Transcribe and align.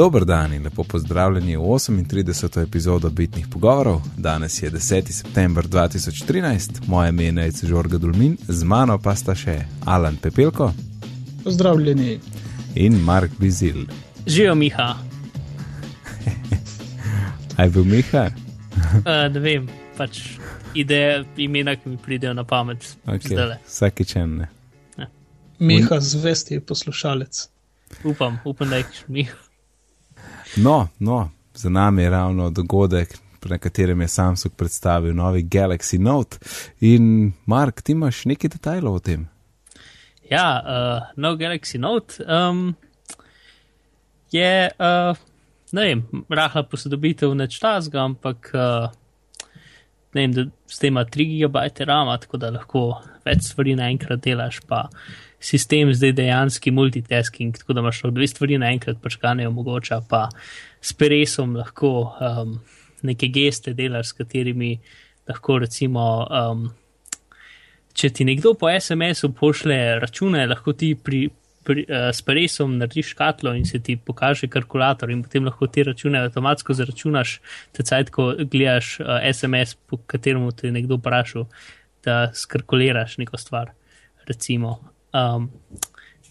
Dober 0.00 0.24
dan 0.24 0.52
in 0.52 0.62
lepo 0.62 0.84
pozdravljeni 0.84 1.56
v 1.56 1.60
38. 1.60 2.62
epizodo 2.62 3.10
Bitnih 3.10 3.46
pogovorov. 3.52 4.00
Danes 4.16 4.62
je 4.62 4.70
10. 4.70 5.12
september 5.12 5.66
2013, 5.68 6.80
moje 6.86 7.08
ime 7.08 7.42
je 7.42 7.52
Žorga 7.62 7.98
Dulmin, 7.98 8.36
z 8.48 8.64
mano 8.64 8.98
pa 8.98 9.14
sta 9.14 9.34
še 9.34 9.58
Alan 9.84 10.16
Pepelko. 10.16 10.72
Pozdravljeni. 11.44 12.20
In 12.74 12.96
Mark 12.96 13.30
Bizil. 13.38 13.84
Živijo 14.26 14.54
Miha. 14.54 14.94
Aj 17.60 17.68
bil 17.68 17.84
Miha? 17.84 18.24
uh, 18.24 19.28
ne 19.34 19.40
vem, 19.40 19.68
pač 19.98 20.22
ideje, 20.74 21.26
imena, 21.36 21.76
ki 21.76 21.92
mi 21.92 22.00
pridejo 22.00 22.32
na 22.34 22.44
pamet. 22.44 22.88
Okay. 23.04 23.36
Vsake 23.66 24.08
čem 24.08 24.36
ne. 24.38 24.48
Ja. 24.96 25.12
Miha, 25.58 26.00
zvesti 26.00 26.60
poslušalec. 26.60 27.48
Upam, 28.04 28.40
upam, 28.44 28.70
da 28.70 28.80
je 28.80 28.88
Miha. 29.08 29.49
No, 30.56 30.88
no, 30.98 31.30
za 31.54 31.68
nami 31.68 32.02
je 32.02 32.10
ravno 32.10 32.50
dogodek, 32.50 33.18
na 33.44 33.58
katerem 33.58 34.00
je 34.00 34.08
Samsung 34.08 34.54
predstavil 34.56 35.14
novi 35.14 35.42
Galaxy 35.42 35.98
Note. 35.98 36.38
In 36.80 37.32
Mark, 37.46 37.82
ti 37.82 37.92
imaš 37.92 38.24
nekaj 38.24 38.50
detajlov 38.50 38.94
o 38.94 38.98
tem? 38.98 39.28
Ja, 40.30 40.62
uh, 40.62 41.12
nov 41.16 41.38
Galaxy 41.38 41.78
Note 41.78 42.24
um, 42.24 42.74
je, 44.30 44.70
uh, 44.78 45.16
ne 45.72 45.84
vem, 45.84 46.04
rahla 46.28 46.62
posodobitev 46.62 47.34
nečtazga, 47.34 48.04
ampak 48.04 48.50
uh, 48.54 48.90
ne 50.14 50.20
vem, 50.20 50.34
da 50.34 50.46
s 50.66 50.78
tem 50.78 50.92
ima 50.92 51.04
3 51.04 51.46
GB 51.46 51.84
RAM, 51.86 52.12
tako 52.20 52.36
da 52.36 52.50
lahko 52.50 52.84
več 53.24 53.50
stvari 53.50 53.74
naenkrat 53.78 54.22
delaš. 54.24 54.60
Pa 54.68 54.88
sistem 55.40 55.94
zdaj 55.94 56.12
dejansko 56.12 56.72
multitasking, 56.72 57.58
tako 57.58 57.72
da 57.72 57.80
imaš 57.80 58.02
dve 58.12 58.28
stvari 58.28 58.58
naenkrat, 58.60 59.00
pač 59.02 59.16
kaj 59.20 59.38
ne 59.40 59.48
omogoča, 59.48 60.02
pa 60.08 60.28
s 60.80 60.92
peresom 60.92 61.56
lahko 61.56 61.92
um, 62.12 62.58
neke 63.02 63.30
geste 63.32 63.74
delaš, 63.74 64.12
s 64.12 64.18
katerimi 64.20 64.74
lahko 65.28 65.58
recimo. 65.64 66.04
Um, 66.28 66.68
Če 67.90 68.12
ti 68.14 68.24
nekdo 68.24 68.52
po 68.54 68.68
SMS-u 68.70 69.32
pošle 69.34 69.76
račune, 69.98 70.44
lahko 70.46 70.72
ti 70.78 70.92
pri, 70.94 71.24
pri, 71.66 71.82
uh, 71.88 72.04
s 72.14 72.22
peresom 72.22 72.76
narediš 72.78 73.10
škatlo 73.16 73.50
in 73.58 73.66
se 73.66 73.80
ti 73.82 73.96
pokaže 73.98 74.46
kalkulator, 74.48 75.10
in 75.10 75.24
potem 75.26 75.48
lahko 75.48 75.66
te 75.66 75.82
račune 75.88 76.20
avtomatsko 76.22 76.76
zaračunaš, 76.78 77.34
te 77.76 77.84
cajt, 77.88 78.12
ko 78.14 78.28
gledaš 78.38 78.92
uh, 79.02 79.18
SMS, 79.26 79.74
po 79.90 79.98
katerem 80.06 80.46
te 80.54 80.70
je 80.70 80.76
nekdo 80.78 81.00
vprašal, 81.00 81.48
da 82.06 82.22
skalkuliraš 82.30 83.18
neko 83.24 83.42
stvar. 83.42 83.74
Recimo, 84.30 84.78
Um, 85.12 85.50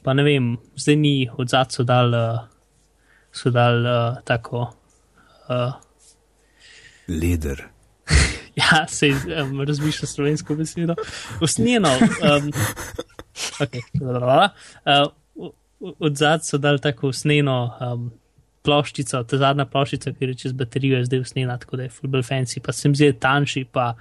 pa 0.03 0.13
ne 0.13 0.23
vem, 0.23 0.53
zdaj 0.75 0.95
ni 0.95 1.29
od 1.37 1.51
zadaj 1.51 1.75
so 1.75 1.83
dal, 1.83 2.13
uh, 2.15 2.39
so 3.31 3.51
dal 3.51 3.83
uh, 3.83 4.21
tako. 4.23 4.69
Uh, 5.49 5.73
Lider. 7.07 7.63
ja, 8.61 8.85
se 8.87 9.11
um, 9.41 9.61
razmišlja 9.61 10.07
slovensko 10.07 10.55
besedo. 10.55 10.95
Usnjeno. 11.41 11.91
Um, 11.99 12.51
okay, 13.59 13.83
uh, 13.99 15.11
od 15.99 16.15
zadaj 16.15 16.47
so 16.47 16.57
dal 16.57 16.79
tako 16.79 17.11
usnjeno. 17.13 17.59
Um, 17.81 18.09
Ploščica, 18.59 19.21
ta 19.23 19.37
zadnja 19.39 19.63
ploščica, 19.71 20.11
ki 20.13 20.27
je 20.27 20.33
čez 20.41 20.53
baterijo, 20.53 20.97
je 20.99 21.05
zdaj 21.07 21.21
usnjena, 21.23 21.53
tako 21.57 21.77
da 21.79 21.85
je 21.85 21.93
full 21.95 22.17
fancy, 22.27 22.59
pa 22.59 22.73
sem 22.75 22.91
zdaj 22.91 23.13
tanjši, 23.23 23.63
pa 23.71 23.93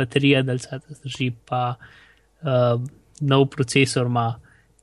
baterija, 0.00 0.40
se 0.58 0.78
zdrži, 0.96 1.28
pa 1.44 1.76
uh, 1.76 2.80
nov 3.20 3.48
procesor 3.50 4.06
ima, 4.06 4.40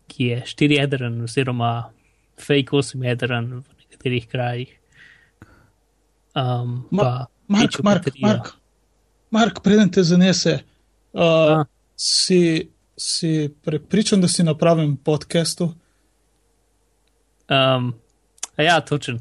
ki 0.07 0.31
je 0.31 0.41
4-jedren, 0.45 1.21
oziroma 1.25 1.71
fake 2.37 2.75
8-jedren 2.77 3.51
v 3.53 3.63
nekaterih 3.79 4.27
krajih. 4.29 4.75
Um, 6.35 6.85
Ma, 6.91 7.25
Mark, 7.47 7.79
Mark, 7.83 8.07
Mark, 8.19 8.53
Mark, 9.31 9.61
preden 9.63 9.89
te 9.89 10.03
zanese, 10.03 10.59
uh, 11.13 11.63
si, 11.95 12.71
si 12.97 13.49
prepričan, 13.63 14.21
da 14.21 14.27
si 14.27 14.43
na 14.43 14.53
pravem 14.57 14.97
podkastu? 14.97 15.71
Um, 17.49 17.93
ja, 18.57 18.81
točen. 18.81 19.19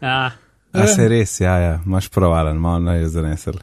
Ja. 0.00 0.32
A 0.72 0.86
se 0.86 1.08
res, 1.08 1.40
ja, 1.40 1.56
ja. 1.58 1.80
imaš 1.86 2.08
provalen, 2.08 2.56
malo 2.56 2.78
naj 2.78 3.00
je 3.00 3.08
zanesel. 3.08 3.60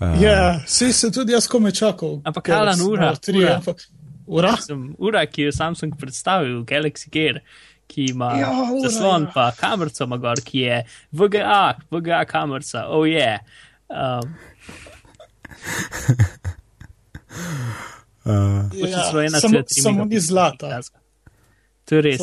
Uh, 0.00 0.22
ja, 0.22 0.60
si 0.66 0.92
se 0.92 1.10
tudi 1.12 1.32
jaz 1.32 1.48
kome 1.48 1.72
čakal. 1.76 2.20
Ampak 2.24 2.48
Alan, 2.48 2.80
ura, 2.80 3.10
tri, 3.16 3.42
ura. 3.42 3.56
Ampak, 3.56 3.82
ura? 4.26 4.54
Sem, 4.64 4.94
ura, 4.98 5.26
ki 5.28 5.48
jo 5.48 5.52
Samsung 5.52 5.98
predstavil, 6.00 6.62
Galaxy 6.64 7.10
Gear, 7.12 7.42
ki 7.90 8.06
ima 8.14 8.30
ja, 8.38 8.52
zaslon, 8.86 9.28
ja. 9.28 9.32
pa 9.34 9.50
kamerco, 9.58 10.06
gor, 10.22 10.40
ki 10.44 10.62
je 10.64 10.78
VGA, 11.12 11.64
VGA 11.92 12.24
kamerca, 12.24 12.86
oh 12.88 13.04
je. 13.04 13.18
Yeah. 13.18 13.40
Um, 13.90 14.34
uh, 18.24 18.64
ja, 18.72 19.30
samo, 19.40 19.62
samo 19.66 20.04
ni 20.04 20.20
zlata. 20.20 20.80
To 21.84 21.94
je 21.94 22.02
res. 22.02 22.20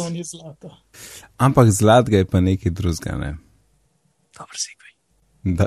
Ampak 1.37 1.69
zlatega 1.69 2.23
je 2.23 2.25
pa 2.25 2.39
nekaj 2.39 2.71
drugega. 2.71 3.17
Ne? 3.19 3.35
Dobro 4.33 4.57
si. 4.57 4.77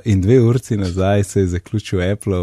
In 0.04 0.20
dve 0.20 0.41
urci 0.41 0.76
nazaj 0.76 1.24
se 1.24 1.41
je 1.41 1.46
zaključil 1.46 2.12
Apple 2.12 2.38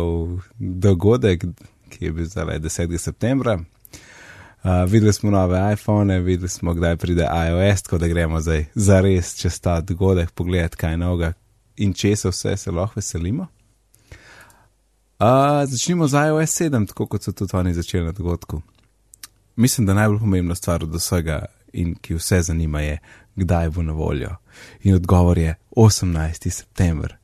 dogodek, 0.60 1.46
ki 1.90 2.06
je 2.06 2.12
bil 2.12 2.26
zdaj 2.26 2.60
10. 2.60 2.98
septembra. 2.98 3.60
Uh, 4.64 4.72
videli 4.88 5.14
smo 5.14 5.32
nove 5.32 5.74
iPhone, 5.74 6.20
videli 6.20 6.50
smo, 6.50 6.74
kdaj 6.74 6.98
pride 6.98 7.28
iOS, 7.48 7.82
tako 7.82 7.98
da 7.98 8.08
gremo 8.08 8.42
zdaj 8.42 8.66
za 8.76 9.02
res 9.02 9.36
čez 9.36 9.60
ta 9.60 9.82
dogodek 9.82 10.32
pogledati, 10.32 10.78
kaj 10.78 10.92
je 10.92 10.98
novega 10.98 11.34
in 11.78 11.94
če 11.94 12.16
se 12.16 12.30
vse 12.30 12.58
se 12.58 12.72
lahko 12.72 12.98
veselimo. 13.00 13.48
Uh, 15.20 15.28
začnimo 15.66 16.08
z 16.08 16.14
iOS 16.28 16.62
7, 16.62 16.88
tako 16.88 17.06
kot 17.06 17.24
so 17.24 17.32
tudi 17.32 17.56
oni 17.58 17.74
začeli 17.74 18.06
na 18.06 18.12
dogodku. 18.12 18.62
Mislim, 19.56 19.86
da 19.86 19.94
najbolj 19.94 20.20
pomembna 20.20 20.56
stvar 20.56 20.84
od 20.84 20.96
vsega 20.96 21.46
in 21.74 21.96
ki 22.02 22.18
vse 22.18 22.42
zanima 22.42 22.82
je, 22.82 22.98
kdaj 23.36 23.70
bo 23.70 23.84
na 23.84 23.94
voljo. 23.94 24.36
In 24.84 24.96
odgovor 24.96 25.38
je 25.38 25.56
18. 25.76 26.50
september 26.50 27.18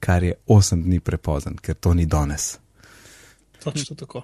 kar 0.00 0.24
je 0.24 0.34
8 0.46 0.82
dni 0.82 1.00
prepozen, 1.00 1.56
ker 1.56 1.74
to 1.74 1.94
ni 1.94 2.06
danes. 2.06 2.58
Točno 3.62 3.96
tako. 3.96 4.22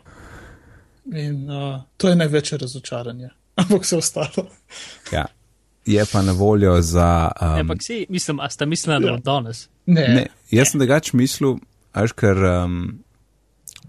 In 1.15 1.51
uh, 1.51 1.81
to 1.97 2.09
je 2.09 2.17
največje 2.17 2.59
razočaranje, 2.59 3.29
ampak 3.61 3.83
vse 3.83 3.97
ostalo. 3.97 4.49
ja. 5.13 5.27
Je 5.87 6.03
pa 6.13 6.23
na 6.23 6.33
voljo 6.33 6.81
za. 6.83 7.31
Um, 7.41 7.49
ampak 7.49 7.79
si, 7.83 8.07
mislim, 8.09 8.41
a 8.41 8.51
ste 8.51 8.67
mislili, 8.67 9.05
da 9.05 9.11
je 9.13 9.21
danes? 9.25 9.69
Ne. 9.87 10.09
ne. 10.09 10.27
Jaz 10.51 10.73
sem 10.73 10.81
drugač 10.81 11.13
mislil, 11.13 11.59
až 11.93 12.13
ker. 12.13 12.37
Um, 12.37 13.03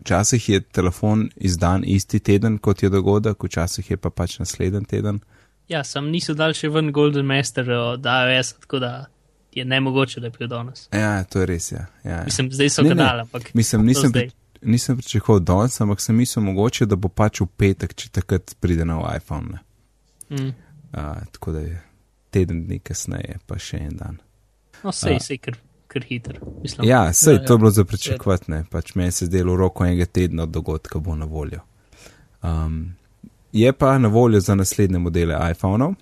Včasih 0.07 0.49
je 0.49 0.61
telefon 0.61 1.29
izdan 1.35 1.83
isti 1.85 2.19
teden, 2.19 2.57
kot 2.63 2.83
je 2.83 2.89
dogodek, 2.89 3.43
včasih 3.43 3.89
je 3.91 3.97
pa 3.97 4.09
pač 4.09 4.37
naslednji 4.39 4.85
teden. 4.85 5.19
Ja, 5.67 5.81
sem 5.83 6.07
niso 6.07 6.31
dal 6.31 6.53
še 6.55 6.69
ven 6.71 6.93
Golden 6.95 7.27
Master 7.27 7.67
od 7.75 8.05
AWS, 8.07 8.53
tako 8.63 8.79
da 8.79 8.91
je 9.57 9.65
ne 9.65 9.79
mogoče, 9.81 10.19
da 10.19 10.27
je 10.27 10.31
bil 10.39 10.47
danes. 10.47 10.89
Ja, 10.93 11.23
to 11.23 11.39
je 11.39 11.45
res. 11.45 11.71
Ja. 11.71 11.85
Ja, 12.03 12.11
ja. 12.11 12.23
Mislim, 12.25 12.51
zdaj 12.51 12.69
so 12.69 12.83
kanale, 12.83 13.21
ampak. 13.21 13.53
Mislim, 13.53 13.85
nisem, 13.85 14.11
pri, 14.11 14.29
nisem 14.61 14.97
pričakoval 14.97 15.39
danes, 15.39 15.81
ampak 15.81 16.01
sem 16.01 16.15
mislil 16.15 16.45
mogoče, 16.45 16.85
da 16.85 16.95
bo 16.95 17.09
pač 17.09 17.41
v 17.41 17.47
petek, 17.57 17.95
če 17.97 18.09
takrat 18.19 18.55
pride 18.59 18.85
nov 18.85 19.05
iPhone. 19.15 19.59
Mm. 20.29 20.53
Uh, 20.93 21.15
tako 21.31 21.51
da 21.51 21.63
je 21.65 21.81
teden 22.29 22.65
dni 22.67 22.79
kasneje, 22.79 23.39
pa 23.47 23.59
še 23.59 23.79
en 23.89 23.95
dan. 23.97 24.19
No, 24.83 24.93
sej, 24.93 25.17
uh, 25.17 25.23
sej, 25.23 25.39
ker, 25.41 25.57
ker 25.91 26.05
hiter. 26.05 26.41
Mislim. 26.61 26.87
Ja, 26.87 27.07
sej, 27.13 27.39
ja, 27.39 27.45
to 27.45 27.53
je 27.53 27.57
ja. 27.57 27.63
bilo 27.63 27.71
za 27.71 27.85
pričakovati, 27.85 28.61
pač 28.71 28.93
meni 28.95 29.11
se 29.11 29.29
zdelo 29.29 29.55
v 29.55 29.63
roko 29.63 29.85
enega 29.85 30.05
tedna 30.05 30.45
od 30.45 30.53
dogodka 30.53 30.99
bo 30.99 31.15
na 31.15 31.25
voljo. 31.25 31.63
Um, 32.45 32.93
je 33.51 33.71
pa 33.73 33.97
na 33.97 34.07
voljo 34.13 34.39
za 34.39 34.55
naslednje 34.55 34.99
modele 34.99 35.37
iPhone-ov, 35.51 35.95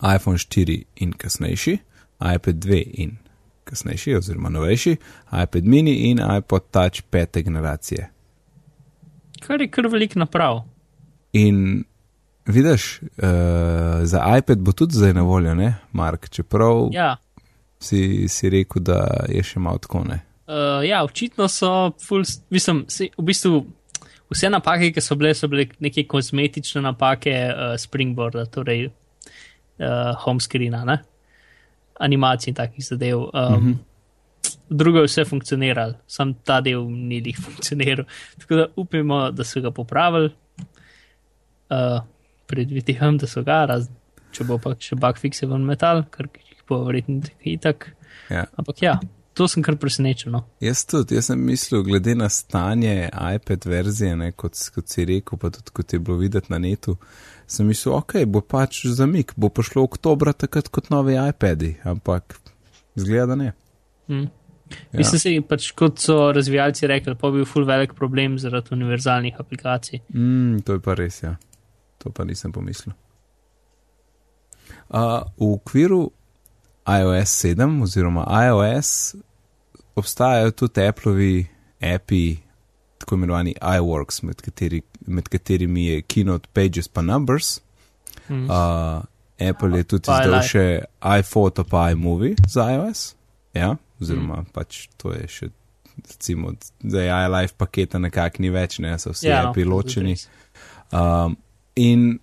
iPhone 0.00 0.38
4 0.38 0.82
in 1.04 1.12
kasnejši 1.12 1.78
iPad 2.20 2.54
2 2.54 2.82
in 3.02 3.16
kasnejši, 3.64 4.14
oziroma 4.14 4.48
novejši, 4.48 4.96
iPad 5.42 5.64
mini 5.64 5.94
in 6.10 6.20
iPod 6.36 6.70
Touch 6.70 7.02
pete 7.10 7.42
generacije. 7.42 8.10
Kar 9.40 9.60
je 9.60 9.70
kar 9.70 9.86
velik 9.86 10.16
naprav. 10.16 10.62
In 11.32 11.84
vidiš, 12.46 13.00
uh, 13.02 13.28
za 14.02 14.24
iPad 14.38 14.58
bo 14.58 14.72
tudi 14.72 14.96
zdaj 14.96 15.14
na 15.14 15.22
voljo, 15.22 15.54
ne, 15.54 15.74
Mark, 15.92 16.28
čeprav 16.28 16.88
ja. 16.92 17.16
si, 17.78 18.28
si 18.28 18.50
rekel, 18.50 18.82
da 18.82 19.26
je 19.28 19.42
še 19.42 19.62
malo 19.62 19.78
tako 19.78 20.04
ne. 20.04 20.20
Uh, 20.50 20.82
ja, 20.84 21.04
očitno 21.04 21.48
so, 21.48 21.92
full, 22.02 22.26
mislim, 22.50 22.84
v 23.18 23.24
bistvu 23.24 23.62
vse 24.34 24.50
napake, 24.50 24.90
ki 24.92 25.02
so 25.02 25.14
bile, 25.14 25.30
so 25.34 25.48
bile 25.48 25.68
neke 25.78 26.04
kozmetične 26.10 26.82
napake 26.82 27.36
uh, 27.46 27.76
Springboarda, 27.78 28.48
torej 28.50 28.88
uh, 28.88 30.18
homescreena, 30.26 30.82
ne 30.84 30.98
animacij 32.00 32.50
in 32.50 32.58
takih 32.58 32.84
zadev. 32.84 33.18
Um, 33.18 33.30
mm 33.32 33.60
-hmm. 33.60 33.76
Drugo 34.68 34.98
je 34.98 35.06
vse 35.06 35.24
funkcioniralo, 35.24 35.94
sam 36.06 36.34
ta 36.34 36.60
del 36.60 36.88
ni 36.88 37.22
jih 37.24 37.38
funkcioniral. 37.40 38.04
Tako 38.38 38.56
da 38.56 38.66
upamo, 38.76 39.30
da 39.30 39.44
so 39.44 39.60
ga 39.60 39.70
popravili. 39.70 40.30
Uh, 41.70 42.00
Predvidevam, 42.46 43.18
da 43.18 43.26
so 43.26 43.42
ga 43.42 43.64
razen. 43.64 44.00
če 44.34 44.46
bo 44.48 44.58
pa 44.62 44.74
še 44.78 44.98
bug 45.00 45.18
fixe 45.20 45.48
v 45.48 45.58
metal, 45.64 46.04
ker 46.12 46.28
jih 46.30 46.62
bo 46.68 46.84
verjetno 46.86 47.20
itak. 47.46 47.90
Ja. 48.30 48.46
Ampak 48.58 48.82
ja, 48.82 48.94
to 49.34 49.48
sem 49.50 49.64
kar 49.66 49.76
presenečen. 49.80 50.34
No. 50.34 50.44
Jaz 50.62 50.84
tudi, 50.88 51.16
jaz 51.18 51.30
sem 51.30 51.42
mislil, 51.46 51.82
glede 51.86 52.14
na 52.18 52.30
stanje 52.32 53.10
iPad 53.10 53.66
verzije, 53.70 54.16
ne, 54.20 54.30
kot, 54.32 54.58
kot 54.74 54.90
si 54.92 55.06
rekel, 55.08 55.40
pa 55.40 55.52
tudi 55.54 55.74
kot 55.76 55.96
je 55.96 56.02
bilo 56.02 56.18
videti 56.20 56.52
na 56.52 56.60
netu, 56.62 56.96
sem 57.50 57.66
mislil, 57.66 57.96
ok, 57.98 58.20
bo 58.30 58.42
pač 58.46 58.84
zamik, 58.94 59.34
bo 59.36 59.50
prišlo 59.52 59.82
oktobra 59.88 60.32
takrat 60.36 60.70
kot 60.70 60.90
novi 60.92 61.16
iPadi, 61.18 61.74
ampak 61.88 62.38
zgleda, 62.94 63.32
da 63.32 63.38
ne. 63.40 63.52
Mm. 64.08 64.28
Ja. 64.70 65.00
Mislim 65.00 65.18
si, 65.18 65.32
pač 65.42 65.72
kot 65.74 65.98
so 65.98 66.30
razvijalci 66.34 66.86
rekli, 66.86 67.16
pa 67.18 67.30
bi 67.30 67.40
bil 67.40 67.48
full 67.48 67.66
velik 67.66 67.96
problem 67.98 68.38
zaradi 68.38 68.74
univerzalnih 68.76 69.40
aplikacij. 69.42 70.04
Mm, 70.14 70.60
to 70.66 70.78
je 70.78 70.82
pa 70.84 70.94
res, 70.98 71.22
ja. 71.24 71.34
To 72.00 72.12
pa 72.14 72.24
nisem 72.24 72.54
pomislil. 72.54 72.94
Uh, 74.90 75.26
v 75.38 75.50
okviru 75.54 76.04
iOS 76.86 77.34
7 77.46 77.82
oziroma 77.82 78.24
iOS 78.46 79.14
obstajajo 79.98 80.50
tudi 80.50 80.86
Appleovi 80.86 81.34
API, 81.80 82.38
tako 83.00 83.16
imenovani 83.16 83.54
iWorks, 83.60 84.22
med, 84.22 84.42
kateri, 84.44 84.82
med 85.06 85.28
katerimi 85.28 85.86
je 85.86 86.02
Keynote 86.02 86.52
Pages 86.52 86.88
pa 86.88 87.02
Numbers. 87.02 87.60
Mm. 88.28 88.44
Uh, 88.44 89.02
Apple 89.48 89.78
je 89.78 89.84
tudi 89.84 90.12
izdal 90.12 90.42
še 90.44 90.64
iPhoto 91.18 91.64
pa 91.64 91.88
iMovie 91.94 92.36
za 92.48 92.68
iOS. 92.74 93.14
Ja, 93.56 93.74
oziroma 94.00 94.42
mm. 94.42 94.50
pač 94.54 94.84
to 95.00 95.14
je 95.14 95.28
še, 95.28 95.48
recimo, 95.96 96.52
da 96.80 97.06
je 97.06 97.14
iLife 97.26 97.56
paketa 97.58 97.98
nekako 97.98 98.44
ni 98.44 98.52
več, 98.52 98.78
ne, 98.84 98.92
so 99.00 99.14
vsi 99.14 99.30
ja, 99.30 99.46
no, 99.48 99.54
ločeni. 99.72 100.18
Um, 100.92 101.38
in 101.74 102.18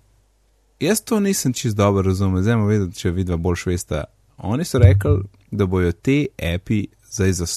jaz 0.80 1.02
to 1.02 1.18
nisem 1.20 1.52
čist 1.52 1.76
dobro 1.76 2.06
razumel, 2.06 2.42
zdaj 2.42 2.56
moramo 2.56 2.70
vedeti, 2.70 3.02
če 3.02 3.12
vidva 3.18 3.36
bolj 3.36 3.64
švesta. 3.64 4.04
Oni 4.46 4.64
so 4.64 4.78
rekli, 4.78 5.26
da 5.50 5.66
bojo 5.66 5.90
te 5.92 6.28
API 6.38 6.84
zdaj 7.10 7.32
za 7.42 7.50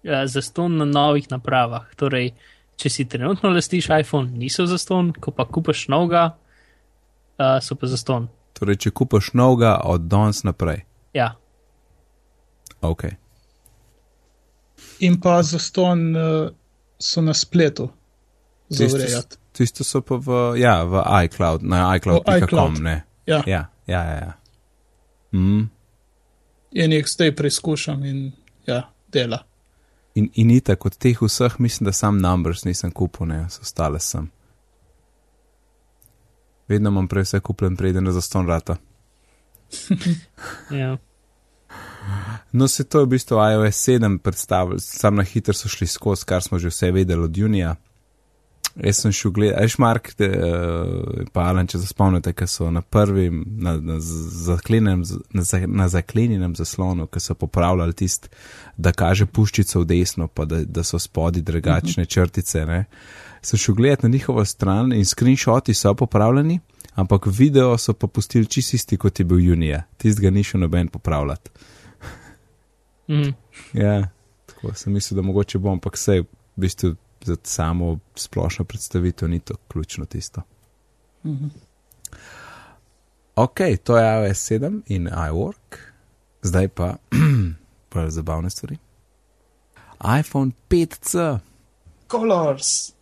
ston. 0.00 0.12
Ja, 0.12 0.26
za 0.26 0.42
ston 0.42 0.76
na 0.76 0.84
novih 0.84 1.30
napravah. 1.30 1.94
Torej, 1.96 2.32
če 2.76 2.90
si 2.90 3.08
trenutno 3.08 3.50
lestiš 3.50 3.90
iPhone, 4.00 4.30
niso 4.30 4.66
za 4.66 4.78
ston, 4.78 5.12
ko 5.12 5.30
pa 5.30 5.44
kupaš 5.44 5.88
novega, 5.88 6.36
uh, 7.38 7.58
so 7.60 7.76
pa 7.76 7.86
za 7.86 7.96
ston. 8.00 8.28
Torej, 8.56 8.76
če 8.76 8.90
kupaš 8.90 9.32
novega 9.34 9.80
od 9.84 10.08
danes 10.08 10.42
naprej. 10.44 10.84
Ja. 11.12 11.34
Ok. 12.80 13.04
In 15.04 15.20
pa 15.20 15.42
za 15.42 15.58
ston 15.58 16.16
uh, 16.16 16.48
so 16.98 17.20
na 17.20 17.34
spletu. 17.34 17.90
Zavrejati. 18.68 19.36
Tisto 19.52 19.84
so 19.84 20.00
pa 20.00 20.16
v, 20.16 20.56
ja, 20.62 20.84
v 20.86 21.02
iCloud, 21.26 21.62
na 21.66 21.90
iCloud.com, 21.96 22.36
iCloud. 22.38 22.80
ne. 22.80 23.02
Ja, 23.26 23.42
ja, 23.46 23.66
ja. 23.86 24.02
ja, 24.04 24.16
ja. 24.16 24.32
Mm. 25.32 25.68
In 26.70 26.92
jih 26.92 27.06
zdaj 27.08 27.34
preizkušam 27.36 28.04
in 28.04 28.32
ja, 28.66 28.82
dela. 29.12 29.49
In, 30.14 30.28
in 30.34 30.50
itak 30.50 30.86
od 30.86 30.96
teh 30.96 31.22
vseh, 31.22 31.54
mislim, 31.58 31.84
da 31.84 31.92
sam 31.92 32.18
numbers 32.18 32.64
nisem 32.64 32.90
kupil, 32.90 33.26
ne, 33.26 33.44
ostale 33.62 34.00
sem. 34.00 34.30
Vedno 36.68 36.90
imam 36.90 37.08
prej 37.08 37.22
vse 37.22 37.40
kupljen, 37.40 37.76
preden 37.76 38.12
za 38.12 38.20
ston 38.20 38.46
rata. 38.46 38.76
ja. 40.80 40.96
No, 42.52 42.68
se 42.68 42.84
to 42.84 43.00
je 43.00 43.06
v 43.06 43.08
bistvu 43.08 43.36
iOS 43.36 43.88
7 43.88 44.18
predstavljal, 44.18 44.78
sam 44.78 45.14
na 45.14 45.22
hitro 45.22 45.54
so 45.54 45.68
šli 45.68 45.86
skozi, 45.86 46.24
kar 46.24 46.42
smo 46.42 46.58
že 46.58 46.68
vse 46.68 46.90
vedeli 46.90 47.24
od 47.24 47.36
junija. 47.36 47.76
Jaz 48.84 48.96
sem 48.96 49.12
šel 49.12 49.30
gledati, 49.30 49.62
ajš 49.62 49.78
Mark, 49.78 50.12
te, 50.16 50.28
uh, 50.28 51.24
pa 51.32 51.44
Alan, 51.50 51.66
če 51.68 51.78
se 51.82 51.86
spomnite, 51.90 52.32
ki 52.32 52.46
so 52.48 52.70
na 52.72 52.80
prvem, 52.80 53.42
na, 53.60 53.74
na, 53.76 53.98
zaklenem, 54.00 55.02
na, 55.36 55.44
na 55.66 55.88
zaklenjenem 55.88 56.54
zaslonu, 56.56 57.06
ki 57.06 57.20
so 57.20 57.36
popravljali 57.36 57.96
tist, 57.96 58.30
da 58.76 58.92
kaže 58.96 59.26
puščico 59.26 59.82
v 59.82 59.88
desno, 59.90 60.28
pa 60.28 60.46
da, 60.48 60.62
da 60.64 60.84
so 60.84 60.98
spodi 60.98 61.42
drugačne 61.42 62.04
-huh. 62.04 62.08
črtice. 62.08 62.64
Ne? 62.66 62.84
Sem 63.42 63.58
šel 63.58 63.74
gledati 63.74 64.06
na 64.06 64.12
njihovo 64.12 64.44
stran 64.44 64.92
in 64.92 65.04
screenshoti 65.04 65.74
so 65.74 65.94
popravljeni, 65.94 66.60
ampak 66.94 67.26
video 67.26 67.78
so 67.78 67.92
pa 67.92 68.06
pustili 68.06 68.46
čisti, 68.46 68.96
kot 68.96 69.20
je 69.20 69.24
bil 69.24 69.40
junija. 69.40 69.82
Tist 69.96 70.20
ga 70.20 70.30
ni 70.30 70.42
šel 70.42 70.60
noben 70.60 70.88
popravljati. 70.88 71.50
Mm. 73.08 73.34
Ja, 73.72 74.08
tako 74.46 74.74
sem 74.74 74.92
mislil, 74.92 75.16
da 75.16 75.22
mogoče 75.22 75.58
bom, 75.58 75.72
ampak 75.72 75.94
vse 75.94 76.20
v 76.20 76.26
bistvu 76.56 76.94
za 77.24 77.36
samo 77.42 77.98
splošno 78.14 78.64
predstavitev 78.64 79.28
ni 79.28 79.40
to 79.40 79.54
ključno 79.68 80.04
tisto. 80.04 80.42
-hmm. 81.24 81.48
Ok, 83.36 83.58
to 83.84 83.98
je 83.98 84.28
iOS 84.28 84.50
7 84.50 84.80
in 84.86 85.08
iWork, 85.08 85.76
zdaj 86.42 86.68
pa 86.68 86.96
prav 87.90 88.10
zabavne 88.10 88.50
stvari. 88.50 88.76
iPhone 90.20 90.50
5C. 90.68 91.38
Colors. 92.10 92.92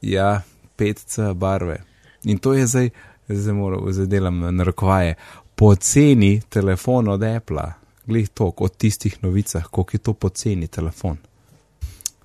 Ja, 0.00 0.42
5C 0.78 1.34
barve. 1.34 1.82
In 2.24 2.38
to 2.38 2.54
je 2.54 2.66
zdaj, 2.66 2.90
zdaj 3.28 3.54
moram, 3.54 3.92
zdaj 3.92 4.06
delam 4.06 4.56
na 4.56 4.64
rokovaje, 4.64 5.14
poceni 5.54 6.40
telefon 6.48 7.08
od 7.08 7.22
Apple 7.22 7.72
glej 8.10 8.26
to, 8.34 8.52
o 8.56 8.68
tistih 8.68 9.22
novicah, 9.22 9.64
koliko 9.70 9.90
je 9.94 9.98
to 9.98 10.12
poceni 10.12 10.66
telefon. 10.68 11.16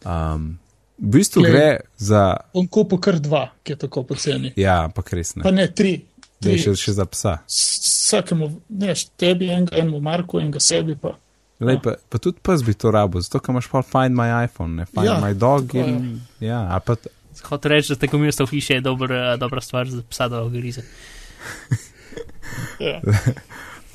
Um, 0.06 0.57
v 0.97 1.12
bistvu 1.18 1.44
glej, 1.44 1.51
gre 1.51 1.69
za. 1.97 2.38
On 2.53 2.68
kupu 2.68 3.00
kar 3.01 3.19
dva, 3.19 3.50
ki 3.63 3.75
je 3.75 3.81
tako 3.86 4.03
poceni. 4.07 4.53
Ja, 4.59 4.83
ampak 4.88 5.13
res 5.13 5.36
ne. 5.36 5.44
Pa 5.44 5.51
ne 5.56 5.68
tri. 5.71 6.00
Ne, 6.45 6.57
še, 6.62 6.75
še 6.77 6.95
za 6.97 7.06
psa. 7.09 7.39
Vsakemu, 7.50 8.50
ne, 8.81 8.94
tebi, 9.18 9.50
enega, 9.50 9.77
enemu 9.80 10.01
Marku, 10.03 10.39
enega 10.42 10.62
sebi 10.62 10.97
pa. 11.00 11.15
Lej, 11.63 11.80
pa, 11.81 11.95
pa 12.12 12.19
tudi 12.19 12.42
pes 12.44 12.62
bi 12.68 12.75
to 12.75 12.92
rabo, 12.92 13.21
zato 13.24 13.39
ker 13.39 13.56
imaš 13.56 13.69
pa 13.71 13.81
find 13.88 14.18
my 14.18 14.44
iPhone, 14.44 14.75
ne 14.81 14.86
find 14.89 15.07
ja, 15.07 15.15
my 15.24 15.31
dog. 15.39 15.71
In, 15.80 16.19
ja, 16.44 16.68
pa. 16.86 16.98
Hoče 17.45 17.71
reči, 17.71 17.94
da 17.94 18.00
tako 18.03 18.19
mesto 18.19 18.45
v 18.45 18.56
hiši 18.56 18.77
je 18.77 18.83
dobra, 18.83 19.36
dobra 19.39 19.63
stvar 19.63 19.89
za 19.91 20.03
psa, 20.09 20.27
da 20.31 20.44
ga 20.44 20.51
grize. 20.53 20.86
ja. 22.88 23.00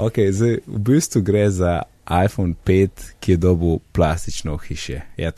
Ok, 0.01 0.17
zdaj 0.33 0.63
v 0.65 0.79
bistvu 0.81 1.21
gre 1.21 1.43
za 1.53 1.83
iPhone 2.09 2.55
5, 2.65 3.21
ki 3.21 3.33
je 3.33 3.37
dobil 3.37 3.83
plastično 3.93 4.57
hiše. 4.57 5.03
I, 5.21 5.29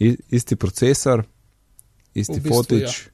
isti 0.00 0.56
procesor, 0.56 1.24
isti 2.14 2.40
fotič. 2.40 3.06
Ja. 3.06 3.10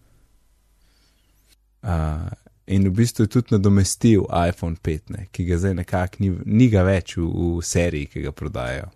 Uh, 1.87 2.31
in 2.67 2.89
v 2.89 2.91
bistvu 2.91 3.25
je 3.25 3.29
tudi 3.29 3.55
nadomestil 3.55 4.27
iPhone 4.49 4.77
5, 4.83 5.11
ne, 5.15 5.27
ki 5.31 5.45
ga 5.47 5.59
zdaj 5.59 5.75
nekako 5.75 6.23
ni, 6.25 6.33
ni 6.45 6.69
ga 6.71 6.83
več 6.87 7.17
v, 7.17 7.27
v 7.27 7.63
seriji, 7.63 8.11
ki 8.11 8.25
ga 8.25 8.33
prodajajo. 8.35 8.89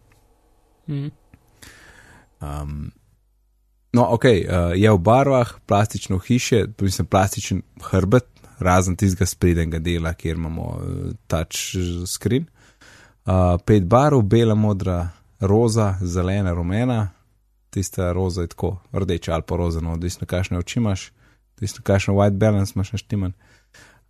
Mm. 0.91 1.11
Um, 2.41 2.91
no, 3.93 4.09
ok, 4.17 4.25
uh, 4.25 4.73
je 4.75 4.91
v 4.91 4.99
barvah 4.99 5.55
plastično 5.67 6.19
hiše, 6.19 6.65
mislim, 6.81 7.07
plastičen 7.07 7.63
hrbet, 7.93 8.27
razen 8.59 8.97
tistega 8.99 9.27
sprednjega 9.27 9.79
dela, 9.79 10.15
kjer 10.15 10.37
imamo 10.37 10.67
uh, 10.67 11.15
touch 11.31 11.79
screen. 12.07 12.49
Uh, 13.27 13.55
pet 13.67 13.87
barov, 13.87 14.25
bela, 14.27 14.55
modra, 14.59 15.05
roza, 15.41 15.95
zelena, 16.03 16.55
rumena, 16.57 17.05
tista 17.71 18.13
roza 18.13 18.41
je 18.41 18.49
tako 18.49 18.77
rdeča 18.93 19.35
ali 19.35 19.43
pa 19.47 19.57
roza, 19.57 19.81
no, 19.81 19.93
odvisno 19.93 20.27
kakšne 20.27 20.59
oči 20.59 20.79
imaš, 20.79 21.13
odvisno 21.57 21.83
kakšno 21.83 22.15
white 22.15 22.39
balance 22.39 22.73
imaš 22.77 22.93
naštiman. 22.93 23.33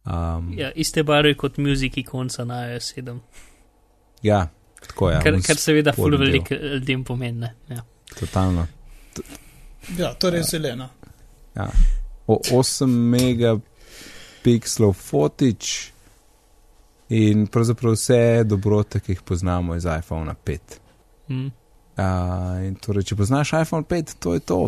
Um, 0.05 0.59
ja, 0.59 0.73
iste 0.73 1.03
barve 1.03 1.35
kot 1.35 1.59
muzik 1.59 1.99
ikonca 1.99 2.45
na 2.45 2.55
S7. 2.55 3.19
Ja, 4.23 4.49
tako 4.87 5.11
je. 5.11 5.21
Kar, 5.23 5.35
kar 5.47 5.57
seveda 5.57 5.93
ful 5.93 6.19
veliko 6.19 6.55
ljudem 6.55 7.05
pomeni. 7.05 7.47
Ja. 7.69 7.83
Totalno. 8.21 8.67
Ja, 9.99 10.15
torej 10.15 10.41
ja. 10.41 10.45
zelena. 10.45 10.89
Ja. 11.57 11.71
O, 12.27 12.39
8 12.51 12.87
megapikslov 12.87 14.93
fotič 14.93 15.91
in 17.09 17.47
pravzaprav 17.47 17.93
vse 17.93 18.45
dobrote, 18.47 19.01
ki 19.01 19.13
jih 19.13 19.23
poznamo 19.23 19.77
iz 19.77 19.85
iPhone 19.85 20.35
5. 20.45 20.59
Mm. 21.29 21.60
Uh, 22.01 22.71
torej, 22.81 23.11
če 23.11 23.17
poznaš 23.19 23.53
iPhone 23.61 23.85
5, 23.85 24.15
to 24.23 24.33
je 24.37 24.41
to. 24.41 24.61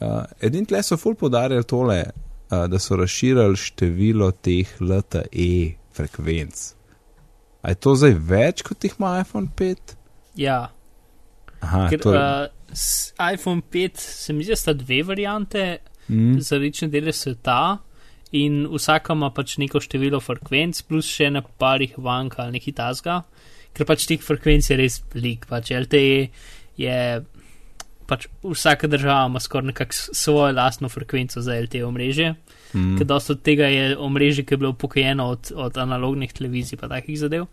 Uh, 0.00 0.22
Edini 0.40 0.68
tle 0.70 0.80
so 0.86 0.96
ful 0.96 1.16
podarjali 1.18 1.66
tole, 1.68 1.98
uh, 2.08 2.64
da 2.70 2.80
so 2.80 2.96
razširili 2.96 3.58
število 3.60 4.30
teh 4.40 4.70
LTE 4.80 5.74
frekvenc. 5.94 6.62
A 7.64 7.72
je 7.72 7.80
to 7.80 7.94
zdaj 7.96 8.16
več 8.16 8.64
kot 8.64 8.84
jih 8.84 8.96
ima 8.98 9.18
iPhone 9.20 9.52
5? 9.56 9.96
Ja. 10.40 10.58
Aha, 11.60 11.86
Ker, 11.92 12.00
torej. 12.00 12.20
uh, 12.20 12.64
iPhone 13.32 13.62
5 13.72 14.00
se 14.00 14.32
mi 14.32 14.44
zdi, 14.44 14.52
da 14.52 14.60
sta 14.60 14.72
dve 14.76 15.02
variante 15.02 15.66
mm. 16.08 16.38
za 16.40 16.56
različne 16.56 16.88
dele 16.88 17.12
sveta 17.12 17.78
in 18.34 18.64
vsaka 18.72 19.14
ima 19.14 19.30
pač 19.30 19.58
neko 19.62 19.80
število 19.80 20.20
frekvenc, 20.20 20.80
plus 20.88 21.06
še 21.06 21.30
na 21.30 21.42
parih 21.42 21.94
vanka 21.98 22.42
ali 22.42 22.58
nekaj 22.58 22.74
tasga, 22.80 23.20
ker 23.74 23.88
pač 23.88 24.06
teh 24.08 24.22
frekvenc 24.22 24.70
je 24.70 24.78
res 24.78 25.00
velik. 25.14 25.48
Pač 25.50 25.72
LTE 25.74 26.28
je 26.80 26.98
pač 28.06 28.26
vsaka 28.42 28.88
država 28.90 29.28
ima 29.30 29.40
skoraj 29.40 29.70
nekakšno 29.72 30.14
svojo 30.14 30.52
lastno 30.52 30.88
frekvenco 30.88 31.40
za 31.40 31.56
LTE 31.60 31.84
omrežje, 31.84 32.34
mm. 32.74 32.96
ker 32.98 33.06
dosta 33.08 33.32
od 33.32 33.42
tega 33.42 33.68
je 33.72 33.96
omrežje, 33.98 34.44
ki 34.44 34.54
je 34.54 34.60
bilo 34.60 34.74
upokojeno 34.74 35.28
od, 35.36 35.52
od 35.54 35.78
analognih 35.78 36.32
televizij 36.32 36.78
pa 36.80 36.88
takih 36.88 37.18
zadev. 37.18 37.46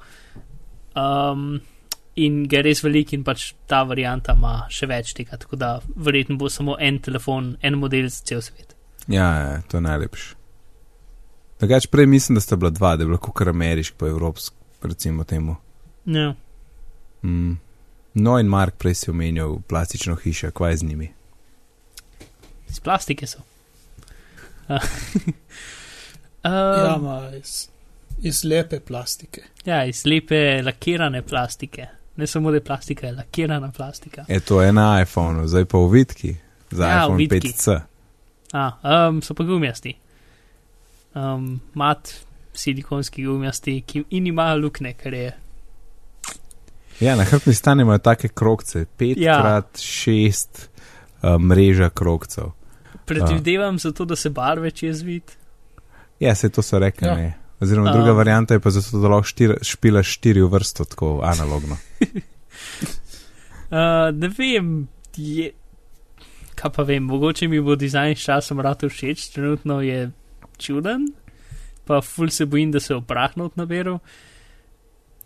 Um, 0.96 1.62
in 2.16 2.44
ga 2.51 2.60
je 2.60 2.68
res 2.68 2.84
velik 2.84 3.13
in 3.16 3.24
pač 3.24 3.54
ta 3.68 3.84
varianta 3.88 4.36
ima 4.36 4.66
še 4.70 4.90
več 4.92 5.16
tega, 5.16 5.40
tako 5.40 5.56
da 5.56 5.78
verjetno 5.96 6.36
bo 6.38 6.51
samo 6.51 6.75
en 6.80 7.00
telefon, 7.00 7.56
en 7.62 7.80
model 7.80 8.10
za 8.12 8.25
cel 8.28 8.44
svet. 8.44 8.75
Ja, 9.08 9.32
ja 9.40 9.62
to 9.68 9.80
je 9.80 9.88
najlepši. 9.88 10.30
Drugač 11.62 11.88
prej 11.94 12.08
mislim, 12.10 12.36
da 12.36 12.42
sta 12.42 12.58
bila 12.58 12.72
dva, 12.74 12.96
da 12.98 13.06
je 13.06 13.12
bilo 13.12 13.20
kar 13.22 13.50
ameriški 13.50 13.96
pa 13.98 14.10
evropski, 14.10 14.58
recimo 14.84 15.24
temu. 15.24 15.56
Ja. 16.05 16.34
Mm. 17.24 17.58
No 18.13 18.39
in 18.39 18.48
Mark 18.48 18.75
prej 18.77 18.93
si 18.93 19.12
omenjal 19.12 19.60
plastično 19.67 20.15
hišo, 20.15 20.51
kaj 20.51 20.72
je 20.72 20.77
z 20.77 20.84
njimi? 20.84 21.12
Iz 22.70 22.79
plastike 22.79 23.27
so. 23.27 23.39
um, 24.72 24.81
ja, 26.43 26.98
ma, 27.01 27.31
iz, 27.36 27.67
iz 28.22 28.43
lepe 28.43 28.79
plastike. 28.79 29.41
Ja, 29.65 29.86
iz 29.86 30.05
lepe 30.05 30.62
lakirane 30.65 31.22
plastike. 31.22 31.88
Ne 32.15 32.27
samo 32.27 32.51
da 32.51 32.58
je 32.58 32.63
plastika, 32.63 33.08
je 33.08 33.13
lakirana 33.13 33.72
plastika. 33.72 34.25
Je 34.27 34.39
to 34.39 34.62
je 34.62 34.74
na 34.74 35.01
iPhonu, 35.01 35.48
zdaj 35.48 35.65
pa 35.65 35.77
v 35.77 35.91
vidki, 35.91 36.36
za 36.72 36.88
ja, 36.88 37.03
iPhone 37.05 37.27
5C. 37.27 37.79
A, 38.53 38.72
um, 39.08 39.22
so 39.22 39.34
pa 39.34 39.43
gumijasti. 39.43 39.96
Um, 41.15 41.62
mat 41.74 42.13
silikonski 42.53 43.25
gumijasti, 43.25 43.81
ki 43.81 44.03
in 44.10 44.27
imajo 44.27 44.58
lukne, 44.58 44.93
kar 44.93 45.13
je. 45.13 45.31
Ja, 47.01 47.15
na 47.15 47.24
hrbtni 47.24 47.53
strani 47.53 47.81
imajo 47.81 47.98
take 47.98 48.27
krokce, 48.27 48.86
5x6 49.00 49.22
ja. 49.22 49.63
uh, 51.36 51.41
mreža 51.41 51.89
krokcev. 51.89 52.43
Predvidevam 53.05 53.75
uh. 53.75 53.81
zato, 53.81 54.05
da 54.05 54.15
se 54.15 54.29
barve 54.29 54.72
čez 54.72 55.01
vid. 55.01 55.24
Ja, 56.20 56.36
se 56.36 56.50
to 56.50 56.62
so 56.62 56.79
rekli. 56.79 57.08
Ja. 57.08 57.31
Oziroma, 57.60 57.89
uh. 57.89 57.96
druga 57.96 58.12
varianta 58.12 58.53
je 58.53 58.60
pa 58.60 58.70
zato, 58.70 59.00
da 59.00 59.08
lahko 59.08 59.27
štir, 59.27 59.55
špila 59.62 60.03
štiri 60.03 60.41
v 60.41 60.50
vrsto, 60.53 60.86
tako 60.86 61.22
analogno. 61.24 61.77
uh, 62.01 62.08
ne 64.22 64.29
vem, 64.38 64.88
je, 65.17 65.51
kaj 66.55 66.72
pa 66.72 66.84
vem, 66.84 67.03
mogoče 67.03 67.48
mi 67.48 67.62
bo 67.62 67.75
dizajn 67.75 68.15
s 68.15 68.29
časom 68.29 68.62
rado 68.62 68.89
všeč, 68.89 69.27
trenutno 69.34 69.81
je 69.81 70.12
čuden, 70.58 71.08
pa 71.86 72.01
ful 72.05 72.29
se 72.29 72.46
bojim, 72.46 72.72
da 72.72 72.79
se 72.79 72.96
oprahne 72.96 73.43
od 73.43 73.58
naberu. 73.58 74.00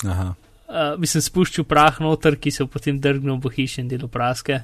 Aha. 0.07 0.35
Uh, 0.65 0.95
mislim, 0.97 1.21
spuščal 1.21 1.67
prah 1.69 1.99
noter, 2.01 2.39
ki 2.41 2.51
se 2.51 2.63
je 2.63 2.69
potem 2.71 2.97
drgnil 3.01 3.37
v 3.43 3.51
hiši 3.53 3.83
in 3.83 3.89
delo 3.91 4.09
praske. 4.09 4.63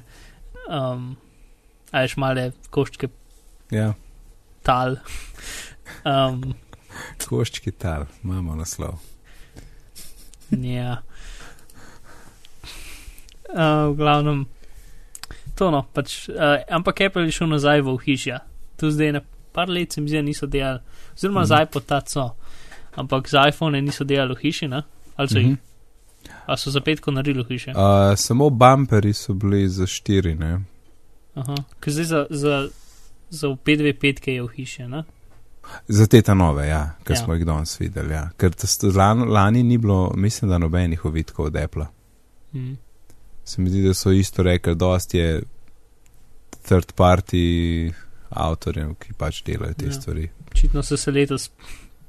Um, 0.66 1.12
a 1.92 2.02
ješ 2.02 2.16
male 2.18 2.50
koščke. 2.74 3.10
Ja. 3.70 3.92
Tal. 4.66 4.98
Um, 6.08 6.54
koščki 7.28 7.72
tal, 7.78 8.08
imamo 8.24 8.56
naslov. 8.58 8.98
Ja. 10.50 10.98
Uh, 13.52 13.92
v 13.92 13.96
glavnem, 14.00 14.44
to 15.56 15.70
no, 15.72 15.84
pač, 15.94 16.26
uh, 16.32 16.60
ampak 16.72 17.04
Apple 17.06 17.28
je 17.28 17.36
šel 17.38 17.52
nazaj 17.52 17.84
v 17.84 17.96
hišja. 18.06 18.42
Tu 18.80 18.90
zdaj 18.90 19.12
na 19.18 19.22
par 19.52 19.68
let 19.68 19.92
se 19.92 20.00
mi 20.00 20.08
zdi, 20.08 20.22
niso 20.24 20.46
delali, 20.46 20.80
oziroma 21.14 21.44
mm. 21.44 21.50
za 21.50 21.62
iPod 21.62 21.86
taco, 21.86 22.30
ampak 22.96 23.28
za 23.28 23.44
iPhone 23.48 23.80
niso 23.84 24.04
delali 24.08 24.34
v 24.34 24.40
hiši, 24.46 24.68
ne? 24.72 24.82
Ali 25.16 25.28
so 25.28 25.38
mm 25.38 25.44
-hmm. 25.44 25.50
jih? 25.50 25.71
A 26.46 26.56
so 26.56 26.70
za 26.70 26.80
petko 26.80 27.10
naredili 27.10 27.44
hiše? 27.48 27.70
Uh, 27.70 28.18
samo 28.18 28.50
bumperi 28.50 29.12
so 29.12 29.34
bili 29.34 29.68
za 29.68 29.86
štiri, 29.86 30.34
ne? 30.34 30.60
Aha, 31.34 31.54
ker 31.80 31.92
zdaj 31.92 32.04
za, 32.04 32.26
za, 32.30 32.68
za 33.30 33.48
v 33.48 33.56
P2 33.64 33.92
petke 34.00 34.34
je 34.34 34.42
v 34.42 34.48
hiše, 34.56 34.88
ne? 34.88 35.04
Za 35.88 36.06
te 36.06 36.22
ta 36.22 36.34
nove, 36.34 36.66
ja, 36.68 36.98
ker 37.04 37.16
ja. 37.16 37.22
smo 37.24 37.34
jih 37.34 37.46
danes 37.46 37.80
videli, 37.80 38.14
ja. 38.14 38.28
Ker 38.36 38.52
lan, 38.94 39.24
lani 39.30 39.62
ni 39.62 39.78
bilo, 39.78 40.12
mislim, 40.16 40.50
da 40.50 40.58
nobenih 40.58 41.04
ovitkov 41.04 41.46
od 41.46 41.56
Apple. 41.56 41.86
Mm. 42.52 42.76
Se 43.44 43.62
mi 43.62 43.70
zdi, 43.70 43.82
da 43.82 43.94
so 43.94 44.12
isto 44.12 44.42
rekli, 44.42 44.74
dosti 44.74 45.18
je 45.18 45.42
third 46.62 46.92
party 46.96 47.92
avtorjev, 48.28 48.94
ki 49.00 49.14
pač 49.18 49.42
delajo 49.46 49.74
te 49.78 49.86
ja. 49.86 49.92
stvari. 49.92 50.28
Očitno 50.52 50.82
so 50.82 50.96
se 50.96 51.10
letos 51.10 51.50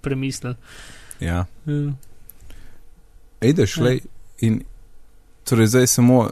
premislili. 0.01 0.55
Ja. 1.19 1.45
Mm. 1.65 1.95
Ideš, 3.41 3.77
le, 3.77 3.97
in 4.39 4.61
torej 5.43 5.67
zdaj 5.67 5.87
samo, 5.87 6.29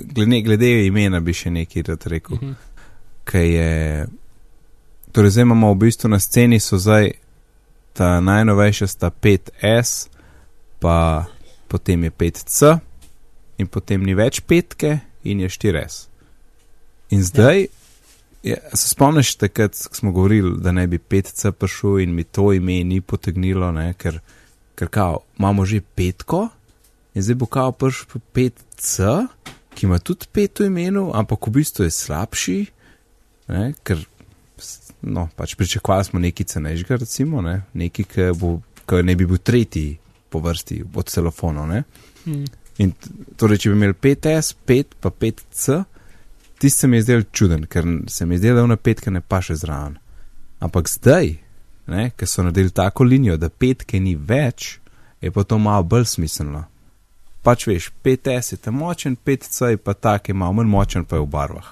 glede, 0.00 0.40
glede 0.40 0.86
imena 0.86 1.20
bi 1.20 1.32
še 1.32 1.50
nekaj 1.50 1.82
rekel, 2.04 2.36
-huh. 2.36 2.54
kaj 3.24 3.48
je, 3.54 4.06
torej 5.12 5.30
zdaj 5.30 5.42
imamo 5.42 5.72
v 5.72 5.76
bistvu 5.76 6.08
na 6.08 6.20
sceni 6.20 6.60
so 6.60 6.78
zdaj 6.78 7.10
ta 7.92 8.20
najnovejša 8.20 8.86
sta 8.86 9.10
5S, 9.10 10.08
pa 10.78 11.24
potem 11.68 12.04
je 12.04 12.10
5C, 12.10 12.78
in 13.58 13.66
potem 13.66 14.02
ni 14.02 14.14
več 14.14 14.40
petke 14.40 14.98
in 15.24 15.40
je 15.40 15.48
4S. 15.48 16.06
In 17.10 17.22
zdaj, 17.22 17.60
ja. 17.60 17.66
Ja, 18.44 18.56
se 18.74 18.88
spomniš, 18.88 19.36
takrat 19.36 19.74
smo 19.74 20.12
govorili, 20.12 20.60
da 20.60 20.72
ne 20.72 20.86
bi 20.86 20.98
5C 20.98 21.50
prišel 21.50 21.98
in 21.98 22.14
mi 22.14 22.24
to 22.24 22.52
ime 22.52 22.84
ni 22.84 23.00
potegnilo, 23.00 23.72
ne, 23.72 23.94
ker 23.94 24.20
ker 24.74 24.88
kao, 24.88 25.22
imamo 25.38 25.64
že 25.64 25.80
petko 25.80 26.48
in 27.14 27.22
zdaj 27.22 27.34
bo 27.40 27.46
kao 27.46 27.72
prš 27.72 28.06
5C, 28.34 29.26
ki 29.74 29.86
ima 29.86 29.98
tudi 29.98 30.26
pet 30.32 30.60
v 30.60 30.66
imenu, 30.66 31.10
ampak 31.14 31.46
v 31.46 31.50
bistvu 31.58 31.86
je 31.86 31.90
slabši, 31.90 32.58
ne, 33.48 33.72
ker 33.82 34.02
no, 35.02 35.28
pač 35.36 35.54
pričakovali 35.54 36.04
smo 36.04 36.20
neki 36.20 36.44
cenejšega, 36.44 36.96
recimo, 36.96 37.42
ne, 37.42 37.62
neki, 37.74 38.04
ki, 38.04 38.30
bo, 38.38 38.58
ki 38.86 39.02
ne 39.02 39.16
bi 39.16 39.26
bil 39.26 39.38
tretji 39.38 39.98
po 40.30 40.40
vrsti 40.42 40.82
od 40.94 41.10
telefonov. 41.10 41.74
Hmm. 42.24 42.44
In 42.82 42.92
torej, 43.38 43.62
če 43.62 43.70
bi 43.70 43.78
imeli 43.78 43.94
5S, 43.94 44.54
5 44.66 44.96
pa 45.00 45.10
5C, 45.10 45.82
tisti 46.58 46.80
se 46.80 46.88
mi 46.88 46.98
je 46.98 47.06
zdel 47.06 47.24
čuden, 47.32 47.66
ker 47.70 47.86
se 48.10 48.26
mi 48.26 48.34
je 48.34 48.42
zdel, 48.42 48.56
da 48.56 48.64
ona 48.64 48.76
petka 48.76 49.12
ne 49.14 49.20
pa 49.20 49.42
še 49.44 49.56
zraven. 49.60 49.98
Ampak 50.64 50.88
zdaj, 50.90 51.36
ker 52.16 52.28
so 52.28 52.42
naredili 52.42 52.72
tako 52.74 53.04
linijo, 53.04 53.36
da 53.36 53.50
petke 53.50 54.00
ni 54.00 54.16
več, 54.16 54.78
je 55.20 55.30
pa 55.30 55.44
to 55.44 55.58
malo 55.58 55.84
bolj 55.86 56.08
smiselno. 56.16 56.64
Pač 57.44 57.66
veš, 57.68 57.90
5S 58.04 58.54
je 58.54 58.58
tam 58.58 58.80
močen, 58.80 59.16
5C 59.16 59.74
je 59.74 59.78
pa 59.78 59.94
tak, 59.94 60.28
je 60.28 60.34
malo 60.34 60.56
manj 60.58 60.70
močen, 60.72 61.04
pa 61.04 61.16
je 61.18 61.24
v 61.26 61.28
barvah. 61.28 61.68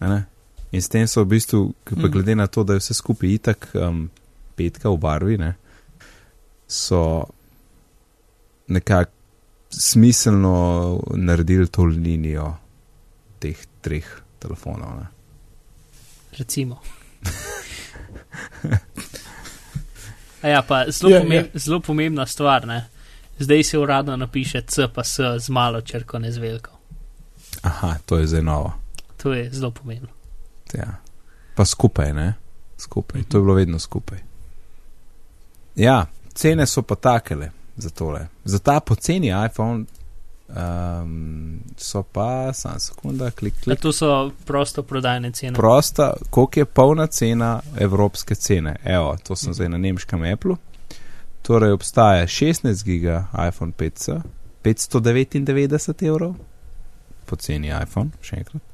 Ne? 0.00 0.26
In 0.70 0.82
s 0.84 0.88
tem 0.92 1.08
so 1.10 1.24
v 1.24 1.34
bistvu, 1.34 1.74
mm. 1.74 2.10
glede 2.12 2.34
na 2.38 2.46
to, 2.46 2.62
da 2.62 2.76
je 2.76 2.84
vse 2.84 2.94
skupaj 2.94 3.30
itak 3.34 3.70
um, 3.74 4.06
petka 4.54 4.90
v 4.92 5.00
barvi, 5.00 5.38
ne, 5.40 5.54
so 6.68 7.24
nekako 8.68 9.12
smiselno 9.70 11.00
naredili 11.16 11.66
to 11.68 11.84
linijo 11.84 12.56
teh 13.38 13.66
treh 13.80 14.06
telefonov. 14.38 14.96
Ne. 15.00 15.06
Recimo. 16.38 16.80
ja, 20.42 20.62
pa 20.62 20.84
zelo, 20.90 21.10
ja, 21.12 21.20
pomemb, 21.20 21.46
ja. 21.52 21.60
zelo 21.60 21.80
pomembna 21.80 22.26
stvar. 22.26 22.66
Ne? 22.66 22.88
Zdaj 23.38 23.62
se 23.62 23.78
uradno 23.78 24.16
napiše 24.16 24.62
C 24.66 24.88
pa 24.94 25.04
S 25.04 25.20
z 25.38 25.50
malo 25.50 25.80
črko, 25.80 26.18
ne 26.18 26.32
z 26.32 26.38
veliko. 26.38 26.70
Aha, 27.62 27.94
to 28.06 28.18
je 28.18 28.26
zdaj 28.26 28.42
novo. 28.42 28.72
To 29.16 29.32
je 29.32 29.50
zelo 29.52 29.70
pomembno. 29.70 30.08
Ja. 30.74 30.96
Pa 31.54 31.64
skupaj, 31.64 32.12
ne? 32.14 32.34
Skupaj. 32.78 33.22
To 33.22 33.38
je 33.38 33.42
bilo 33.42 33.54
vedno 33.54 33.78
skupaj. 33.78 34.18
Ja, 35.76 36.06
cene 36.34 36.66
so 36.66 36.82
pa 36.82 36.94
takele 36.94 37.50
za 37.76 37.90
tole. 37.90 38.26
Za 38.44 38.58
ta 38.58 38.80
poceni 38.80 39.32
iPhone 39.46 39.84
Um, 40.48 41.60
so 41.76 42.02
pa, 42.02 42.52
samo 42.52 42.78
sekunda, 42.78 43.30
klik, 43.30 43.54
klik. 43.64 43.80
To 43.80 43.92
so 43.92 44.30
prosto 44.46 44.82
prodajne 44.82 45.32
cene. 45.32 45.56
Prosta, 45.56 46.14
koliko 46.30 46.60
je 46.60 46.64
polna 46.64 47.06
cena 47.06 47.60
evropske 47.80 48.34
cene? 48.34 48.76
Evo, 48.84 49.16
to 49.22 49.36
sem 49.36 49.50
mm. 49.50 49.54
zdaj 49.54 49.68
na 49.68 49.78
nemškem 49.78 50.22
Apple. 50.32 50.56
Torej 51.48 51.72
obstaja 51.72 52.26
16 52.26 52.84
giga 52.84 53.22
iPhone 53.48 53.72
5C, 53.72 54.20
599 54.64 56.04
evrov, 56.04 56.34
poceni 57.24 57.70
iPhone, 57.72 58.12
še 58.20 58.42
enkrat. 58.42 58.64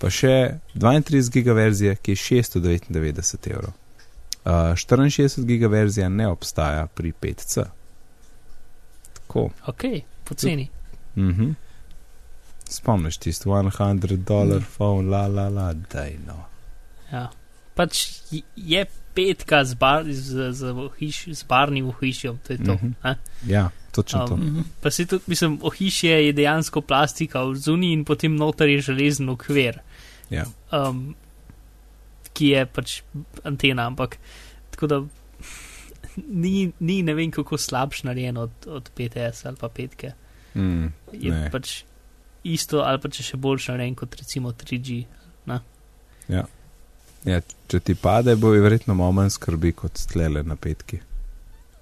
Pa 0.00 0.10
še 0.12 0.34
32 0.74 1.30
giga 1.32 1.54
verzija, 1.56 1.94
ki 1.96 2.12
je 2.12 2.20
699 2.20 3.48
evrov. 3.54 3.72
Uh, 4.40 4.72
64 4.76 5.44
giga 5.48 5.68
verzija 5.72 6.08
ne 6.08 6.28
obstaja 6.28 6.86
pri 6.86 7.12
5C. 7.12 7.64
Tako. 9.16 9.50
Ok, 9.72 9.88
poceni. 10.28 10.68
Tud, 10.68 10.76
Mm 11.16 11.34
-hmm. 11.34 11.54
Spomniš 12.68 13.16
tisti 13.16 13.48
100 13.48 14.16
dolarjev, 14.24 14.60
mm. 14.60 14.64
phone, 14.76 15.08
la 15.08 15.26
la 15.26 15.48
la, 15.48 15.72
da 15.72 16.00
je 16.00 16.18
no. 16.26 16.44
Ja, 17.12 17.30
pač 17.74 18.08
je 18.56 18.86
petka 19.20 19.64
z, 19.64 19.74
bar, 19.74 20.04
z, 20.08 20.48
z, 20.52 20.72
hiš, 20.98 21.20
z 21.34 21.44
barnim 21.48 21.90
vhišjem, 21.90 22.38
to 22.46 22.52
je 22.52 22.58
to. 22.58 22.74
Mm 22.74 22.94
-hmm. 23.02 23.16
Ja. 23.46 23.70
Točno 23.92 24.26
to. 24.26 24.34
Um, 24.34 24.64
pa 24.80 24.90
se 24.90 25.06
tudi, 25.06 25.24
mislim, 25.26 25.58
ohišje 25.62 26.26
je 26.26 26.32
dejansko 26.32 26.80
plastika 26.80 27.42
v 27.44 27.54
zuni 27.54 27.92
in 27.92 28.04
potem 28.04 28.36
noter 28.36 28.68
je 28.68 28.80
železen 28.80 29.28
okvir, 29.28 29.80
Ja. 30.30 30.44
um, 30.72 31.14
ki 32.32 32.46
je 32.46 32.66
pač 32.66 33.02
antena, 33.44 33.86
ampak 33.86 34.16
tako 34.70 34.86
da 34.86 35.02
ni, 36.28 36.72
ni 36.80 37.02
ne 37.02 37.14
vem 37.14 37.30
kako 37.30 37.58
slabš 37.58 38.02
narejen 38.02 38.36
od, 38.36 38.50
od 38.66 38.90
PTS 38.94 39.46
ali 39.46 39.56
pa 39.56 39.68
petke. 39.68 40.12
Mm, 40.54 40.86
Je 41.12 41.30
ne. 41.30 41.50
pač 41.50 41.82
isto 42.44 42.78
ali 42.80 43.00
pa 43.00 43.08
če 43.08 43.22
še 43.22 43.36
boljš 43.36 43.68
narejen 43.68 43.94
kot 43.94 44.14
recimo 44.14 44.52
3G. 44.52 45.04
Ja, 46.28 46.44
če 47.24 47.80
ti 47.80 47.94
pade, 47.94 48.36
bo 48.36 48.54
je 48.54 48.62
verjetno 48.64 48.94
malo 48.94 49.12
manj 49.12 49.34
skrbi 49.36 49.72
kot 49.76 49.98
stlele 50.00 50.42
na 50.42 50.56
petki. 50.56 51.00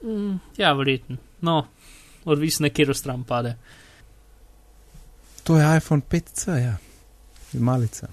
Mm, 0.05 0.39
ja, 0.59 0.73
verjetno. 0.73 1.17
No, 1.41 1.67
odvisno, 2.25 2.67
na 2.67 2.73
katero 2.73 2.95
stran 2.95 3.25
pade. 3.25 3.57
To 5.43 5.57
je 5.57 5.77
iPhone 5.77 6.03
5C, 6.11 6.57
ja, 6.63 6.77
malica. 7.53 8.09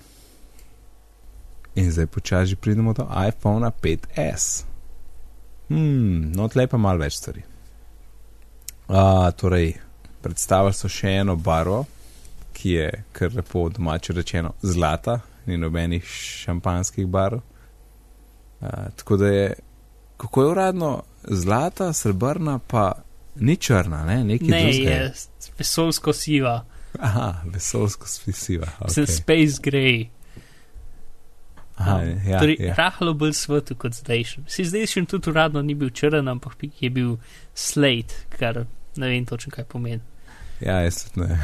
In 1.75 1.91
zdaj 1.91 2.07
počasi 2.07 2.55
pridemo 2.55 2.93
do 2.93 3.07
iPhona 3.27 3.71
5S. 3.71 4.63
Hmm, 5.67 6.31
no, 6.31 6.47
tle 6.47 6.67
pa 6.67 6.77
malo 6.77 7.01
več 7.01 7.17
stvari. 7.17 7.41
A, 8.87 9.31
torej, 9.33 9.73
predstavili 10.21 10.77
so 10.77 10.89
še 10.89 11.17
eno 11.23 11.35
barvo, 11.35 11.81
ki 12.55 12.75
je 12.77 12.89
kar 13.11 13.33
lepo 13.35 13.65
domače 13.69 14.13
rečeno 14.13 14.53
zlata, 14.61 15.19
ni 15.45 15.57
nobenih 15.57 16.03
šampanskih 16.05 17.07
barv. 17.07 17.39
A, 18.61 18.89
tako 18.89 19.17
da 19.17 19.27
je, 19.27 19.53
kako 20.17 20.41
je 20.41 20.47
uradno, 20.47 20.91
zlata, 21.23 21.93
srebrna, 21.93 22.59
pa 22.59 22.91
ni 23.35 23.55
črna, 23.57 24.05
ne, 24.05 24.23
nekaj 24.23 24.47
Ne, 24.47 24.61
drugega. 24.63 24.89
je 24.89 25.13
vesolsko 25.57 26.13
siva, 26.13 26.65
Aha, 26.99 27.41
vesolsko 27.45 28.07
spisiva. 28.07 28.67
okay. 28.79 29.03
Okay. 29.03 29.05
space 29.07 29.61
grey. 29.61 30.07
Aha, 31.75 31.95
Um, 31.97 32.27
ja, 32.27 32.39
torej, 32.39 32.55
ja. 32.59 32.73
rahlo 32.75 33.13
bolj 33.13 33.33
svetu 33.33 33.75
kot 33.75 33.93
zdajšnji. 33.93 34.43
Si 34.47 34.63
zdajšnji 34.65 35.05
tudi 35.05 35.29
uradno 35.29 35.61
ni 35.61 35.75
bil 35.75 35.89
črn, 35.89 36.27
ampak 36.27 36.53
je 36.79 36.89
bil 36.89 37.17
slate, 37.53 38.15
kar 38.29 38.61
ne 38.95 39.07
vem 39.09 39.25
točno 39.25 39.51
kaj 39.51 39.63
pomeni. 39.65 40.01
ja, 40.61 40.79
jaz 40.79 41.03
tudi 41.03 41.27
ne. 41.27 41.39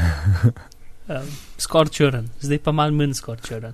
Um, 1.09 1.27
skoraj 1.57 1.89
črn, 1.89 2.29
zdaj 2.39 2.59
pa 2.59 2.71
mal 2.71 2.91
manj 2.91 3.13
skoraj 3.13 3.41
črn. 3.43 3.73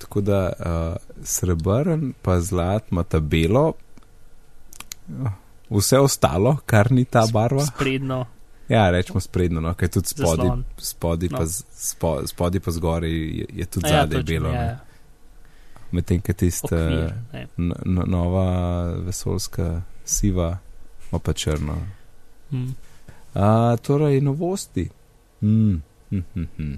Tako 0.00 0.20
da 0.20 0.40
uh, 0.50 0.96
srebrn 1.24 2.12
pa 2.22 2.40
zlat 2.40 2.90
ima 2.90 3.02
ta 3.04 3.20
belo, 3.20 3.72
uh, 5.10 5.30
vse 5.70 5.98
ostalo, 5.98 6.56
kar 6.66 6.92
ni 6.92 7.04
ta 7.04 7.26
barva. 7.28 7.66
Spredno, 7.66 8.26
Ja, 8.68 8.90
rečemo 8.90 9.20
sprednjo, 9.20 9.60
no, 9.60 9.74
kaj 9.74 9.88
tudi 9.88 10.06
Zaslon. 10.08 10.64
spodaj, 10.78 11.28
No. 11.28 11.38
pa, 11.38 11.44
spo, 11.74 12.26
spodaj 12.26 12.60
pa 12.60 12.70
zgoraj 12.70 13.10
je, 13.10 13.46
je 13.50 13.66
tudi 13.66 13.86
a 13.86 13.90
ja, 13.90 14.00
zadaj 14.00 14.20
točno, 14.20 14.34
belo. 14.34 14.48
ja, 14.48 14.62
ja, 14.62 14.78
Medtem, 15.90 16.20
ko 16.20 16.32
tista 16.32 16.76
okvir, 16.76 17.14
no, 17.56 18.04
nova 18.06 18.44
vesolska 18.96 19.82
siva 20.04 20.58
ima 21.02 21.18
pa 21.18 21.32
črno. 21.32 21.74
Mm. 22.52 22.68
A, 23.34 23.76
torej, 23.76 24.20
novosti. 24.20 24.88
Mm, 25.42 25.82
hm, 26.10 26.22
hm, 26.34 26.44
hm. 26.56 26.74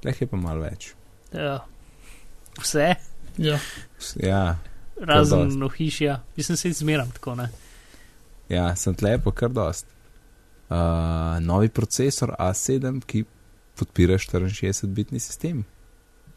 Teh 0.00 0.20
je 0.20 0.26
pa 0.26 0.36
malo 0.36 0.60
več. 0.60 0.92
Ja. 1.32 1.64
Vse, 2.60 2.94
Ja. 3.38 3.58
Ja, 4.22 4.58
razen 5.00 5.62
ohišja, 5.62 6.20
mislim, 6.36 6.56
se 6.56 6.72
zmeram 6.72 7.10
tako, 7.10 7.34
ne. 7.34 7.48
Ja, 8.48 8.76
sem 8.76 8.94
tle 8.94 9.18
pa 9.24 9.32
kar 9.32 9.50
dost. 9.50 9.86
Uh, 10.70 10.76
novi 11.40 11.68
procesor 11.68 12.34
A7, 12.38 13.00
ki 13.06 13.24
podpira 13.78 14.18
64-bitni 14.18 15.20
sistem. 15.20 15.64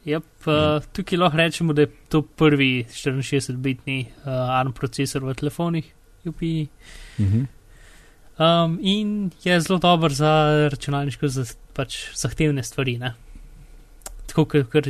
Yep, 0.07 0.47
uh, 0.47 0.87
tukaj 0.93 1.19
lahko 1.19 1.37
rečemo, 1.37 1.73
da 1.73 1.85
je 1.85 1.91
to 2.09 2.21
prvi 2.21 2.85
64-bitni 2.89 3.99
uh, 4.07 4.57
ARM 4.57 4.73
procesor 4.73 5.25
v 5.25 5.35
telefonih, 5.35 5.93
UPI. 6.25 6.67
Uh 7.19 7.25
-huh. 7.25 7.45
Um, 8.37 8.79
in 8.81 9.31
je 9.43 9.61
zelo 9.61 9.79
dober 9.79 10.13
za 10.13 10.67
računalniško 10.71 11.27
za, 11.27 11.45
pač, 11.73 11.97
zahtevne 12.15 12.63
stvari. 12.63 12.97
Ne? 12.97 13.13
Tako 14.27 14.45
kot 14.45 14.87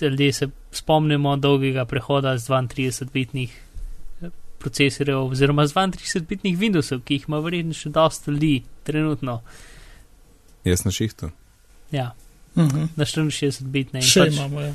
ljudje 0.00 0.32
se 0.32 0.48
spomnimo 0.72 1.36
dolgega 1.36 1.84
prehoda 1.84 2.38
z 2.38 2.48
32-bitnih 2.48 3.50
eh, 4.22 4.30
procesorjev, 4.58 5.32
oziroma 5.32 5.66
z 5.66 5.74
32-bitnih 5.74 6.58
Windowsov, 6.58 7.02
ki 7.04 7.14
jih 7.14 7.28
ima 7.28 7.40
verjetno 7.40 7.74
še 7.74 7.90
dosta 7.90 8.30
ljudi 8.30 8.62
trenutno. 8.84 9.40
Jaz 10.64 10.84
na 10.84 10.92
šihtu. 10.92 11.30
Ja, 11.90 12.14
Uh 12.58 12.64
-huh. 12.64 12.88
na 12.96 13.04
64-bitne. 13.04 14.00
in 14.00 14.02
Še 14.02 14.20
pač, 14.20 14.34
imamo, 14.34 14.60
ja. 14.60 14.74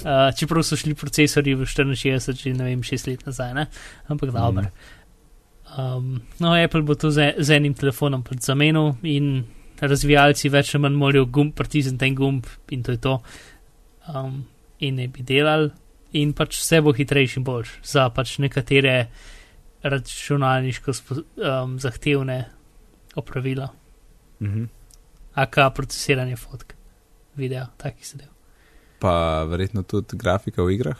Uh, 0.00 0.34
čeprav 0.38 0.62
so 0.62 0.76
šli 0.76 0.94
procesori 0.94 1.54
v 1.54 1.66
64, 1.66 2.42
že 2.42 2.54
ne 2.54 2.64
vem, 2.64 2.82
6 2.82 3.10
let 3.10 3.26
nazaj, 3.26 3.54
ne? 3.54 3.66
ampak 4.08 4.30
dobro. 4.30 4.64
Um, 5.78 6.22
no, 6.38 6.54
Apple 6.64 6.82
bo 6.82 6.94
to 6.94 7.10
z, 7.10 7.34
z 7.38 7.50
enim 7.50 7.74
telefonom 7.74 8.22
pač 8.22 8.40
zamenil 8.40 8.96
in 9.02 9.44
razvijalci 9.80 10.48
več 10.48 10.74
ali 10.74 10.82
manj 10.82 10.96
morajo 10.98 11.26
gumb, 11.26 11.54
pritisniti 11.54 11.98
ten 11.98 12.14
gumb 12.14 12.46
in 12.70 12.82
to 12.82 12.92
je 12.92 13.00
to. 13.00 13.18
Um, 14.08 14.44
in 14.78 14.94
ne 14.94 15.08
bi 15.08 15.22
delali, 15.22 15.70
in 16.12 16.32
pač 16.32 16.60
vse 16.62 16.80
bo 16.80 16.92
hitrejši 16.96 17.40
in 17.40 17.44
boljš 17.44 17.74
za 17.84 18.08
pač 18.14 18.38
nekatere 18.38 19.08
računalniško 19.82 20.92
um, 21.10 21.78
zahtevne 21.78 22.38
opravila, 23.14 23.68
-huh. 24.40 24.66
aka 25.34 25.70
procesiranje 25.70 26.36
fotk, 26.36 26.74
video, 27.36 27.66
takih 27.76 28.06
zadev. 28.06 28.28
Pa 28.98 29.44
verjetno 29.44 29.82
tudi 29.82 30.16
grafika 30.16 30.62
v 30.62 30.72
igrah. 30.72 30.98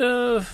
Uh, 0.00 0.44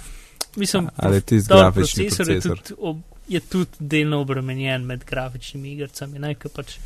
mislim, 0.57 0.89
Ali 0.97 1.17
je 1.17 1.21
tisti 1.21 1.49
Dobro, 1.49 1.63
grafični 1.63 2.05
procesor 2.07 2.27
procesor? 2.27 2.59
tudi, 2.59 2.75
ob, 2.79 2.97
je 3.29 3.41
tudi 3.41 3.71
delno 3.81 4.21
obremenjen 4.21 4.85
med 4.87 5.05
grafičnimi 5.05 5.73
igricami, 5.73 6.19
ne, 6.19 6.35
ker 6.35 6.51
pač 6.55 6.77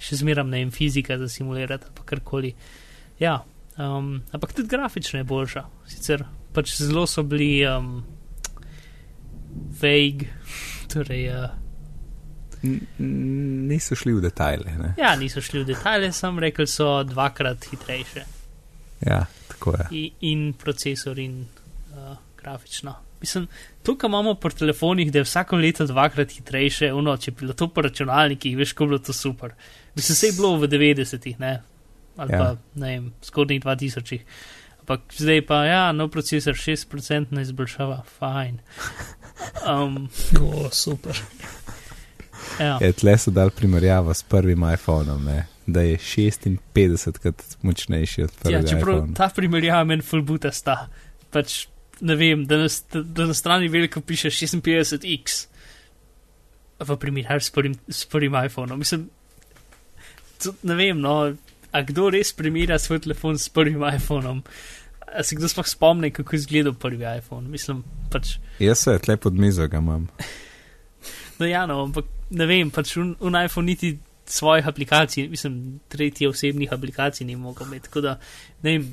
še 0.00 0.16
zmeram 0.16 0.48
ne 0.48 0.62
vem 0.62 0.70
fizika 0.72 1.18
za 1.18 1.28
simulirati 1.28 1.84
ali 1.90 2.06
karkoli. 2.08 2.54
Ja, 3.20 3.42
um, 3.78 4.22
ampak 4.32 4.52
tudi 4.56 4.68
grafično 4.68 5.20
je 5.20 5.24
boljša. 5.24 5.64
Sicer 5.86 6.24
pač 6.52 6.72
zelo 6.80 7.06
so 7.06 7.22
bili 7.22 7.66
um, 7.68 8.00
vague, 9.82 10.28
torej, 10.92 11.28
uh, 11.34 11.50
N- 12.62 12.86
Niso 13.68 13.94
šli 13.96 14.12
v 14.12 14.20
detajle. 14.20 14.72
Ne? 14.78 14.94
ja, 14.98 15.14
niso 15.16 15.40
šli 15.40 15.62
v 15.62 15.70
detalje, 15.70 16.10
sam 16.12 16.38
rekel 16.38 16.66
so 16.68 17.02
dvakrat 17.04 17.64
hitrejše 17.70 18.24
Ja, 19.06 19.22
tako 19.48 19.72
je. 19.78 19.86
in, 19.96 20.10
in 20.20 20.52
procesor 20.52 21.18
in 21.18 21.38
uh, 21.94 22.16
grafično. 22.36 22.94
Mislim, 23.20 23.46
tukaj 23.82 24.08
imamo 24.08 24.34
pri 24.34 24.54
telefonih, 24.54 25.12
da 25.12 25.18
je 25.18 25.24
vsako 25.24 25.56
leto 25.56 25.86
dvakrat 25.86 26.32
hitrejše, 26.32 26.92
uno, 26.92 27.16
če 27.16 27.30
bi 27.30 27.44
bilo 27.44 27.52
to 27.52 27.68
po 27.68 27.82
računalnikih, 27.84 28.56
veš, 28.56 28.72
kako 28.72 28.84
bi 28.84 28.88
bilo 28.94 28.98
to 28.98 29.12
super. 29.12 29.52
Mislim, 29.94 30.16
se 30.16 30.26
je 30.26 30.32
bilo 30.32 30.56
v 30.56 30.68
90-ih, 30.68 31.40
ne, 31.40 31.62
ali 32.16 32.32
Ja. 32.32 32.38
ja. 32.38 32.44
pa, 32.44 32.80
ne 32.80 32.88
vem, 32.94 33.12
zgodnjih 33.24 33.62
2000-ih. 33.64 34.24
Ampak 34.80 35.00
zdaj 35.18 35.44
pa, 35.46 35.64
ja, 35.64 35.92
nov 35.92 36.08
procesor 36.10 36.54
6% 36.54 37.40
izboljšava, 37.40 38.02
fajn. 38.18 38.58
Um, 39.68 40.08
O, 40.40 40.68
super. 40.72 41.16
ja. 42.60 42.78
Je, 42.80 42.92
tle 42.92 43.18
so 43.18 43.30
dal 43.30 43.50
primerjavo 43.50 44.14
s 44.14 44.22
prvim 44.22 44.64
iPhonom, 44.72 45.24
ne? 45.24 45.46
da 45.66 45.80
je 45.80 45.96
56 45.96 47.18
krat 47.18 47.42
močnejši 47.62 48.22
od 48.22 48.30
ja, 48.30 48.42
prvega. 48.42 48.68
čeprav 48.68 48.96
iPhona. 48.96 49.14
ta 49.14 49.28
primerjava 49.36 49.84
meni 49.84 50.02
fulbuta 50.02 50.50
sta. 50.52 50.88
Pač, 51.30 51.66
ne 52.00 52.16
vem, 52.16 52.44
da 52.46 52.56
na, 52.56 52.68
da 53.04 53.26
na 53.26 53.34
strani 53.34 53.68
veliko 53.68 54.00
piše 54.00 54.30
56x. 54.30 55.46
V 56.80 56.96
primerjavi 56.96 57.40
s 57.40 57.50
prvim, 57.50 57.74
s 57.88 58.06
prvim 58.06 58.34
iPhonom. 58.44 58.78
Mislim, 58.78 59.10
to, 60.42 60.54
ne 60.62 60.74
vem, 60.74 61.00
no, 61.00 61.34
a 61.72 61.82
kdo 61.82 62.08
res 62.10 62.32
primerja 62.32 62.78
svoj 62.78 63.02
telefon 63.04 63.38
s 63.38 63.48
prvim 63.48 63.82
iPhonom? 63.94 64.42
A 65.10 65.22
se 65.22 65.36
kdo 65.36 65.48
sploh 65.48 65.66
spomni, 65.66 66.10
kako 66.10 66.36
je 66.36 66.38
izgledal 66.38 66.74
prvi 66.74 67.04
iPhone? 67.18 67.48
Mislim, 67.48 67.82
pač, 68.10 68.38
Jaz 68.58 68.86
se 68.86 68.98
tle 68.98 69.16
pod 69.16 69.34
mizo 69.34 69.66
ga 69.68 69.78
imam. 69.78 70.08
no 71.38 71.46
ja, 71.46 71.66
no, 71.66 71.82
ampak 71.84 72.06
ne 72.30 72.46
vem, 72.46 72.70
pač 72.70 72.96
un, 72.96 73.16
un 73.20 73.36
iPhone 73.44 73.66
niti 73.66 73.98
svojih 74.30 74.66
aplikacij, 74.68 75.28
mislim, 75.28 75.80
tretje 75.88 76.28
osebnih 76.28 76.72
aplikacij 76.72 77.26
ni 77.26 77.36
mogel 77.36 77.66
imeti. 77.66 77.88
Tako 77.88 78.00
da, 78.00 78.18
ne 78.62 78.76
vem, 78.76 78.86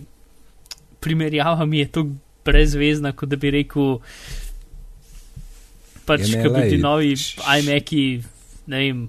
primerjava 1.00 1.66
mi 1.66 1.80
je 1.80 1.92
tako 1.92 2.16
brezvezna, 2.48 3.12
kot 3.18 3.32
da 3.34 3.40
bi 3.40 3.52
rekel, 3.60 3.98
pač, 6.08 6.26
Ja, 6.32 6.38
ne, 6.38 6.48
ko 6.48 6.56
bi 6.56 6.64
ti 6.72 6.80
novi 6.82 7.14
iMac-i, 7.60 8.08
ne 8.72 8.82
vem, 8.86 9.06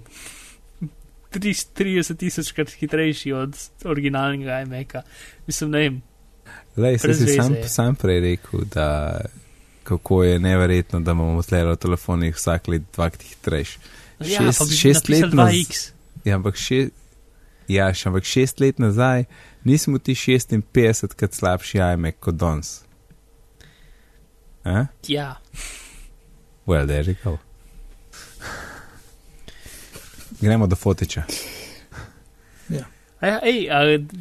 30 1.38 2.16
tisočkrat 2.18 2.74
hitrejši 2.80 3.32
od 3.36 3.56
originalnega 3.86 4.62
iMac-a. 4.66 5.04
Mislim, 5.46 5.74
ne 5.74 5.82
vem, 5.84 5.98
Lej, 6.78 6.98
se 6.98 7.14
si 7.14 7.34
sam, 7.34 7.54
sam 7.66 7.94
prej 7.94 8.20
rekel, 8.20 8.60
da 8.74 9.20
kako 9.82 10.24
je 10.24 10.38
neverjetno, 10.38 11.00
da 11.00 11.10
imamo 11.10 11.42
tle 11.42 11.64
v 11.64 11.76
telefonih 11.76 12.36
vsak 12.36 12.68
let 12.68 12.82
dvakrat 12.94 13.22
hitrejši. 13.22 13.78
Ja, 14.20 14.52
šest, 14.52 14.74
šest 14.78 15.08
let 15.08 15.32
nazaj. 15.32 15.62
Ja, 16.24 16.36
ampak 16.36 16.58
še, 16.58 16.88
ja, 17.68 17.88
še 17.94 18.10
ampak 18.10 18.26
šest 18.28 18.60
let 18.60 18.78
nazaj 18.78 19.24
nismo 19.64 19.98
ti 19.98 20.14
56 20.14 21.16
krat 21.16 21.34
slabši 21.34 21.82
iMac 21.94 22.20
kot 22.20 22.38
danes. 22.38 22.82
Ja. 25.08 25.38
Well, 26.66 26.86
there 26.86 27.04
you 27.04 27.16
go. 27.24 27.38
Gremo 30.40 30.66
do 30.66 30.76
fotiča. 30.76 31.24
Ja. 32.68 32.84
Ja, 33.22 33.40
ej, 33.42 33.66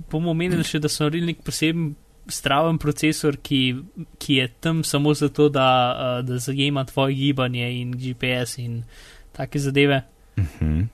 bomo 0.09 0.31
omenili 0.31 0.63
še, 0.65 0.79
da 0.81 0.89
so 0.89 1.05
naredili 1.05 1.33
nek 1.33 1.43
poseben 1.45 1.91
straven 2.31 2.79
procesor, 2.81 3.37
ki, 3.43 3.61
ki 4.19 4.39
je 4.41 4.47
tam 4.63 4.83
samo 4.83 5.13
zato, 5.13 5.49
da, 5.53 5.67
da 6.25 6.39
zajema 6.41 6.85
tvoje 6.85 7.15
gibanje 7.15 7.69
in 7.81 7.93
GPS 7.99 8.57
in 8.63 8.83
take 9.37 9.59
zadeve. 9.59 10.01
Uh 10.37 10.43
mhm. 10.43 10.49
-huh. 10.59 10.87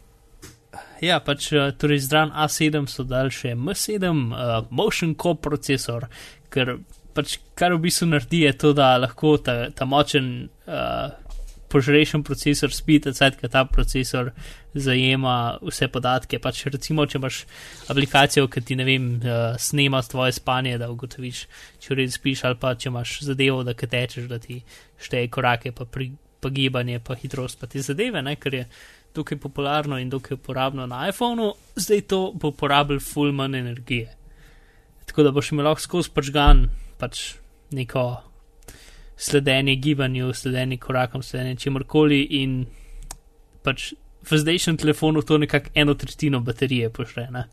Ja, 1.02 1.20
pač 1.20 1.50
torej 1.78 2.00
zdran 2.00 2.32
A7 2.32 2.88
so 2.88 3.04
dal 3.04 3.30
še 3.30 3.56
M7 3.56 4.32
uh, 4.32 4.66
Motion 4.70 5.16
Core 5.20 5.38
procesor, 5.42 6.08
ker 6.50 6.78
pač 7.14 7.38
kar 7.58 7.76
v 7.76 7.84
bistvu 7.86 8.10
naredi 8.12 8.44
je 8.48 8.54
to, 8.58 8.74
da 8.78 8.96
lahko 8.98 9.38
ta, 9.38 9.70
ta 9.76 9.86
močen 9.90 10.50
uh, 10.68 11.12
požrešen 11.74 12.24
procesor 12.24 12.74
spi, 12.74 13.00
da 13.02 13.14
ta 13.50 13.64
procesor 13.66 14.32
zajema 14.74 15.58
vse 15.62 15.88
podatke. 15.90 16.40
Pač 16.42 16.66
recimo, 16.74 17.06
če 17.10 17.18
imaš 17.18 17.44
aplikacijo, 17.90 18.48
ki 18.52 18.62
ti 18.62 18.78
ne 18.78 18.86
vem, 18.88 19.08
uh, 19.22 19.56
snema 19.60 20.02
tvoje 20.06 20.36
spanje, 20.38 20.78
da 20.82 20.92
ugotoviš, 20.94 21.46
če 21.82 21.98
res 21.98 22.20
spiš 22.20 22.46
ali 22.50 22.60
pa 22.62 22.76
če 22.78 22.92
imaš 22.92 23.20
zadevo, 23.30 23.64
da 23.66 23.74
tečeš, 23.74 24.28
da 24.30 24.42
ti 24.42 24.62
šteje 25.02 25.32
korake, 25.34 25.74
pa, 25.74 25.90
pri, 25.90 26.12
pa 26.42 26.54
gibanje, 26.54 27.02
pa 27.02 27.18
hitrost, 27.18 27.60
pa 27.62 27.70
te 27.72 27.82
zadeve, 27.82 28.22
ne, 28.22 28.36
ker 28.38 28.60
je 28.62 28.68
dokaj 29.14 29.38
popularno 29.38 30.00
in 30.02 30.10
dokaj 30.10 30.38
uporabno 30.40 30.86
na 30.90 31.08
iPhonu, 31.10 31.54
zdaj 31.76 32.02
to 32.10 32.22
bo 32.34 32.52
porabil 32.52 33.00
full 33.00 33.34
manj 33.34 33.60
energije. 33.60 34.14
Tako 35.06 35.24
da 35.24 35.32
boš 35.32 35.52
imel 35.52 35.68
lahko 35.70 35.84
skozi 35.84 36.14
pač 36.14 36.32
gan, 36.34 36.66
pač 37.04 37.34
neko 37.76 38.06
sledenje 39.20 39.76
gibanju, 39.76 40.32
sledenje 40.34 40.78
korakom, 40.78 41.24
sledenje 41.24 41.60
čemorkoli 41.66 42.22
in 42.40 42.64
pač 43.64 43.92
v 44.24 44.40
zdajšnjem 44.40 44.78
telefonu 44.80 45.22
to 45.22 45.38
nekako 45.38 45.74
eno 45.76 45.94
tretjino 46.00 46.40
baterije 46.40 46.90
pošle. 46.90 47.28
Ne? 47.32 47.44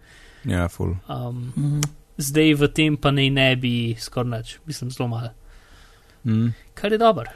Ja, 0.45 0.69
full. 0.69 0.95
Um, 1.09 1.53
mm 1.57 1.81
-hmm. 1.81 1.89
Zdaj 2.17 2.55
v 2.55 2.69
tem 2.69 2.97
pa 2.97 3.11
naj 3.11 3.31
ne 3.31 3.57
bi 3.57 3.97
skoraj 3.99 4.39
nič, 4.39 4.59
mislim 4.67 4.91
zelo 4.91 5.09
malo. 5.09 5.31
Mm. 6.25 6.55
Kar 6.75 6.93
je 6.93 6.99
dobro. 6.99 7.31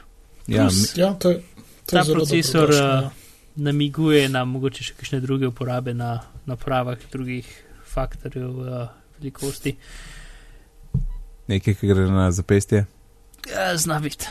Ja, 0.47 0.69
ja, 0.95 1.13
to 1.13 1.29
je, 1.29 1.41
to 1.85 1.95
ta 1.97 2.03
procesor 2.13 2.69
uh, 2.69 3.11
namiguje 3.55 4.29
na 4.29 4.45
mogoče 4.45 4.83
še 4.83 4.93
kakšne 4.93 5.19
druge 5.19 5.47
uporabe 5.47 5.93
na 5.93 6.19
napravah 6.45 6.97
drugih 7.11 7.63
faktorjev 7.93 8.49
uh, 8.49 8.87
velikosti. 9.17 9.75
Nekaj, 11.47 11.75
ki 11.77 11.87
gre 11.87 12.07
na 12.09 12.31
zapestje. 12.31 12.85
Ja, 13.49 13.77
zna 13.77 13.99
biti. 13.99 14.27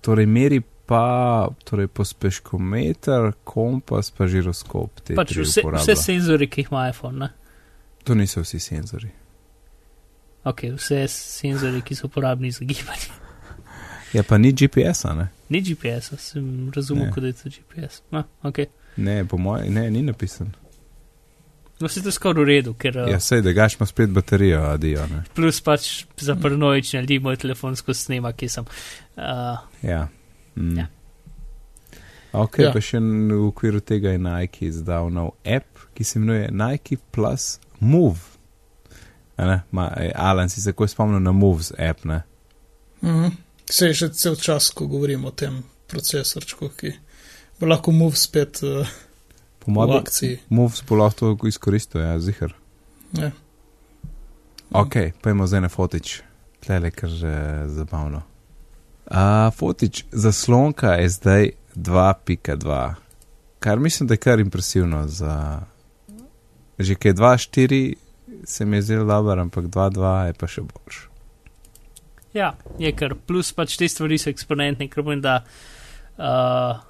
Torej, 0.00 0.26
meri 0.26 0.62
pa 0.86 1.48
torej 1.64 1.88
pospeškometer, 1.92 3.32
kompas, 3.44 4.10
pa 4.10 4.26
žiroskop. 4.28 5.00
Pač 5.16 5.36
vse, 5.36 5.62
vse 5.64 5.96
senzori, 5.96 6.48
ki 6.48 6.64
jih 6.64 6.72
ima 6.72 6.88
iPhone. 6.88 7.18
Ne? 7.18 7.28
To 8.04 8.14
niso 8.14 8.42
vsi 8.44 8.60
senzori. 8.60 9.10
Ok, 10.44 10.66
vse 10.76 11.04
senzori, 11.08 11.80
ki 11.84 11.96
so 11.96 12.08
uporabni 12.10 12.50
za 12.52 12.64
gibanje. 12.68 13.12
Ja, 14.12 14.22
pa 14.22 14.36
ni 14.38 14.52
GPS-a, 14.52 15.14
ne? 15.16 15.28
Ni 15.48 15.60
GPS-a, 15.64 16.16
sem 16.20 16.70
razumel, 16.74 17.08
da 17.16 17.26
je 17.26 17.32
to 17.38 17.48
GPS. 17.48 18.02
No, 18.12 18.24
okay. 18.42 18.66
Ne, 18.96 19.24
po 19.28 19.36
mojem, 19.40 19.72
ne, 19.74 19.90
ni 19.90 20.02
napisan. 20.02 20.52
No, 21.80 21.88
se 21.88 22.02
to 22.02 22.12
skoraj 22.14 22.44
v 22.44 22.46
redu, 22.46 22.74
ker. 22.78 22.96
Ja, 23.10 23.18
sej, 23.20 23.42
da 23.42 23.52
gaš 23.52 23.74
ima 23.76 23.86
spet 23.86 24.10
baterijo, 24.14 24.60
adijo. 24.62 25.06
Ne? 25.10 25.24
Plus 25.34 25.60
pač 25.60 26.04
za 26.20 26.36
paranoične 26.38 27.00
ljudi 27.02 27.18
moj 27.18 27.36
telefon 27.36 27.76
skozi 27.76 28.00
snema, 28.00 28.32
ki 28.32 28.48
sem. 28.48 28.68
Uh, 29.16 29.58
ja. 29.82 30.06
Mm. 30.56 30.78
ja. 30.78 30.86
Ok, 32.34 32.58
ja. 32.58 32.70
pa 32.74 32.82
še 32.82 32.98
v 33.00 33.40
okviru 33.46 33.82
tega 33.82 34.14
je 34.14 34.22
Nike 34.22 34.68
izdal 34.70 35.10
nov 35.14 35.34
app, 35.46 35.82
ki 35.94 36.06
se 36.06 36.18
imenuje 36.18 36.50
Nike 36.50 36.98
Plus 37.14 37.58
Move. 37.80 38.32
Ma, 39.70 39.88
Alan, 40.14 40.48
si 40.50 40.62
se 40.62 40.72
tako 40.72 40.86
spomnil 40.90 41.22
na 41.22 41.32
Moves 41.34 41.72
app, 41.78 42.04
ne? 42.04 42.22
Mhm. 43.02 43.40
Se 43.70 43.86
je 43.86 43.94
že 43.94 44.08
cel 44.12 44.36
čas, 44.36 44.70
ko 44.70 44.86
govorimo 44.86 45.28
o 45.28 45.34
tem 45.34 45.62
procesorčku, 45.88 46.68
ki 46.78 46.92
bo 47.58 47.66
lahko 47.66 47.92
Move 47.92 48.18
spet. 48.18 48.62
Uh, 48.62 48.86
Po 49.64 49.72
mojem, 49.72 50.04
Moves 50.48 50.82
bo 50.88 50.98
lahko 51.00 51.34
to 51.36 51.48
izkoristil, 51.48 52.00
ja, 52.00 52.18
zihar. 52.20 52.52
Ja. 53.12 53.30
Ok, 54.70 54.96
pojmo 55.22 55.46
zdaj 55.46 55.60
na 55.60 55.68
fotič, 55.68 56.20
tle 56.60 56.80
je 56.84 56.90
kar 56.90 57.10
že 57.10 57.34
zabavno. 57.72 58.22
Uh, 59.04 59.52
fotič 59.54 60.04
zaslonka 60.12 60.96
je 61.00 61.08
zdaj 61.08 61.50
2.2, 61.76 62.94
kar 63.58 63.78
mislim, 63.78 64.06
da 64.06 64.14
je 64.14 64.18
kar 64.18 64.40
impresivno. 64.40 65.08
Za... 65.08 65.60
Že 66.78 66.94
kaj 66.94 67.12
2.4 67.12 67.94
se 68.44 68.64
mi 68.64 68.76
je 68.76 68.82
zelo 68.82 69.04
dobro, 69.04 69.40
ampak 69.40 69.64
2.2 69.64 70.26
je 70.26 70.32
pa 70.32 70.46
še 70.46 70.62
boljš. 70.62 71.08
Ja, 72.34 72.56
je 72.78 72.90
kar 72.92 73.14
plus 73.14 73.52
pač 73.52 73.76
te 73.78 73.88
stvari 73.88 74.18
so 74.18 74.32
eksponentne, 74.32 74.88
ker 74.90 75.04
pomeni, 75.04 75.22
da. 75.22 75.44
Uh, 76.18 76.82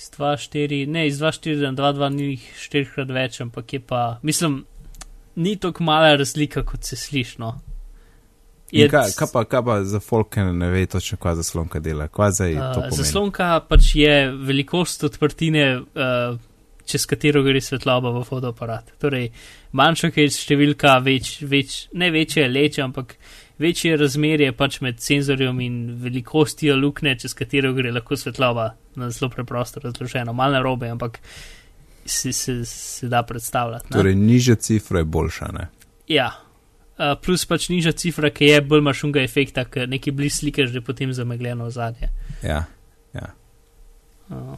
iz 0.00 0.10
2-4, 0.16 0.86
ne 0.88 1.06
iz 1.06 1.20
2-4 1.20 1.70
na 1.70 1.72
2-2 1.76 2.12
ni 2.14 2.28
jih 2.32 2.44
štirikrat 2.56 3.10
več, 3.12 3.40
ampak 3.44 3.72
je 3.76 3.80
pa, 3.80 4.04
mislim, 4.22 4.62
ni 5.36 5.56
tako 5.60 5.84
mala 5.84 6.14
razlika, 6.16 6.64
kot 6.64 6.84
se 6.88 6.96
slišno. 6.96 7.58
Je, 8.72 8.86
kaj, 8.88 9.12
kaj, 9.18 9.28
pa, 9.32 9.44
kaj 9.44 9.62
pa 9.66 9.76
za 9.84 10.00
folk, 10.00 10.30
ki 10.34 10.44
ne 10.54 10.70
ve 10.70 10.84
točno, 10.86 11.18
kaj 11.18 11.40
zaslonka 11.40 11.80
dela? 11.82 12.06
Uh, 12.06 12.86
zaslonka 12.94 13.50
pač 13.68 13.94
je 13.98 14.30
velikost 14.30 15.04
odprtine, 15.04 15.64
uh, 15.80 16.38
čez 16.86 17.06
katero 17.10 17.42
gre 17.42 17.60
svetloba 17.60 18.14
v 18.14 18.22
fotoaparat. 18.26 18.94
Torej, 19.02 19.32
manjša 19.76 20.12
je 20.14 20.28
številka, 20.36 20.96
več, 21.02 21.40
več, 21.42 21.80
ne 21.98 22.12
večje 22.14 22.46
je 22.46 22.52
leče, 22.54 22.82
ampak 22.86 23.16
večje 23.60 23.96
razmerje 23.96 24.52
pač 24.56 24.80
med 24.80 25.00
senzorjem 25.00 25.60
in 25.60 25.80
velikostjo 26.00 26.76
luknje, 26.80 27.16
čez 27.24 27.34
katero 27.36 27.72
gre 27.76 27.92
lahko 27.92 28.16
svetloba, 28.16 28.70
na 28.96 29.10
zelo 29.12 29.30
preprosto 29.30 29.80
razloženo, 29.84 30.32
malo 30.32 30.62
robe, 30.62 30.88
ampak 30.90 31.20
se, 32.04 32.32
se, 32.32 32.64
se 32.64 33.08
da 33.08 33.22
predstavljati. 33.22 33.90
Ne? 33.90 33.96
Torej, 33.96 34.14
nižja 34.16 34.56
cifra 34.56 35.04
je 35.04 35.04
boljša, 35.04 35.50
ne? 35.52 35.68
Ja. 36.08 36.30
Uh, 37.00 37.14
plus 37.22 37.46
pač 37.48 37.68
nižja 37.72 37.92
cifra, 37.96 38.30
ki 38.32 38.48
je 38.48 38.62
bolj 38.64 38.82
mašunga 38.84 39.22
efekta, 39.24 39.64
ker 39.64 39.88
neki 39.88 40.12
bliž 40.12 40.40
slike 40.40 40.66
že 40.66 40.82
potem 40.84 41.12
zamegljeno 41.16 41.70
zadnje. 41.70 42.10
Ja, 42.42 42.64
ja. 43.14 43.30
Uh. 44.28 44.56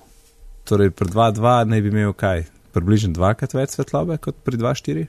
Torej, 0.64 0.90
pri 0.90 1.10
2.2 1.10 1.64
naj 1.66 1.82
bi 1.82 1.90
imel 1.90 2.14
kaj? 2.14 2.46
Približno 2.72 3.12
dvakrat 3.12 3.54
več 3.54 3.74
svetlobe 3.76 4.16
kot 4.22 4.38
pri 4.46 4.56
2.4? 4.56 5.06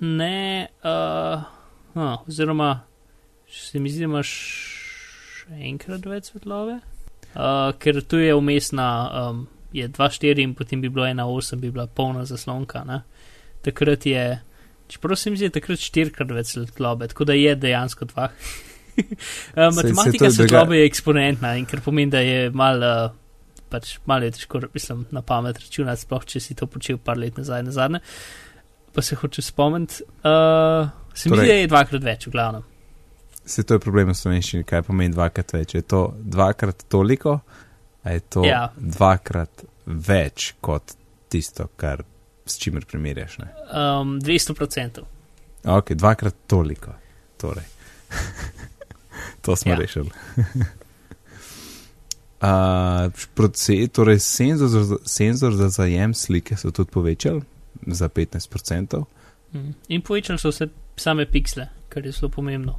Ne, 0.00 0.68
uh, 0.84 1.42
No, 1.94 2.22
oziroma, 2.28 2.80
se 3.50 3.80
mi 3.80 3.90
zdi, 3.90 4.04
da 4.04 4.10
imaš 4.10 4.30
enkrat 5.50 6.06
več 6.06 6.30
svetlobe. 6.30 6.78
Uh, 7.30 7.70
ker 7.78 8.00
tu 8.06 8.18
je 8.18 8.34
umestna, 8.34 8.86
um, 9.30 9.44
je 9.74 9.86
2-4 9.88 10.42
in 10.42 10.54
potem 10.58 10.82
bi 10.82 10.90
bilo 10.90 11.06
1-8, 11.06 11.60
bi 11.62 11.70
bila 11.70 11.86
polna 11.86 12.24
zaslonka. 12.26 12.82
Ne? 12.86 13.02
Takrat 13.66 14.06
je, 14.06 14.24
čeprav 14.90 15.18
se 15.18 15.30
mi 15.30 15.38
zdi, 15.38 15.50
takrat 15.54 15.82
štirikrat 15.82 16.34
več 16.34 16.54
svetlobe, 16.56 17.10
tako 17.10 17.28
da 17.30 17.38
je 17.38 17.54
dejansko 17.58 18.10
dva. 18.10 18.30
uh, 19.00 19.70
matematika 19.76 20.30
svetlobe 20.34 20.80
je 20.80 20.90
eksponentna 20.90 21.54
in 21.58 21.66
ker 21.70 21.82
pomeni, 21.84 22.14
da 22.14 22.22
je 22.26 22.50
mal. 22.50 22.86
Uh, 22.86 23.16
Pač 23.70 24.00
malo 24.02 24.26
je 24.26 24.32
težko, 24.34 24.58
mislim, 24.74 25.04
na 25.14 25.20
pamet 25.22 25.60
računati, 25.62 26.02
sploh 26.02 26.24
če 26.26 26.40
si 26.42 26.56
to 26.58 26.66
počel 26.66 26.96
par 26.98 27.14
let 27.14 27.36
nazaj, 27.38 27.62
nazadnje. 27.68 28.00
Pa 28.94 29.02
se 29.02 29.16
hoče 29.16 29.42
spomniti. 29.42 30.02
Uh, 30.02 30.88
Se 31.14 31.28
mi 31.28 31.36
torej, 31.36 31.46
zdi, 31.46 31.54
da 31.54 31.60
je 31.60 31.66
dvakrat 31.70 32.04
več, 32.04 32.26
v 32.26 32.30
glavnem. 32.34 32.62
Se 33.44 33.62
to 33.62 33.74
je 33.74 33.82
problem 33.82 34.12
v 34.12 34.16
slovenščini, 34.18 34.66
kaj 34.68 34.82
pomeni 34.86 35.14
dvakrat 35.14 35.54
več? 35.54 35.74
Je 35.78 35.82
to 35.82 36.02
dvakrat 36.18 36.84
toliko, 36.92 37.40
ali 38.04 38.14
je 38.18 38.24
to 38.36 38.44
ja. 38.46 38.62
dvakrat 38.76 39.64
več 39.86 40.54
kot 40.62 40.94
tisto, 41.30 41.68
kar 41.76 42.04
s 42.46 42.58
čimer 42.58 42.86
primerjaš? 42.86 43.38
Um, 43.70 44.18
200%. 44.22 45.02
Ok, 45.70 45.94
dvakrat 45.98 46.44
toliko. 46.50 46.94
Torej. 47.40 47.66
to 49.44 49.56
smo 49.56 49.72
ja. 49.72 49.78
rešili. 49.78 50.10
uh, 52.42 53.88
torej 53.92 54.18
senzor, 54.24 54.98
senzor 55.06 55.54
za 55.54 55.68
zajem 55.68 56.14
slike 56.14 56.56
so 56.56 56.70
tudi 56.74 56.90
povečali 56.90 57.59
za 57.86 58.08
15%. 58.08 59.04
Mm. 59.52 59.74
In 59.88 60.02
povečali 60.02 60.38
so 60.38 60.52
se 60.52 60.68
same 60.96 61.26
piksle, 61.26 61.68
kar 61.88 62.06
je 62.06 62.12
zelo 62.12 62.28
pomembno. 62.28 62.78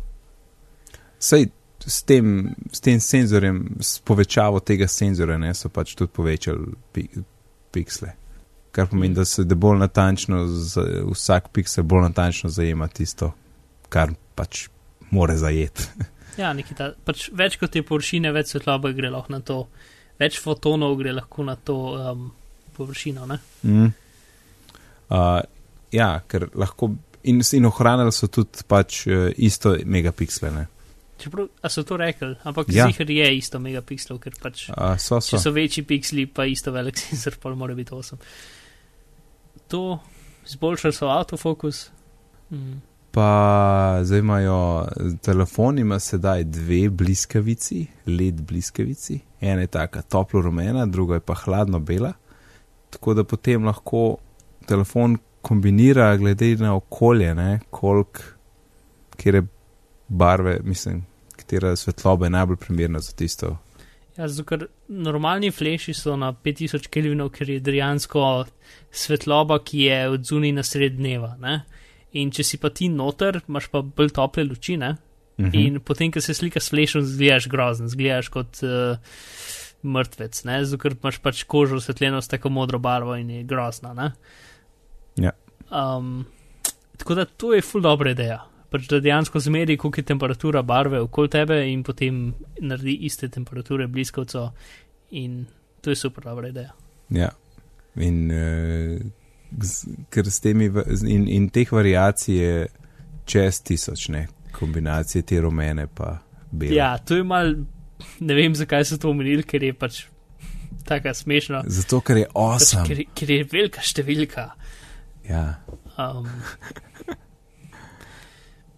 Sej 1.20 1.50
s 1.88 2.04
tem, 2.04 2.56
s 2.72 2.80
tem 2.80 3.00
senzorjem, 3.00 3.78
s 3.80 4.00
povečavo 4.00 4.60
tega 4.60 4.88
senzora, 4.88 5.38
ne, 5.38 5.54
so 5.54 5.70
pač 5.70 5.96
tudi 5.98 6.12
povečali 6.14 6.74
pi, 6.94 7.08
piksle. 7.74 8.14
Kar 8.72 8.88
pomeni, 8.88 9.16
da 9.16 9.26
se 9.26 9.44
da 9.44 9.56
bolj 9.56 9.82
natančno, 9.82 10.46
z, 10.48 10.84
vsak 11.12 11.50
piksel 11.52 11.84
bolj 11.84 12.06
natančno 12.08 12.50
zajema 12.50 12.88
tisto, 12.88 13.34
kar 13.90 14.14
pač 14.36 14.68
more 15.12 15.36
zajeti. 15.38 15.90
ja, 16.42 16.54
nekaj 16.56 16.78
ta, 16.78 16.92
pač 17.06 17.30
več 17.36 17.58
kot 17.60 17.74
te 17.74 17.84
površine, 17.84 18.32
več 18.32 18.54
svetlobe 18.54 18.94
gre 18.98 19.12
lahko 19.12 19.36
na 19.36 19.42
to, 19.44 19.66
več 20.22 20.40
fotonov 20.40 20.96
gre 21.02 21.16
lahko 21.18 21.48
na 21.48 21.58
to 21.58 21.78
um, 21.98 22.30
površino. 22.78 23.28
Mm. 23.64 23.92
Uh, 25.12 25.41
ja, 25.91 26.13
ker 26.28 26.47
lahko 26.56 26.93
in, 27.28 27.41
in 27.43 27.67
ohranili 27.67 28.13
so 28.15 28.30
tudi 28.32 28.63
pač 28.67 29.04
uh, 29.08 29.28
isto 29.38 29.76
megapiksle. 29.86 30.52
Ne? 30.56 30.67
Čeprav 31.21 31.50
so 31.69 31.84
to 31.86 31.97
rekli, 32.02 32.34
ampak 32.50 32.71
ja. 32.74 32.88
zihar 32.89 33.12
je 33.12 33.28
isto 33.38 33.60
megapikslov, 33.62 34.21
ker 34.24 34.38
pač. 34.41 34.69
A, 34.74 34.95
so, 34.97 35.19
so. 35.21 35.36
Če 35.36 35.41
so 35.43 35.52
večji 35.54 35.84
piksli, 35.86 36.26
pa 36.26 36.47
isto 36.50 36.74
velik 36.74 36.97
senzor, 37.04 37.38
pa 37.41 37.54
mora 37.56 37.76
biti 37.78 37.93
8. 37.93 38.17
To 39.71 40.00
zboljšali 40.50 40.97
so 40.97 41.12
autofokus. 41.12 41.89
Mm. 42.50 42.80
Pa 43.12 44.00
zdaj 44.08 44.24
imajo 44.24 44.88
telefon, 45.21 45.80
ima 45.80 46.00
sedaj 46.00 46.45
dve 46.47 46.86
bliskavici, 46.89 47.84
led 48.08 48.41
bliskavici. 48.47 49.19
Ena 49.41 49.67
je 49.67 49.67
taka 49.67 50.02
toplo 50.02 50.41
rumena, 50.41 50.86
druga 50.86 51.19
je 51.19 51.26
pa 51.28 51.36
hladno 51.36 51.80
bela. 51.80 52.13
Tako 52.89 53.13
da 53.13 53.24
potem 53.24 53.65
lahko 53.67 54.17
telefon 54.71 55.17
kombinira 55.41 56.10
glede 56.17 56.55
na 56.62 56.75
okolje, 56.75 57.36
koliko, 57.69 58.21
kjer 59.17 59.36
je 59.36 59.43
barve, 60.07 60.60
mislim, 60.63 61.05
katera 61.36 61.75
svetloba 61.75 62.25
je 62.25 62.29
najbolj 62.29 62.57
primerna 62.57 62.99
za 62.99 63.12
tisto. 63.12 63.57
Ja, 64.17 64.27
zato, 64.27 64.45
ker 64.45 64.67
normalni 64.88 65.51
fleši 65.51 65.93
so 65.95 66.15
na 66.19 66.34
5000 66.34 66.89
kelvinov, 66.91 67.31
ker 67.36 67.49
je 67.49 67.62
dejansko 67.63 68.25
svetloba, 68.91 69.62
ki 69.63 69.86
je 69.88 70.01
od 70.12 70.27
zunaj 70.27 70.51
na 70.57 70.65
sred 70.67 70.99
dneva. 70.99 71.36
Ne? 71.39 71.62
In 72.19 72.31
če 72.31 72.43
si 72.43 72.60
pa 72.60 72.69
ti 72.75 72.89
noter, 72.91 73.39
imaš 73.47 73.69
pa 73.71 73.81
bolj 73.81 74.12
tople 74.17 74.43
luči. 74.43 74.75
Uh 74.77 74.84
mhm. 74.84 75.49
-huh. 75.49 75.65
In 75.65 75.79
potem, 75.79 76.12
ko 76.12 76.21
se 76.21 76.34
slika 76.34 76.60
s 76.60 76.69
flešom, 76.69 77.01
zgledaš 77.01 77.47
grozen, 77.47 77.89
zgledaš 77.89 78.27
kot 78.27 78.60
uh, 78.63 78.97
mrtvec, 79.84 80.41
zato 80.43 80.77
ker 80.77 80.91
imaš 80.91 81.17
pač 81.17 81.43
kožo 81.43 81.75
osvetljeno 81.75 82.21
s 82.21 82.27
tako 82.27 82.49
modro 82.49 82.79
barvo 82.79 83.15
in 83.15 83.29
je 83.29 83.43
grozna. 83.43 83.93
Ja. 83.97 84.12
Um, 85.71 86.25
tako 86.97 87.15
da 87.15 87.25
to 87.25 87.53
je 87.53 87.62
full 87.62 87.84
dobra 87.84 88.12
ideja 88.12 88.41
pač 88.71 88.88
da 88.88 89.01
dejansko 89.03 89.39
zmeri, 89.43 89.77
koliko 89.77 89.99
je 89.99 90.07
temperatura 90.13 90.62
barve 90.63 90.99
okoli 91.03 91.29
tebe 91.29 91.57
in 91.67 91.84
potem 91.84 92.21
naredi 92.60 92.95
iste 93.07 93.27
temperature 93.29 93.88
bliskovcev. 93.88 94.51
In 95.19 95.43
to 95.81 95.91
je 95.91 95.99
super 95.99 96.23
dobra 96.23 96.49
ideja. 96.53 96.71
Ja, 97.12 97.34
in 97.99 98.21
uh, 98.31 99.01
ker 100.10 100.29
s 100.31 100.39
temi 100.39 100.69
in, 101.03 101.27
in 101.27 101.49
teh 101.51 101.71
variacij 101.71 102.38
je 102.38 102.53
čez 103.27 103.60
tisoč, 103.67 104.07
ne 104.15 104.27
kombinacije 104.55 105.27
te 105.27 105.41
rumene 105.43 105.89
pa 105.91 106.15
bele. 106.51 106.75
Ja, 106.75 106.95
to 106.97 107.19
je 107.19 107.27
mal, 107.27 107.53
ne 108.19 108.39
vem, 108.39 108.55
zakaj 108.55 108.88
so 108.88 108.99
to 109.01 109.12
omenili, 109.12 109.43
ker 109.43 109.63
je 109.67 109.75
pač 109.75 110.05
tako 110.88 111.12
smešno. 111.13 111.65
Zato, 111.67 111.99
ker 112.07 112.23
je 112.23 112.31
osem. 112.39 112.86
Pač, 112.86 112.88
ker, 112.88 113.03
ker 113.19 113.36
je 113.36 113.49
velika 113.51 113.84
številka. 113.84 114.47
Ja. 115.29 115.62
Um, 115.97 116.27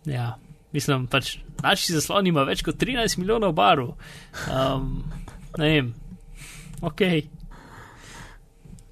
Ja, 0.05 0.35
mislim, 0.71 1.07
pač 1.07 1.37
naši 1.63 1.93
zaslon 1.95 2.27
ima 2.27 2.43
več 2.47 2.63
kot 2.65 2.79
13 2.81 3.17
milijonov 3.21 3.55
barov. 3.55 3.93
Um, 4.51 5.03
ne 5.57 5.69
vem, 5.69 5.93
ok. 6.83 7.03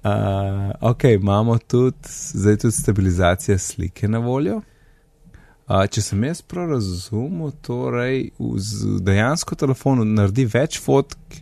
Uh, 0.02 0.72
ok, 0.80 1.04
imamo 1.18 1.58
tudi, 1.58 2.08
zdaj 2.08 2.58
tudi 2.64 2.74
stabilizacijo 2.74 3.58
slike 3.58 4.08
na 4.08 4.22
voljo. 4.24 4.62
Uh, 5.68 5.84
če 5.86 6.02
sem 6.02 6.24
jaz 6.26 6.40
prav 6.42 6.72
razumel, 6.72 7.52
torej 7.62 8.32
v 8.40 8.96
dejansko 9.04 9.56
telefonu 9.56 10.04
naredi 10.08 10.48
več 10.50 10.80
fotk 10.82 11.38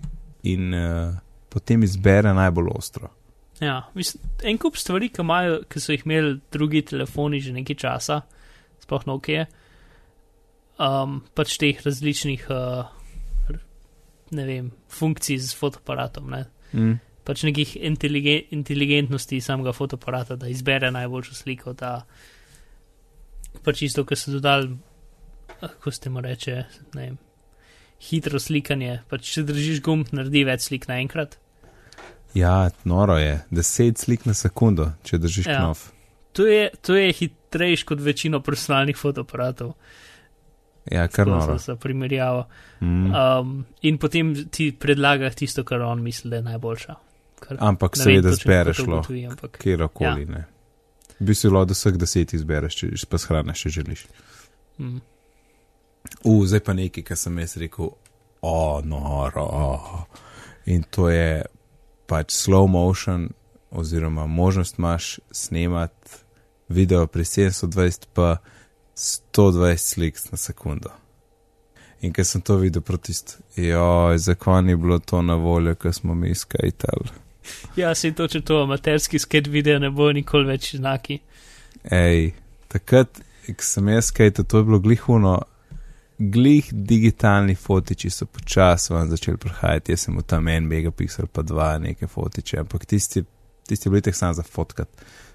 in 0.51 0.75
uh, 0.77 1.15
potem 1.51 1.87
izbere 1.87 2.35
najbolj 2.37 2.75
ostro. 2.75 3.15
Ja, 3.61 3.91
mislim, 3.95 4.23
en 4.43 4.59
kup 4.59 4.79
stvari, 4.81 5.11
ki, 5.13 5.21
imajo, 5.21 5.63
ki 5.69 5.81
so 5.81 5.93
jih 5.93 6.07
imeli 6.07 6.39
drugi 6.53 6.81
telefoni 6.89 7.43
že 7.45 7.53
nekaj 7.53 7.77
časa, 7.77 8.23
sploh 8.81 9.05
no 9.07 9.19
ok. 9.21 9.29
Je 9.29 9.49
um, 10.81 11.21
pač 11.37 11.57
teh 11.61 11.79
različnih, 11.85 12.47
uh, 12.51 12.89
ne 14.37 14.45
vem, 14.49 14.73
funkcij 14.89 15.41
z 15.45 15.57
fotoaparatom. 15.59 16.31
Ne? 16.33 16.45
Mm. 16.73 16.99
Pač 17.27 17.45
nekih 17.47 17.77
inteligen 17.77 18.49
inteligentnosti 18.55 19.41
samega 19.45 19.75
fotoaparata, 19.77 20.39
da 20.41 20.49
izbere 20.51 20.91
najboljšo 20.95 21.37
sliko. 21.37 21.75
Da, 21.79 22.01
pač 23.67 23.85
isto, 23.87 24.07
kar 24.09 24.19
so 24.19 24.33
dodali, 24.35 24.73
kako 25.61 25.93
se 25.93 26.11
mu 26.11 26.25
reče, 26.25 26.57
ne 26.97 27.05
vem, 27.05 27.21
hitro 28.09 28.41
slikanje. 28.41 29.03
Pač 29.11 29.35
če 29.35 29.45
držiš 29.51 29.85
gumb, 29.85 30.09
naredi 30.17 30.47
več 30.49 30.71
slik 30.71 30.89
naenkrat. 30.91 31.37
Ja, 32.35 32.71
noro 32.85 33.19
je, 33.19 33.41
deset 33.51 33.99
slik 33.99 34.27
na 34.27 34.35
sekundo, 34.35 34.93
če 35.03 35.19
držiš 35.19 35.47
ja. 35.47 35.59
knov. 35.59 35.83
To 36.39 36.47
je, 36.47 36.69
to 36.87 36.95
je 36.95 37.11
hitrejš 37.13 37.83
kot 37.89 38.01
večino 38.01 38.41
personalnih 38.43 38.97
fotoaparatov. 38.97 39.75
Ja, 40.91 41.09
kar 41.09 41.27
noro. 41.29 41.59
Za 41.59 41.77
primerjavo. 41.77 42.47
Mm. 42.81 43.11
Um, 43.15 43.65
in 43.83 43.99
potem 43.99 44.33
ti 44.51 44.71
predlaga 44.73 45.31
tisto, 45.31 45.65
kar 45.65 45.83
on 45.83 46.03
misli, 46.03 46.31
da 46.31 46.41
je 46.41 46.43
najboljša. 46.43 46.95
Kar, 47.41 47.57
ampak 47.61 47.97
seveda 47.97 48.33
zbereš 48.37 48.83
lo, 48.87 49.03
kjerkoli 49.59 50.23
ja. 50.23 50.29
ne. 50.29 50.45
Bi 51.19 51.35
si 51.35 51.49
lo, 51.49 51.65
da 51.65 51.77
vseh 51.77 51.97
deset 52.01 52.33
izbereš, 52.37 52.77
če 52.81 53.09
pa 53.11 53.21
shraniš, 53.21 53.67
če 53.67 53.73
želiš. 53.81 54.05
Mm. 54.79 55.01
U, 56.25 56.35
zdaj 56.47 56.63
pa 56.65 56.75
nekaj, 56.77 57.05
kar 57.11 57.19
sem 57.21 57.39
jaz 57.43 57.57
rekel, 57.61 57.91
o, 58.41 58.81
noro. 58.85 59.45
Oh. 59.45 59.97
In 60.73 60.87
to 60.89 61.11
je 61.11 61.43
pač 62.11 62.35
slow 62.35 62.67
motion, 62.67 63.29
oziroma 63.71 64.27
možnost 64.27 64.79
imaš 64.79 65.19
snemati 65.31 66.25
video 66.69 67.07
pri 67.07 67.25
720 67.25 68.11
pa. 68.15 68.41
120 69.01 69.77
slik 69.77 70.19
na 70.31 70.37
sekundo. 70.37 70.91
In 72.01 72.13
ker 72.13 72.25
sem 72.25 72.41
to 72.41 72.57
videl 72.61 72.83
proti 72.83 73.13
joj, 73.57 74.19
zakon 74.19 74.69
je 74.69 74.77
bilo 74.77 74.99
to 74.99 75.23
na 75.23 75.35
voljo, 75.35 75.75
ker 75.75 75.93
smo 75.93 76.15
mi 76.15 76.35
skajtali. 76.35 77.09
Ja, 77.77 77.95
se 77.95 78.13
to, 78.13 78.29
če 78.29 78.41
to 78.45 78.63
amaterski 78.63 79.19
sket 79.19 79.49
video 79.49 79.79
ne 79.79 79.91
bo 79.91 80.11
nikoli 80.13 80.49
več 80.53 80.75
znaki. 80.77 81.19
Ej, 81.85 82.33
takrat, 82.69 83.23
ko 83.47 83.65
sem 83.65 83.89
jaz 83.89 84.11
skajtal, 84.13 84.45
to 84.45 84.61
je 84.61 84.69
bilo 84.69 84.81
glihuno, 84.85 85.39
glih 86.21 86.69
digitalni 86.73 87.55
fotiči 87.55 88.11
so 88.11 88.27
počasi 88.27 88.93
vam 88.93 89.09
začeli 89.09 89.37
prihajati, 89.37 89.93
jaz 89.93 90.05
sem 90.05 90.19
v 90.19 90.23
tam 90.23 90.49
en 90.49 90.67
megapixel, 90.69 91.27
pa 91.33 91.43
dva 91.43 91.73
neke 91.81 92.07
fotiče, 92.07 92.59
ampak 92.61 92.85
tisti, 92.87 93.25
tisti 93.69 93.89
bili 93.91 94.05
teh 94.05 94.17
sam 94.17 94.35
za 94.35 94.43
fotkat. 94.43 94.89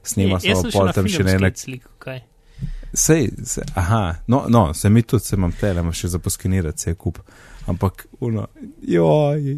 Snima 0.03 0.39
samo 0.39 0.69
pol 0.73 0.91
tam 0.93 1.09
še 1.09 1.25
ne 1.25 1.37
nek. 1.41 1.57
Slik, 1.57 1.87
okay. 1.97 2.21
Sej, 2.93 3.31
se, 3.43 3.65
aha, 3.75 4.15
no, 4.27 4.45
no, 4.49 4.67
se 4.73 4.89
mi 4.89 5.01
tudi 5.01 5.25
se 5.25 5.35
imam 5.35 5.51
telema 5.51 5.91
še 5.91 6.13
za 6.13 6.19
poskenirati, 6.21 6.81
se 6.81 6.93
je 6.93 6.99
kup. 7.01 7.17
Ampak, 7.65 8.05
uno, 8.21 8.45
joj. 8.81 9.55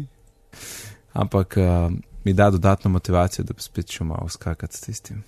Ampak 1.12 1.58
uh, 1.60 1.90
mi 2.24 2.32
da 2.32 2.48
dodatno 2.50 2.90
motivacijo, 2.90 3.44
da 3.44 3.52
bi 3.54 3.62
spet 3.62 3.92
šel 3.92 4.08
malo 4.08 4.28
skakati 4.28 4.76
s 4.76 4.80
tistim. 4.80 5.20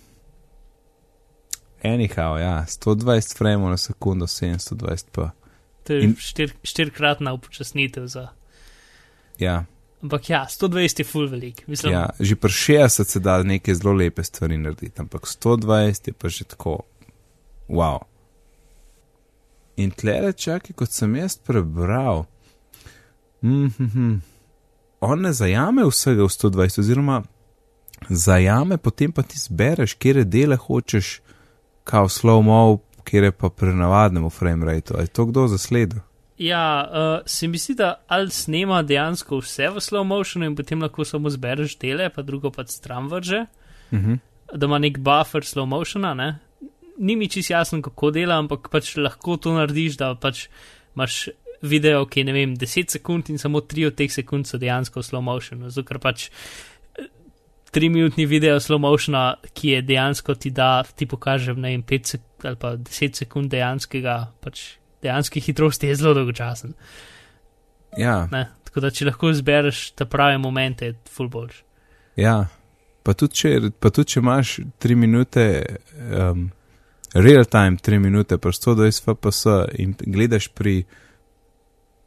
Anyhow, 1.84 2.40
ja, 2.40 2.64
120 2.68 3.36
frame 3.36 3.68
na 3.68 3.76
sekundo, 3.76 4.26
720 4.26 5.12
pa. 5.12 5.30
To 5.84 5.94
je 5.96 6.12
štir, 6.18 6.52
štirkratna 6.62 7.32
upočasnitev 7.32 8.06
za. 8.06 8.28
Ja. 9.38 9.64
Ampak 10.02 10.30
ja, 10.30 10.46
120 10.50 11.00
je 11.00 11.04
full 11.04 11.28
velik. 11.28 11.66
Mislim, 11.68 11.92
ja, 11.92 12.08
že 12.20 12.36
pri 12.36 12.50
60 12.50 13.04
se 13.04 13.20
da 13.20 13.42
neke 13.42 13.74
zelo 13.74 13.92
lepe 13.92 14.24
stvari 14.24 14.58
narediti, 14.58 15.00
ampak 15.00 15.26
120 15.26 16.08
je 16.08 16.12
pa 16.12 16.28
že 16.28 16.44
tako 16.44 16.78
wow. 17.68 17.98
In 19.76 19.90
tle 19.90 20.32
čakaj, 20.32 20.74
kot 20.76 20.92
sem 20.92 21.16
jaz 21.16 21.36
prebral, 21.36 22.24
mm 23.42 23.68
-hmm, 23.68 24.18
on 25.00 25.20
ne 25.20 25.32
zajame 25.32 25.84
vsega 25.84 26.22
v 26.22 26.28
120, 26.28 26.80
oziroma 26.80 27.22
zajame, 28.08 28.76
potem 28.76 29.12
pa 29.12 29.22
ti 29.22 29.38
zbereš, 29.38 29.94
kje 29.94 30.24
dele 30.24 30.56
hočeš, 30.56 31.20
kao 31.84 32.08
slow 32.08 32.42
mo, 33.00 33.04
kje 33.04 33.32
pa 33.32 33.48
prenavadnemu 33.48 34.30
frame 34.30 34.66
rateu. 34.66 35.00
Je 35.00 35.06
to 35.06 35.26
kdo 35.26 35.48
zasledil? 35.48 36.00
Ja, 36.38 36.88
uh, 36.88 37.26
se 37.26 37.48
mi 37.48 37.58
zdi, 37.58 37.74
da 37.74 38.04
ali 38.08 38.30
snema 38.30 38.82
dejansko 38.82 39.40
vse 39.40 39.68
v 39.68 39.80
slow 39.80 40.04
motionu 40.04 40.46
in 40.46 40.56
potem 40.56 40.80
lahko 40.80 41.04
samo 41.04 41.30
zbereš 41.30 41.78
dele, 41.78 42.08
pa 42.08 42.22
drugo 42.22 42.50
pa 42.50 42.64
stran 42.66 43.08
vrže, 43.08 43.46
uh 43.92 43.98
mhm. 43.98 44.12
-huh. 44.12 44.18
da 44.56 44.66
ima 44.66 44.78
nek 44.78 44.98
buffer 44.98 45.42
slow 45.42 45.66
motiona, 45.66 46.14
ne? 46.14 46.38
ni 46.98 47.16
mi 47.16 47.28
čist 47.28 47.50
jasno, 47.50 47.82
kako 47.82 48.10
dela, 48.10 48.38
ampak 48.38 48.68
pač 48.70 48.96
lahko 48.96 49.36
to 49.36 49.54
narediš, 49.54 49.96
da 49.96 50.14
pač 50.14 50.48
imaš 50.94 51.28
video, 51.62 52.06
ki 52.06 52.20
je 52.20 52.24
ne 52.24 52.32
vem, 52.32 52.56
10 52.56 52.90
sekund 52.90 53.30
in 53.30 53.38
samo 53.38 53.60
3 53.60 53.86
od 53.86 53.94
teh 53.94 54.12
sekund 54.12 54.46
so 54.46 54.58
dejansko 54.58 55.02
slow 55.02 55.20
motion, 55.20 55.70
zato 55.70 55.86
ker 55.88 55.98
pač 55.98 56.30
3 57.72 57.88
minutni 57.88 58.26
video 58.26 58.60
slow 58.60 58.78
motiona, 58.78 59.36
ki 59.54 59.68
je 59.68 59.82
dejansko 59.82 60.34
ti 60.34 60.50
da, 60.50 60.84
ti 60.96 61.06
pokaže, 61.06 61.54
ne 61.54 61.68
vem, 61.68 61.82
5 61.82 62.04
sekund 62.04 62.29
ali 62.44 62.56
pa 62.56 62.74
10 62.76 63.24
sekund 63.24 63.50
dejanskega, 63.50 64.32
pač 64.40 64.62
dejanske 65.02 65.40
hitrosti 65.40 65.88
je 65.90 65.96
zelo 66.00 66.14
dolgočasen. 66.14 66.74
Ja. 67.98 68.28
Ne? 68.32 68.46
Tako 68.64 68.84
da, 68.84 68.90
če 68.94 69.08
lahko 69.08 69.32
izbereš 69.34 69.90
te 69.98 70.06
prave 70.06 70.38
momente, 70.38 70.92
je 70.92 70.98
full 71.10 71.30
boljš. 71.30 71.62
Ja, 72.20 72.36
pa 73.02 73.14
tudi, 73.18 73.40
če, 73.40 73.54
pa 73.80 73.90
tudi 73.90 74.14
če 74.14 74.20
imaš 74.22 74.54
3 74.82 74.98
minute, 74.98 75.46
um, 76.14 76.48
real 77.14 77.48
time 77.50 77.80
3 77.82 77.98
minute, 77.98 78.38
pa 78.38 78.52
120 78.54 79.08
fps 79.08 79.42
in 79.82 79.96
gledaš 79.98 80.50
pri 80.54 80.84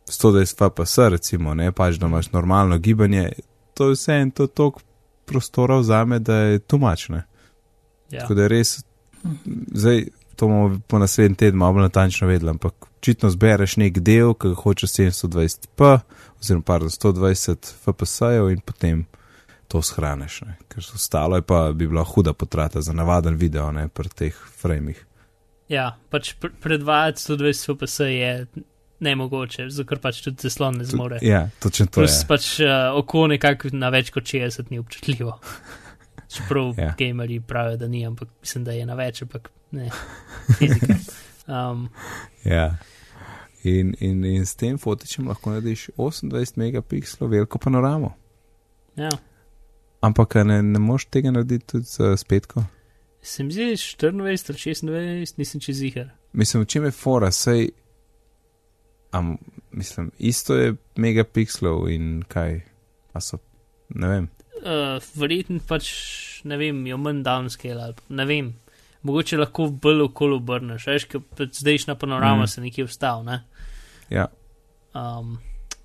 120 0.08 0.64
fps, 0.70 0.98
recimo, 1.18 1.56
ne 1.58 1.72
pač, 1.76 2.00
da 2.00 2.08
imaš 2.08 2.32
normalno 2.32 2.80
gibanje, 2.80 3.30
to 3.74 3.92
je 3.92 3.98
vse 3.98 4.20
en 4.22 4.32
to 4.32 4.48
tok 4.48 4.82
prostora 5.26 5.80
vzame, 5.82 6.20
da 6.20 6.38
je 6.54 6.60
tumačne. 6.60 7.24
Ja. 8.12 8.22
Tako 8.22 8.38
da 8.38 8.46
je 8.46 8.52
res, 8.52 8.76
zdaj 9.74 10.06
to 10.44 10.48
bomo 10.48 10.80
po 10.88 11.00
naslednjem 11.00 11.36
tednu 11.36 11.60
malo 11.60 11.82
natančno 11.82 12.28
vedeli, 12.28 12.50
ampak 12.50 12.74
očitno 12.98 13.30
zbereš 13.30 13.78
nek 13.80 14.00
del, 14.00 14.34
ki 14.36 14.52
ga 14.52 14.60
hočeš 14.60 14.92
720p, 14.92 15.92
oziroma 16.42 16.66
pardon, 16.68 16.92
120 16.92 17.72
fps-jev 17.86 18.50
in 18.52 18.60
potem 18.60 19.06
to 19.72 19.80
shraniš, 19.82 20.42
ne? 20.42 20.58
ker 20.68 20.84
ostalo 20.96 21.40
je 21.40 21.46
pa 21.48 21.72
bi 21.72 21.88
bila 21.88 22.04
huda 22.04 22.34
potrata 22.34 22.82
za 22.82 22.94
navaden 22.94 23.40
video, 23.40 23.72
ne 23.72 23.88
pri 23.88 24.10
teh 24.10 24.44
framih. 24.60 25.00
Ja, 25.72 25.94
pač 26.12 26.34
pr 26.36 26.52
predvajati 26.60 27.24
120 27.24 27.72
fps 27.72 28.00
je 28.00 28.36
nemogoče, 29.00 29.70
zato 29.72 30.02
pač 30.04 30.22
tudi 30.28 30.44
zaslon 30.44 30.84
ne 30.84 30.92
zmore. 30.92 31.24
Ja, 31.24 31.48
točno 31.64 31.88
to. 31.88 32.04
Plus 32.04 32.20
pač 32.28 32.52
uh, 32.60 32.92
oko 33.00 33.30
nekako 33.32 33.72
na 33.72 33.96
več 33.96 34.12
kot 34.12 34.28
60 34.28 34.76
ni 34.76 34.84
občutljivo. 34.84 35.40
Čeprav 36.36 36.76
ja. 36.78 36.94
gamerji 37.00 37.40
pravijo, 37.40 37.80
da 37.80 37.88
ni, 37.88 38.04
ampak 38.08 38.28
mislim, 38.42 38.68
da 38.68 38.76
je 38.76 38.86
na 38.92 39.00
več, 39.00 39.24
ampak 39.24 39.54
ne. 39.74 39.90
Fizika. 40.58 40.98
Um, 41.48 41.90
ja. 42.46 42.78
In, 43.64 43.94
in, 44.00 44.24
in 44.28 44.46
s 44.46 44.56
tem 44.60 44.78
fotičem 44.78 45.28
lahko 45.28 45.54
narediš 45.54 45.90
28 45.98 46.58
megapikslov 46.60 47.32
veliko 47.32 47.60
panoramo. 47.60 48.14
ja. 48.96 49.12
Ampak 50.04 50.36
ne, 50.44 50.58
ne 50.62 50.80
moš 50.84 51.06
tega 51.08 51.32
narediti 51.32 51.66
tudi 51.68 51.88
z 51.88 52.18
spetko? 52.20 52.66
Se 53.24 53.44
mi 53.44 53.54
zdi 53.56 53.62
24 53.62 54.20
ali 54.20 54.38
26, 54.38 55.38
nisem 55.38 55.62
čez 55.64 55.82
jihar. 55.82 56.10
Mislim, 56.34 56.64
v 56.64 56.68
čem 56.68 56.84
je 56.84 56.92
fora, 56.92 57.32
sej, 57.32 57.70
am, 59.12 59.38
mislim, 59.72 60.12
isto 60.20 60.58
je 60.60 60.74
megapikslov 61.00 61.88
in 61.90 62.24
kaj, 62.28 62.60
a 63.14 63.22
so, 63.22 63.40
ne 63.96 64.10
vem. 64.12 64.28
Uh, 64.60 65.00
Verjetno 65.16 65.64
pač, 65.68 65.88
ne 66.44 66.58
vem, 66.60 66.84
jo 66.88 67.00
manj 67.00 67.24
downscale 67.24 67.88
ali 67.88 67.96
ne 68.10 68.28
vem. 68.28 68.52
Mogoče 69.04 69.38
lahko 69.38 69.68
bolj 69.70 70.02
okolo 70.02 70.38
obrneš, 70.38 70.88
veš, 70.88 71.06
pač 71.38 71.50
zdaj 71.56 71.78
na 71.88 71.96
panorama 71.96 72.44
Mm. 72.44 72.48
se 72.48 72.62
nekje 72.62 72.86
vstal, 72.86 73.24
ne? 73.24 73.44
Ja, 74.10 74.28
Um, 74.94 75.40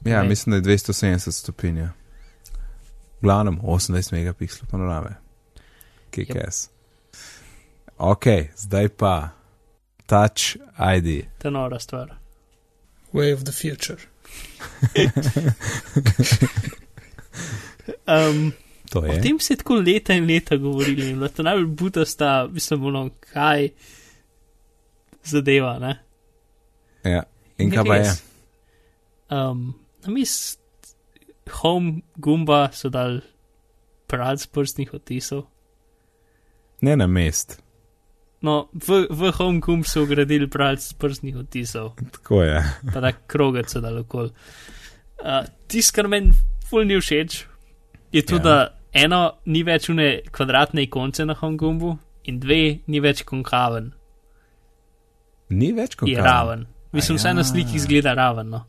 ja 0.04 0.22
Ne. 0.22 0.28
mislim, 0.28 0.50
da 0.52 0.57
je 0.57 0.76
270 0.76 1.31
stopinj. 1.33 1.78
ja. 1.78 1.92
V 3.14 3.22
glavnem 3.22 3.59
28 3.59 4.12
megapikslov 4.12 4.70
panorame. 4.70 5.16
KKS. 6.11 6.68
Ok, 7.98 8.24
zdaj 8.57 8.88
pa 8.88 9.28
Touch 10.07 10.57
ID. 10.96 11.24
to 11.38 11.48
je 11.48 11.52
nora 11.52 11.78
stvar. 11.78 12.14
Way 13.12 13.35
of 13.35 13.42
the 13.42 13.52
future. 13.52 13.98
Um, 18.07 18.52
To 18.92 19.01
o 19.01 19.07
je. 19.07 19.20
tem 19.22 19.40
se 19.40 19.53
je 19.53 19.57
tako 19.57 19.74
leta 19.74 20.14
in 20.14 20.27
leta 20.27 20.57
govorili 20.57 21.11
in 21.11 21.18
bilo 21.18 21.29
to 21.29 21.42
najbolj 21.42 21.66
butasta, 21.66 22.48
mislim, 22.51 22.85
ono, 22.85 23.11
kaj 23.33 23.68
zadeva, 25.24 25.79
ne? 25.79 25.98
Ja. 27.05 27.22
In 27.59 27.70
kaj 27.70 27.85
pa 27.85 27.96
je? 27.96 28.12
Um, 29.31 29.74
Namest 30.07 30.61
home 31.51 32.03
gumba 32.16 32.68
so 32.72 32.88
dal 32.88 33.20
prad 34.07 34.46
prstnih 34.53 34.94
odtisov. 34.94 35.46
Ne 36.81 36.96
na 36.96 37.07
mest. 37.07 37.59
No, 38.40 38.68
v, 38.72 39.09
v 39.11 39.33
home 39.35 39.61
gumb 39.61 39.85
so 39.87 40.05
ugradili 40.07 40.46
prad 40.46 40.79
prstnih 40.98 41.37
odtisov, 41.37 41.96
Tako 42.12 42.42
je. 42.42 42.62
pa 42.94 43.01
da 43.01 43.12
krogec 43.12 43.72
so 43.72 43.83
dal 43.83 43.98
okol. 43.98 44.31
Uh, 45.18 45.42
Tisto, 45.66 45.96
kar 45.96 46.07
meni 46.09 46.31
ful 46.70 46.87
ni 46.87 47.01
všeč, 47.01 47.40
je 48.14 48.22
to, 48.22 48.38
ja. 48.38 48.42
da 48.42 48.78
eno 48.92 49.33
ni 49.44 49.62
več 49.62 49.88
une 49.88 50.20
kvadratne 50.33 50.83
ikonce 50.83 51.24
na 51.24 51.35
gumbu 51.35 51.96
in 52.24 52.40
dve 52.40 52.79
ni 52.87 53.01
več 53.01 53.22
konkaven, 53.22 53.92
Ni 55.51 55.72
več 55.72 55.94
kot 55.96 56.09
je 56.09 56.20
raven. 56.20 56.66
Mislim, 56.92 57.16
A 57.16 57.18
vsaj 57.18 57.35
na 57.35 57.40
ja. 57.40 57.44
sliki 57.44 57.77
izgleda 57.77 58.12
raven. 58.14 58.51
No. 58.51 58.64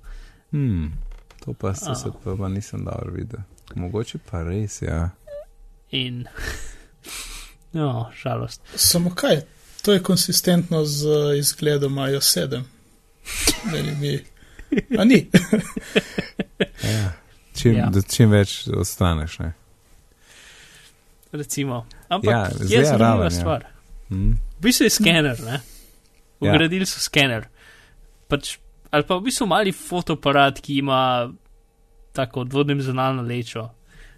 Hmm, 0.52 0.94
to 1.46 1.54
pa 1.54 1.74
se 1.76 1.92
A. 1.92 1.96
oh. 2.06 2.14
pa, 2.24 2.36
pa 2.36 2.48
nisem 2.48 2.86
dobro 2.86 3.12
videl. 3.14 3.40
Mogoče 3.76 4.18
pa 4.32 4.44
res, 4.44 4.82
ja. 4.82 5.10
In, 5.92 6.24
no, 7.74 8.10
žalost. 8.24 8.62
Samo 8.76 9.12
kaj, 9.16 9.42
to 9.82 9.94
je 9.94 10.04
konsistentno 10.04 10.86
z 10.86 11.06
izgledom 11.38 11.98
iOS 11.98 12.38
7. 12.38 12.64
Meni 13.72 13.96
mi. 13.96 14.20
A 15.00 15.04
ni. 15.04 15.30
ja. 16.84 17.12
Čim, 17.56 17.76
Ja. 17.76 17.90
ja. 17.96 18.02
čim 18.12 18.32
več 18.32 18.68
ostaneš. 18.68 19.40
Ne? 19.40 19.54
Recimo. 21.32 21.86
Ampak 22.10 22.32
Ja, 22.32 22.40
ja, 22.40 22.80
je 22.80 22.86
zanimiva 22.86 22.98
raven, 22.98 23.26
ja. 23.26 23.30
stvar. 23.30 23.66
Hmm. 24.10 24.32
V 24.58 24.62
bistvu 24.62 24.84
je 24.84 24.90
skener, 24.90 25.42
ne? 25.46 25.60
Ja. 26.42 26.54
Ugradili 26.54 26.86
so 26.86 27.00
skener. 27.00 27.46
Pač, 28.28 28.58
ali 28.90 29.06
pa 29.06 29.18
v 29.20 29.28
bistvu 29.30 29.48
mali 29.50 29.74
fotoaparat, 29.76 30.62
ki 30.64 30.80
ima 30.82 31.02
tako 32.16 32.44
dvodnem 32.44 32.82
zonalno 32.82 33.22
lečo. 33.22 33.70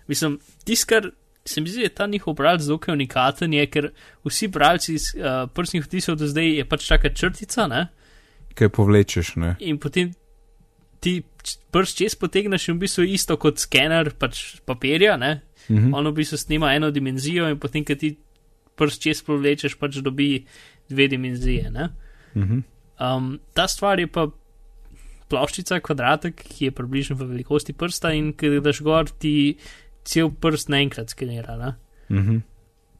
Mislim, 0.07 0.39
tisto, 0.63 0.87
kar 0.87 1.11
se 1.45 1.61
mi 1.61 1.69
zdi, 1.69 1.81
je 1.81 1.89
ta 1.89 2.07
njihov 2.07 2.33
bralec 2.33 2.63
dokaj 2.63 2.93
unikaten, 2.93 3.53
je, 3.53 3.65
ker 3.67 3.89
vsi 4.25 4.47
bralci 4.47 4.93
iz 4.93 5.11
uh, 5.17 5.49
prstnih 5.53 5.85
odtisov 5.85 6.15
do 6.15 6.27
zdaj 6.27 6.55
je 6.61 6.65
pač 6.65 6.87
taka 6.87 7.13
črtica, 7.13 7.67
ne? 7.67 7.87
Kaj 8.55 8.69
povlečeš, 8.69 9.35
ne? 9.41 9.55
In 9.59 9.79
potem 9.79 10.13
ti 11.01 11.21
prst 11.73 11.97
čez 11.97 12.15
potegneš 12.15 12.69
in 12.69 12.77
v 12.77 12.85
bistvu 12.85 13.07
isto 13.09 13.37
kot 13.41 13.59
skener 13.59 14.13
pač 14.13 14.61
papirja, 14.65 15.17
ne? 15.17 15.41
Mhm. 15.71 15.93
On 15.95 16.07
v 16.07 16.13
bistvu 16.19 16.37
snima 16.37 16.73
eno 16.75 16.91
dimenzijo 16.91 17.47
in 17.49 17.59
potem, 17.59 17.85
ko 17.87 17.95
ti 17.95 18.17
prst 18.75 19.01
čez 19.01 19.23
povlečeš, 19.23 19.77
pač 19.79 20.01
dobi 20.03 20.43
dve 20.89 21.07
dimenzije. 21.07 21.71
Ne? 21.71 21.89
Mhm. 22.35 22.63
Um, 23.01 23.39
ta 23.53 23.67
stvar 23.67 23.99
je 23.99 24.07
pa 24.07 24.27
ploščica, 25.31 25.79
kvadratek, 25.79 26.35
ki 26.35 26.69
je 26.69 26.75
približno 26.75 27.15
v 27.15 27.29
velikosti 27.31 27.73
prsta 27.73 28.11
in 28.13 28.33
ki 28.37 28.59
daš 28.61 28.81
gor, 28.85 29.09
ti 29.09 29.55
cel 30.03 30.31
prst 30.31 30.69
naenkrat 30.73 31.13
skenira. 31.13 31.57
Ne? 31.57 31.73
Mhm. 32.11 32.41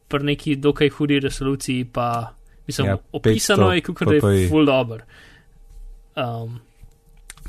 Pri 0.08 0.28
neki 0.28 0.56
dokaj 0.60 0.90
hudi 0.96 1.20
resoluciji 1.20 1.84
pa, 1.92 2.34
mislim, 2.66 2.86
Ja, 2.86 2.98
opisano 3.12 3.70
500 3.70 3.74
je, 3.74 3.80
kako 3.80 4.04
da 4.04 4.14
je 4.14 4.48
full 4.48 4.66
dobro. 4.66 5.04
Um, 6.16 6.60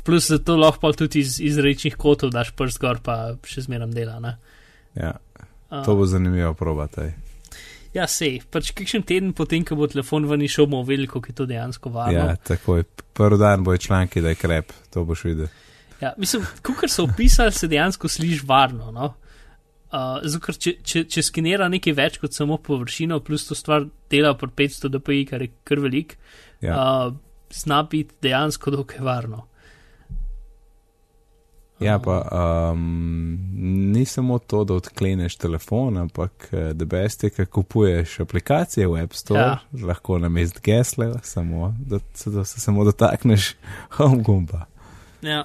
plus 0.04 0.28
zato 0.28 0.56
lahko 0.56 0.80
pa 0.80 0.92
tudi 0.92 1.20
iz, 1.20 1.40
iz 1.40 1.58
rečnih 1.58 1.96
kotov 1.96 2.32
daš 2.32 2.54
prst 2.56 2.80
gor, 2.80 3.00
pa 3.04 3.36
še 3.44 3.66
zmeram 3.66 3.92
dela. 3.92 4.20
Ne? 4.20 4.36
Ja, 4.94 5.16
to 5.84 5.94
bo 5.94 6.06
zanimivo 6.06 6.54
probati. 6.54 7.10
Ja, 7.94 8.08
sej, 8.10 8.40
pač 8.50 8.72
kakšen 8.74 9.04
teden 9.06 9.32
potem, 9.38 9.62
ko 9.66 9.76
bo 9.78 9.86
telefon 9.86 10.26
ven 10.26 10.42
išel, 10.42 10.66
bomo 10.66 10.82
videli, 10.86 11.06
kako 11.10 11.30
je 11.30 11.34
to 11.38 11.46
dejansko 11.46 11.92
varno. 11.94 12.24
Ja, 12.32 12.36
tako 12.36 12.80
je. 12.80 12.86
Prvi 13.14 13.38
dan 13.38 13.62
bojo 13.62 13.78
članki, 13.78 14.20
da 14.20 14.32
je 14.32 14.38
krep, 14.38 14.72
to 14.90 15.04
boš 15.06 15.22
videl. 15.28 15.46
Ja, 16.00 16.10
mislim, 16.18 16.42
kar 16.62 16.90
so 16.90 17.04
opisali, 17.06 17.52
se 17.54 17.68
dejansko 17.70 18.08
sliši 18.10 18.42
varno. 18.46 18.90
No? 18.90 19.12
Uh, 19.94 20.18
zato, 20.26 20.52
če, 20.58 20.72
če, 20.82 21.04
če 21.06 21.22
skenira 21.22 21.68
nekaj 21.70 21.94
več 21.94 22.18
kot 22.18 22.34
samo 22.34 22.58
površino, 22.58 23.20
plus 23.22 23.46
to 23.46 23.54
stvar 23.54 23.86
dela 24.10 24.32
pod 24.34 24.56
500 24.58 24.90
dpi, 24.96 25.20
kar 25.30 25.44
je 25.46 25.52
kar 25.62 25.78
velik, 25.84 26.16
ja. 26.64 26.74
uh, 26.74 27.14
zna 27.54 27.84
biti 27.86 28.18
dejansko 28.26 28.74
dokaj 28.74 29.04
varno. 29.06 29.44
Ja, 31.84 31.98
pa 32.00 32.16
um, 32.72 33.36
ni 33.92 34.06
samo 34.08 34.38
to, 34.40 34.62
da 34.64 34.78
odkleneš 34.78 35.36
telefon, 35.36 35.98
ampak 36.00 36.48
da 36.72 36.86
best 36.88 37.26
je, 37.26 37.30
ko 37.34 37.44
kupuješ 37.58 38.18
aplikacije 38.24 38.88
v 38.88 39.02
App 39.04 39.16
Store, 39.18 39.40
ja. 39.40 39.58
Lahko 39.84 40.16
na 40.18 40.30
mest 40.32 40.62
gesle, 40.64 41.12
samo 41.22 41.74
da, 41.78 42.00
da 42.26 42.44
se 42.44 42.60
samo 42.60 42.84
dotakneš 42.88 43.52
home 43.96 44.22
gumba. 44.22 44.64
Ja, 45.22 45.44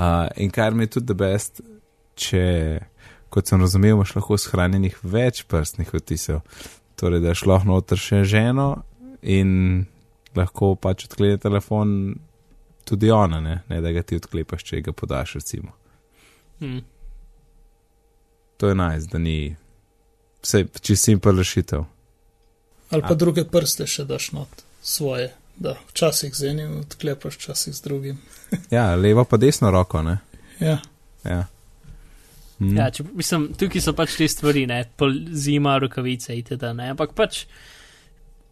Uh, 0.00 0.28
in 0.36 0.50
kar 0.50 0.74
mi 0.74 0.86
je 0.86 0.94
tudi 0.96 1.14
best, 1.18 1.60
če, 2.16 2.44
kot 3.28 3.50
sem 3.50 3.60
razumel, 3.60 3.98
imaš 3.98 4.14
lahko 4.16 4.38
shranjenih 4.40 4.96
več 5.02 5.42
prstnih 5.50 5.90
odtisov. 5.98 6.40
Torej, 7.00 7.20
da 7.24 7.34
šlo 7.36 7.58
noter 7.66 8.00
še 8.00 8.22
ženo 8.28 8.84
in 9.20 9.84
lahko 10.36 10.72
pač 10.80 11.04
odklene 11.08 11.40
telefon 11.42 11.92
tudi 12.84 13.10
ona, 13.10 13.40
ne, 13.40 13.60
ne 13.68 13.80
da 13.80 13.92
ga 13.92 14.02
ti 14.02 14.16
odklepaš, 14.16 14.64
če 14.64 14.80
ga 14.80 14.92
podaš, 14.92 15.34
recimo. 15.40 15.72
Hmm. 16.60 16.80
To 18.60 18.68
je 18.68 18.74
naj, 18.74 18.98
da 19.12 19.18
ni 19.18 19.56
vse 20.42 20.64
čist 20.80 21.04
simpel 21.04 21.38
rešitev. 21.38 21.84
Ali 22.90 23.02
pa 23.02 23.14
A. 23.14 23.18
druge 23.18 23.44
prste 23.44 23.86
še 23.86 24.04
daš 24.04 24.32
not 24.32 24.64
svoje, 24.82 25.30
da 25.56 25.76
včasih 25.92 26.34
z 26.34 26.50
enim 26.50 26.80
odklepaš, 26.80 27.38
včasih 27.38 27.74
z 27.74 27.86
drugim. 27.86 28.18
ja, 28.76 28.94
levo 28.94 29.24
pa 29.24 29.36
desno 29.36 29.70
roko, 29.70 30.02
ne? 30.02 30.18
Ja. 30.60 30.78
ja. 31.24 31.44
Mm. 32.60 32.76
Ja, 32.76 32.90
če, 32.92 33.06
mislim, 33.16 33.50
tukaj 33.56 33.84
so 33.84 33.94
pač 33.96 34.18
te 34.20 34.28
stvari, 34.28 34.66
ne, 34.68 34.82
zima, 35.32 35.78
rokavice 35.80 36.36
itd. 36.36 36.74
Ampak 36.90 37.14
pač 37.16 37.46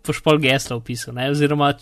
boš 0.07 0.23
pol 0.25 0.41
geslo 0.41 0.79
opisal, 0.81 1.13
ne, 1.19 1.29
oziroma 1.35 1.75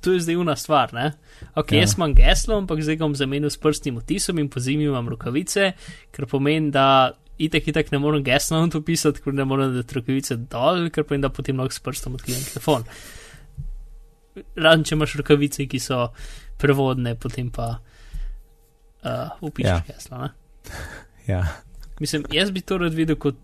to 0.00 0.12
je 0.12 0.20
zdaj 0.20 0.36
una 0.36 0.56
stvar, 0.56 0.94
ne. 0.94 1.12
Ok, 1.54 1.72
ja. 1.72 1.84
jaz 1.84 1.94
imam 1.96 2.14
geslo, 2.16 2.58
ampak 2.60 2.82
zdaj 2.84 2.98
ga 3.00 3.06
bom 3.06 3.16
zamenil 3.16 3.50
s 3.52 3.60
prstnim 3.60 4.00
otisom 4.00 4.38
in 4.38 4.48
po 4.52 4.60
zimi 4.60 4.88
imam 4.88 5.08
rokavice, 5.08 5.72
ker 6.14 6.28
pomeni, 6.30 6.70
da 6.74 7.12
itek 7.40 7.70
itek 7.72 7.92
ne 7.92 8.00
morem 8.02 8.24
geslo 8.24 8.60
na 8.62 8.72
to 8.72 8.82
pisati, 8.84 9.22
ker 9.24 9.36
ne 9.36 9.46
morem 9.48 9.74
da 9.76 9.84
rokavice 9.96 10.36
dol, 10.50 10.88
ker 10.94 11.06
pomeni, 11.08 11.26
da 11.26 11.32
potem 11.34 11.60
lahko 11.60 11.76
s 11.76 11.84
prstom 11.84 12.18
odkrijem 12.18 12.44
telefon. 12.52 12.86
Razen, 14.56 14.86
če 14.88 14.96
imaš 14.96 15.16
rokavice, 15.20 15.66
ki 15.68 15.80
so 15.82 16.06
prevodne, 16.60 17.16
potem 17.20 17.50
pa 17.52 17.72
uh, 17.80 19.40
upišeš 19.40 19.74
ja. 19.74 19.82
geslo. 19.88 20.28
Ja. 21.28 21.44
Mislim, 22.00 22.24
jaz 22.32 22.48
bi 22.50 22.62
to 22.66 22.78
rad 22.80 22.94
videl 22.96 23.14
kot 23.20 23.36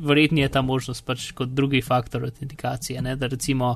verjetno 0.00 0.40
je 0.40 0.48
ta 0.48 0.62
možnost, 0.62 1.02
pač 1.04 1.32
kot 1.36 1.50
drugi 1.52 1.82
faktor 1.82 2.22
autentikacije. 2.24 3.02
Ne? 3.02 3.16
Da 3.18 3.26
recimo 3.26 3.74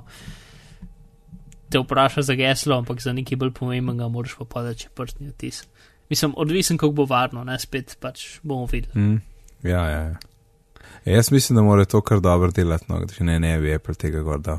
te 1.70 1.78
vpraša 1.78 2.22
za 2.22 2.34
geslo, 2.34 2.78
ampak 2.78 3.02
za 3.02 3.12
nekaj 3.12 3.38
bolj 3.38 3.52
pomembnega 3.56 4.08
moraš 4.08 4.34
pa 4.38 4.44
podati 4.44 4.88
prstni 4.94 5.28
odtis. 5.28 5.64
Mislim, 6.10 6.34
odvisen, 6.36 6.78
kako 6.78 6.92
bo 6.92 7.04
varno, 7.06 7.44
ne 7.44 7.58
spet 7.58 7.96
pač 8.00 8.40
bomo 8.42 8.66
videli. 8.72 9.00
Mm. 9.00 9.20
Ja, 9.62 9.84
ja, 9.88 10.00
ja. 10.00 10.16
E, 11.04 11.12
jaz 11.12 11.30
mislim, 11.32 11.56
da 11.56 11.62
mora 11.62 11.84
to 11.84 12.00
kar 12.00 12.20
dobro 12.20 12.50
delati, 12.50 12.84
no, 12.88 13.04
da 13.04 13.24
ne, 13.24 13.40
ne 13.40 13.58
bi 13.60 13.74
Apple 13.74 13.94
tega 13.94 14.22
gorda. 14.22 14.58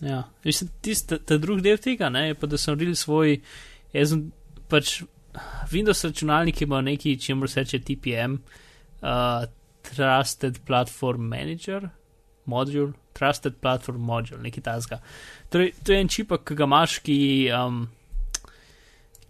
Ja, 0.00 0.22
mislim, 0.44 0.70
tisti, 0.80 1.18
ta 1.18 1.38
drugi 1.38 1.62
del 1.62 1.78
tega, 1.78 2.08
ne, 2.08 2.28
je 2.28 2.34
pa, 2.34 2.46
da 2.46 2.58
sem 2.58 2.74
naredil 2.74 2.96
svoj, 2.98 3.36
jaz 3.92 4.14
sem 4.14 4.24
pač 4.68 5.02
Windows 5.70 6.04
računalniki 6.04 6.64
imajo 6.64 6.82
neki, 6.88 7.16
če 7.20 7.32
jim 7.32 7.44
reče 7.44 7.80
TPM, 7.84 8.38
uh, 9.02 9.44
Trusted 9.84 10.60
Platform 10.66 11.28
Manager, 11.28 11.88
modul, 12.46 12.92
Trusted 13.14 13.56
Platform 13.62 14.00
Module, 14.02 14.42
nekaj 14.42 14.62
tasga. 14.62 15.00
Torej, 15.50 15.72
to 15.84 15.92
je 15.92 16.00
en 16.00 16.08
čip, 16.10 16.32
ki 16.44 16.56
ga 16.58 16.66
imaš, 16.66 16.98
ki, 17.04 17.18
um, 17.54 17.84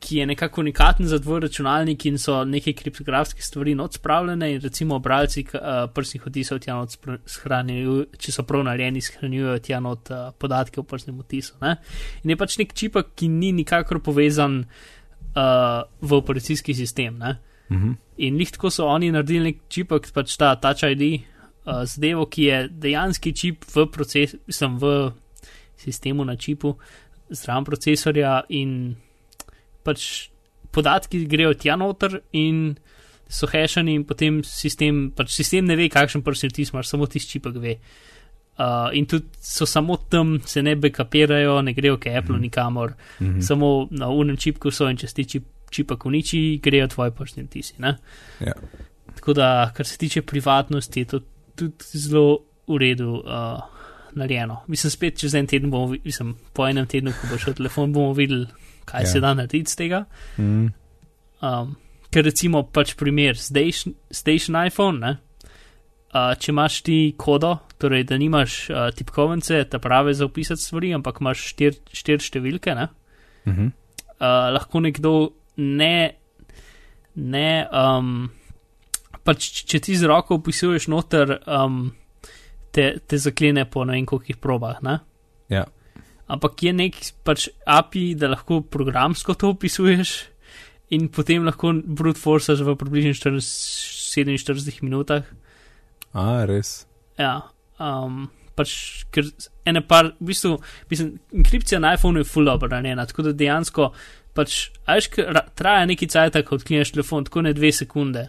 ki 0.04 0.18
je 0.20 0.26
nekako 0.26 0.60
unikaten 0.60 1.08
za 1.08 1.18
tvoj 1.18 1.40
računalnik 1.46 2.06
in 2.06 2.18
so 2.18 2.42
neke 2.44 2.72
kriptografske 2.72 3.42
stvari 3.42 3.74
not 3.74 3.94
spravljene 3.94 4.50
in 4.54 4.60
recimo 4.60 4.98
bralci 4.98 5.44
uh, 5.54 5.60
prstnih 5.94 6.26
odtisov 6.26 6.60
tja 6.64 6.76
not 6.76 6.96
shranjujo, 7.26 8.04
če 8.18 8.32
so 8.32 8.44
prav 8.48 8.64
narejeni, 8.68 9.04
shranjujo 9.04 9.58
tja 9.64 9.80
not 9.80 10.10
uh, 10.10 10.30
podatke 10.38 10.80
o 10.80 10.88
prstnem 10.88 11.20
odtisu. 11.20 11.56
Ne? 11.62 11.76
In 12.24 12.34
je 12.34 12.40
pač 12.40 12.58
nek 12.60 12.74
čip, 12.76 13.00
ki 13.16 13.28
ni 13.28 13.52
nikakor 13.52 14.00
povezan 14.04 14.62
uh, 14.64 15.84
v 16.00 16.20
operacijski 16.20 16.74
sistem. 16.74 17.20
Uh 17.20 17.76
mhm. 17.76 17.92
In 18.16 18.36
njih 18.36 18.50
tako 18.52 18.70
so 18.70 18.86
oni 18.86 19.10
naredili 19.12 19.44
nek 19.44 19.56
čip, 19.68 19.92
pač 20.14 20.36
ta 20.36 20.54
Touch 20.54 20.84
ID, 20.86 21.24
uh, 21.64 21.84
zadevo, 21.84 22.26
ki 22.26 22.42
je 22.42 22.68
dejanski 22.68 23.32
čip 23.32 23.64
v 23.74 23.86
procesu, 23.92 24.38
sem 24.48 24.78
v 24.78 25.12
sistemu 25.76 26.24
na 26.24 26.36
čipu, 26.36 26.76
zraven 27.30 27.64
procesorja 27.64 28.42
in 28.48 28.94
pač 29.84 30.28
podatki 30.74 31.24
grejo 31.30 31.54
tja 31.54 31.76
noter 31.76 32.20
in 32.32 32.74
so 33.28 33.48
hešani 33.50 33.94
in 33.98 34.04
potem 34.04 34.42
sistem, 34.46 35.08
pač 35.16 35.32
sistem 35.34 35.68
ne 35.68 35.76
ve, 35.78 35.88
kakšen 35.92 36.22
prsti 36.24 36.50
ti 36.54 36.66
imaš, 36.66 36.90
samo 36.92 37.08
tisti 37.10 37.36
čipek 37.36 37.56
ve. 37.62 37.78
Uh, 38.54 38.92
in 38.94 39.06
tudi 39.10 39.26
so 39.42 39.66
samo 39.66 39.96
tam, 40.10 40.36
se 40.46 40.62
ne 40.62 40.76
backupirajo, 40.78 41.58
ne 41.66 41.72
grejo 41.74 41.96
k 41.98 42.12
Apple 42.14 42.36
mm 42.36 42.42
nikamor, 42.42 42.92
mm 43.20 43.26
-hmm. 43.26 43.42
samo 43.42 43.88
na 43.90 44.08
unem 44.08 44.36
čipku 44.36 44.70
so 44.70 44.88
in 44.90 44.96
če 44.96 45.06
ti 45.06 45.24
čip, 45.24 45.44
čipak 45.70 46.06
uniči, 46.06 46.60
grejo 46.62 46.88
tvoji 46.88 47.10
prstni 47.10 47.42
vtisi. 47.42 47.74
Ja. 47.80 48.54
Tako 49.14 49.32
da, 49.32 49.72
kar 49.76 49.86
se 49.86 49.98
tiče 49.98 50.22
privatnosti, 50.22 51.00
je 51.00 51.04
to 51.04 51.20
tudi 51.56 51.98
zelo 51.98 52.38
v 52.68 52.78
redu 52.80 53.18
uh, 53.20 53.60
narejeno. 54.14 54.62
Mislim, 54.68 54.90
spet 54.90 55.18
čez 55.20 55.34
en 55.34 55.46
teden 55.46 55.70
bomo, 55.70 55.96
mislim, 56.04 56.36
po 56.52 56.68
enem 56.68 56.86
tednu, 56.86 57.12
ko 57.12 57.32
bo 57.32 57.38
šel 57.38 57.54
telefon, 57.54 57.92
bomo 57.92 58.12
videli, 58.12 58.46
kaj 58.84 59.02
ja. 59.02 59.12
se 59.12 59.20
da 59.20 59.34
narediti 59.34 59.70
z 59.70 59.76
tega. 59.76 60.04
Mm 60.38 60.72
um, 61.44 61.76
ker 62.12 62.26
recimo 62.26 62.64
pač 62.70 62.94
primer, 62.98 63.38
station, 63.40 63.96
station 64.12 64.58
iPhone, 64.58 65.00
ne? 65.02 65.14
Uh, 66.14 66.30
če 66.38 66.52
imaš 66.52 66.78
ti 66.86 66.98
kodo, 67.18 67.56
torej 67.82 68.04
da 68.06 68.18
nimaš 68.20 68.58
uh, 68.70 68.86
tipkovnice, 68.94 69.64
ta 69.70 69.80
prave 69.82 70.14
za 70.14 70.28
opisati 70.28 70.62
stvari, 70.62 70.92
ampak 70.94 71.18
imaš 71.22 71.48
štir, 71.50 71.80
štir 71.90 72.22
številke, 72.22 72.76
uh 72.78 72.86
-huh. 73.50 73.72
uh, 74.20 74.52
lahko 74.54 74.80
nekdo 74.80 75.34
ne, 75.56 76.14
ne 77.14 77.66
um, 77.66 78.30
pač 79.24 79.64
če 79.68 79.80
ti 79.82 79.96
z 79.96 80.08
roko 80.10 80.38
opisuješ 80.40 80.88
noter, 80.92 81.38
um, 81.48 81.88
te, 82.74 82.90
te 83.06 83.20
zaklene 83.20 83.64
po 83.70 83.86
ne 83.86 83.96
vem 83.96 84.06
kolikih 84.08 84.38
probah. 84.42 84.82
Ne? 84.84 84.98
Ja. 85.52 85.64
Ampak 86.30 86.62
je 86.64 86.72
nek 86.72 87.00
pač 87.26 87.48
API, 87.68 88.14
da 88.18 88.32
lahko 88.32 88.62
programsko 88.62 89.36
to 89.36 89.52
opisuješ 89.54 90.14
in 90.94 91.08
potem 91.12 91.44
lahko 91.44 91.72
brute 91.84 92.20
force 92.20 92.54
v 92.60 92.76
približno 92.78 93.40
47 93.40 94.82
minutah. 94.84 95.26
A, 96.14 96.44
res. 96.48 96.84
Ja, 97.18 97.50
um, 97.82 98.28
pač, 98.54 99.04
ker 99.14 99.28
ene 99.66 99.82
par, 99.86 100.12
v 100.20 100.30
bistvu, 100.30 100.56
mislim, 100.90 101.16
enkripcija 101.34 101.80
na 101.82 101.94
iPhonu 101.96 102.22
je 102.22 102.28
full 102.28 102.46
dobro 102.48 102.70
narejena, 102.70 103.06
tako 103.10 103.28
da 103.28 103.34
dejansko, 103.36 103.90
pač, 104.36 104.68
ajš, 104.90 105.10
traja 105.58 105.88
neki 105.90 106.08
cajt, 106.10 106.40
ko 106.46 106.58
odkriješ 106.60 106.94
telefon, 106.94 107.26
tako 107.26 107.44
ne 107.46 107.54
dve 107.56 107.72
sekunde. 107.74 108.28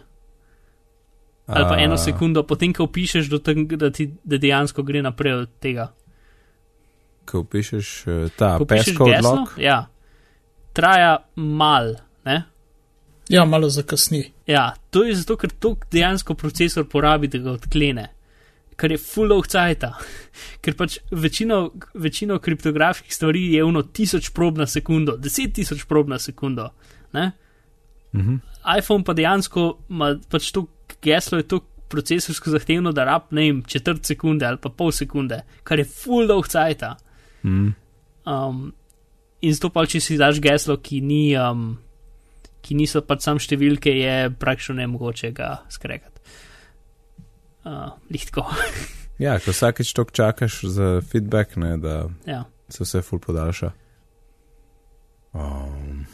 Ali 1.46 1.64
pa 1.68 1.76
eno 1.78 1.96
sekundo, 1.96 2.42
potem, 2.42 2.72
ko 2.74 2.88
pišeš, 2.90 3.28
da 3.30 3.90
ti 3.90 4.08
da 4.24 4.38
dejansko 4.38 4.82
gre 4.82 5.02
naprej 5.02 5.32
od 5.44 5.52
tega. 5.62 5.92
Ko 7.26 7.44
pišeš 7.44 7.90
eh, 8.06 8.26
ta 8.38 8.56
peskov 8.58 9.10
odlog? 9.10 9.54
Ja, 9.62 9.84
traja 10.74 11.16
mal, 11.36 11.94
ne? 12.26 12.42
Ja, 13.28 13.44
malo 13.44 13.70
zakasni. 13.70 14.24
Ja, 14.46 14.72
to 14.90 15.04
je 15.06 15.14
zato, 15.14 15.36
ker 15.38 15.50
to 15.50 15.76
dejansko 15.92 16.34
procesor 16.34 16.86
porabi, 16.90 17.30
da 17.30 17.38
ga 17.42 17.54
odklene, 17.56 18.08
kar 18.78 18.92
je 18.94 18.98
full 18.98 19.34
of 19.34 19.46
cajt. 19.50 19.86
ker 20.62 20.74
pač 20.78 20.98
večino, 21.10 21.70
večino 21.94 22.38
kriptografskih 22.42 23.14
stvari 23.14 23.52
je 23.54 23.64
uno 23.64 23.82
tisoč 23.82 24.30
prob 24.34 24.58
na 24.58 24.66
sekundo, 24.66 25.16
deset 25.16 25.54
tisoč 25.54 25.86
prob 25.86 26.10
na 26.10 26.18
sekundo. 26.18 26.70
Mhm. 28.14 28.34
iPhone 28.78 29.04
pa 29.04 29.12
dejansko 29.14 29.78
ima 29.90 30.16
pač 30.30 30.50
to 30.52 30.66
geslo, 31.06 31.40
je 31.40 31.48
to 31.48 31.62
procesorsko 31.88 32.50
zahtevno, 32.50 32.90
da 32.92 33.06
rab 33.06 33.30
ne 33.30 33.46
vem 33.46 33.62
četrt 33.62 34.08
sekunde 34.08 34.46
ali 34.48 34.58
pa 34.58 34.72
pol 34.74 34.90
sekunde, 34.92 35.44
kar 35.62 35.78
je 35.78 35.86
full 35.86 36.32
of 36.34 36.50
cajt. 36.50 36.82
Mhm. 37.44 37.72
Um, 38.26 38.72
in 39.40 39.54
zato 39.54 39.70
pa, 39.70 39.86
če 39.86 40.00
si 40.02 40.18
daš 40.18 40.42
geslo, 40.42 40.80
ki 40.82 41.00
ni. 41.00 41.24
Um, 41.38 41.76
ki 42.66 42.74
niso 42.74 43.02
pač 43.06 43.22
sam 43.26 43.38
številke, 43.42 43.92
je 43.94 44.14
praktično 44.42 44.76
ne 44.80 44.88
mogoče 44.90 45.30
ga 45.36 45.52
skregati. 45.70 46.18
Uh, 47.66 47.94
Lihtko. 48.10 48.46
ja, 49.24 49.38
ko 49.42 49.54
vsakeč 49.54 49.92
tok 49.94 50.12
čakaš 50.14 50.60
za 50.74 50.92
feedback, 51.06 51.56
ne, 51.62 51.76
da 51.82 51.96
ja. 52.26 52.44
se 52.70 52.82
vse 52.86 53.02
ful 53.06 53.22
podaljša. 53.22 53.72
Um, 55.36 56.06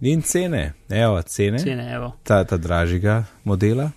in 0.00 0.22
cene, 0.24 0.72
evo, 0.88 1.20
cene. 1.28 1.60
cene 1.60 1.86
evo. 1.92 2.14
Ta, 2.24 2.40
ta 2.48 2.58
dražjega 2.58 3.20
modela. 3.44 3.90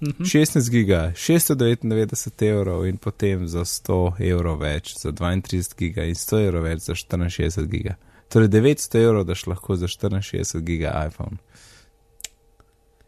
Mm 0.00 0.10
-hmm. 0.10 0.24
16 0.24 0.70
giga, 0.70 1.12
699 1.16 2.42
evrov 2.42 2.86
in 2.86 2.96
potem 2.96 3.48
za 3.48 3.64
100 3.64 4.12
evrov 4.20 4.60
več, 4.60 4.94
za 4.98 5.12
32 5.12 5.76
giga 5.78 6.04
in 6.04 6.14
100 6.14 6.46
evrov 6.46 6.62
več 6.62 6.82
za 6.82 6.94
64 6.94 7.66
giga. 7.66 7.94
Torej 8.28 8.48
900 8.48 9.04
evrov 9.04 9.24
daš 9.24 9.46
lahko 9.46 9.76
za 9.76 9.86
64 9.86 10.60
giga 10.60 11.06
iPhone. 11.08 11.36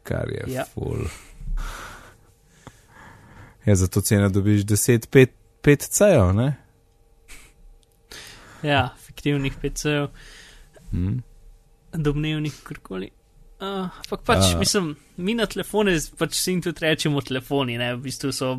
Kar 0.03 0.29
je 0.29 0.45
ja. 0.49 0.65
full. 0.65 1.07
Ja, 3.65 3.77
za 3.77 3.87
to 3.87 4.01
ceno 4.01 4.29
dobiš 4.29 4.65
10, 4.65 5.29
5 5.63 5.89
C-jev, 5.89 6.33
ne? 6.35 6.57
Ja, 8.63 8.95
fiktivnih 9.07 9.53
5 9.63 9.75
C-jev. 9.75 10.09
Hmm. 10.91 11.23
Domnevnih, 11.93 12.55
karkoli. 12.63 13.11
Ampak 13.61 14.21
uh, 14.21 14.27
pač, 14.27 14.55
uh. 14.55 14.59
mislim, 14.59 14.95
mi 15.21 15.35
na 15.37 15.47
telefone, 15.47 15.97
pač 16.19 16.37
si 16.39 16.55
jim 16.55 16.63
tudi 16.65 16.85
rečemo 16.87 17.21
telefoni, 17.21 17.77
ne? 17.81 17.93
V 17.97 18.07
bistvu 18.09 18.33
so 18.33 18.55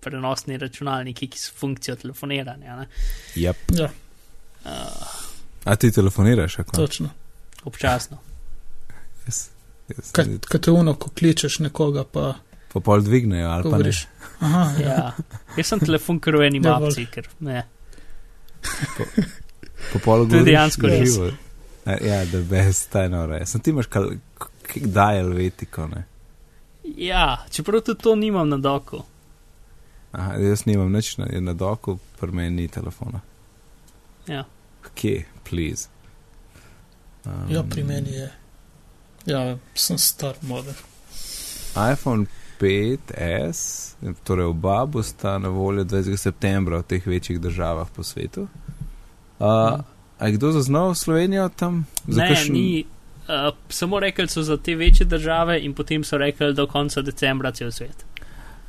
prenosni 0.00 0.56
računalniki, 0.60 1.28
ki 1.28 1.40
so 1.40 1.52
funkcijo 1.58 1.96
telefoniranja, 2.00 2.76
ne? 2.80 2.86
Yep. 3.36 3.76
Ja. 3.76 3.90
Uh, 4.64 5.14
A 5.66 5.76
ti 5.76 5.90
telefoniraš, 5.92 6.56
kako? 6.62 6.76
Točno. 6.76 7.10
Občasno. 7.64 8.18
Yes. 9.26 9.48
Yes. 9.88 10.12
Kaj 10.14 10.60
te 10.60 10.70
uno, 10.70 10.94
ko 10.94 11.10
kličeš 11.10 11.58
nekoga, 11.66 12.04
pa. 12.04 12.34
Pa 12.72 12.80
pol 12.80 13.00
dvignejo 13.02 13.48
ali 13.50 13.62
pa 13.62 13.70
Govoriš. 13.70 14.06
Aha, 14.40 14.64
ja. 14.80 14.88
Ja. 14.88 15.12
Jaz 15.56 15.72
sem 15.72 15.80
telefon 15.80 16.18
kar 16.20 16.36
v 16.36 16.48
eni 16.48 16.60
Ja, 16.62 16.76
mapci, 16.76 17.06
ker 17.10 17.28
ne. 17.40 17.62
ne. 17.62 19.26
Po 19.92 19.98
pol 20.04 20.26
To 20.28 20.40
je 20.40 20.46
dejansko 20.48 20.90
res. 20.90 21.16
Ja, 22.08 22.24
da 22.24 22.40
best, 22.40 22.90
taj 22.90 23.08
nore. 23.08 23.46
Sem 23.46 23.60
ti 23.60 23.70
imaš 23.70 23.86
kal, 23.86 24.10
kak 24.38 24.78
daj 24.82 25.16
helvetiko, 25.16 25.86
ne? 25.86 26.04
Ja, 26.96 27.46
čeprav 27.50 27.80
tudi 27.80 28.02
to 28.02 28.14
nimam 28.14 28.48
na 28.48 28.56
doku. 28.56 29.02
Aha, 30.12 30.34
jaz 30.40 30.66
nimam 30.66 30.92
nič 30.92 31.16
na, 31.18 31.26
na 31.40 31.52
doku, 31.52 31.98
pri 32.20 32.32
meni 32.32 32.62
ni 32.62 32.68
telefona. 32.68 33.20
Ja. 34.26 34.44
Kje, 34.94 35.24
please. 35.44 35.88
Um, 37.24 37.46
ja, 37.50 37.62
pri 37.62 37.84
meni 37.84 38.10
je. 38.10 38.30
Ja, 39.26 39.56
sem 39.74 39.98
star 39.98 40.34
model. 40.42 40.74
iPhone 41.92 42.26
5S, 42.60 43.94
torej 44.24 44.46
oba 44.46 44.86
bosta 44.86 45.38
na 45.38 45.48
voljo 45.48 45.84
20. 45.84 46.16
septembra 46.16 46.78
v 46.78 46.82
teh 46.82 47.06
večjih 47.06 47.40
državah 47.40 47.90
po 47.90 48.02
svetu. 48.02 48.46
Uh, 49.38 49.80
a 50.18 50.26
je 50.26 50.32
kdo 50.32 50.52
zaznal 50.52 50.94
Slovenijo 50.94 51.48
tam? 51.50 51.86
Za 52.06 52.22
Ne, 52.22 52.28
kakšen- 52.28 52.52
ni. 52.52 52.84
Uh, 53.22 53.34
samo 53.68 54.00
rekli 54.00 54.28
so 54.28 54.42
za 54.42 54.56
te 54.56 54.74
večje 54.74 55.06
države 55.06 55.60
in 55.60 55.74
potem 55.74 56.04
so 56.04 56.16
rekli 56.16 56.54
do 56.54 56.66
konca 56.66 57.02
decembra 57.02 57.50
cel 57.50 57.70
svet. 57.72 58.04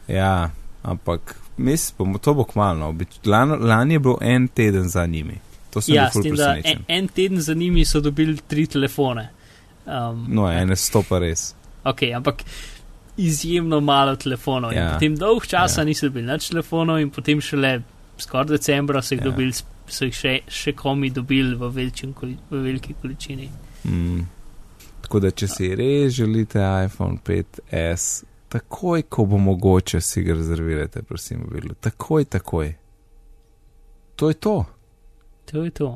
Ja, 0.08 0.50
ampak 0.84 1.22
mislim, 1.58 2.14
to 2.16 2.34
bo 2.34 2.44
kmalo. 2.44 2.96
Lani, 3.26 3.56
lani 3.58 3.94
je 3.94 4.00
bil 4.00 4.16
en 4.22 4.48
teden 4.48 4.90
za 4.90 5.06
njimi. 5.06 5.38
To 5.70 5.82
sem 5.82 5.96
Ja, 5.96 6.02
bil 6.04 6.10
s 6.10 6.14
ful 6.14 6.24
tem, 6.24 6.36
da 6.36 6.58
en, 6.64 6.84
en 6.90 7.08
teden 7.08 7.42
za 7.42 7.54
njimi 7.54 7.86
so 7.86 8.00
dobili 8.00 8.38
tri 8.40 8.68
telefone. 8.68 9.30
Um, 9.86 10.26
No, 10.30 10.52
ene 10.52 10.76
sto 10.76 11.04
pa 11.04 11.20
res. 11.20 11.54
Ok, 11.84 12.02
ampak 12.16 12.36
izjemno 13.18 13.80
malo 13.80 14.16
telefonov. 14.16 14.74
Ja. 14.74 14.80
Ja. 14.80 14.94
Potem 14.94 15.16
dolg 15.16 15.46
časa 15.46 15.80
Ja. 15.80 15.82
ja. 15.82 15.86
niso 15.86 16.06
dobili 16.06 16.28
več 16.28 16.50
telefonov, 16.50 17.00
in 17.00 17.10
potem 17.10 17.42
šele 17.42 17.82
skoraj 18.18 18.46
decembra 18.48 19.02
so 19.02 19.16
jih, 19.16 19.22
Ja. 19.22 19.26
ja. 19.26 19.32
dobili, 19.32 19.54
so 19.88 20.06
jih 20.06 20.16
še, 20.16 20.34
še 20.48 20.74
komi 20.74 21.10
dobili 21.10 21.56
v, 21.56 21.70
koli- 22.14 22.38
v 22.50 22.64
veliki 22.64 22.94
količini. 23.02 23.50
Mm. 23.86 24.26
Tako 25.02 25.20
da, 25.20 25.32
če 25.32 25.48
si 25.48 25.76
res 25.76 26.14
želite 26.14 26.60
iPhone 26.60 27.18
5S, 27.24 28.24
takoj, 28.50 29.04
ko 29.10 29.26
bo 29.26 29.38
mogoče, 29.38 30.02
si 30.02 30.24
ga 30.24 30.34
rezervirajte, 30.34 31.04
prosim, 31.04 31.46
mobilu. 31.46 31.76
Takoj, 31.80 32.26
takoj. 32.26 32.74
To 34.16 34.30
je 34.30 34.34
to. 34.34 34.66
To 35.52 35.64
je 35.64 35.72
to. 35.72 35.96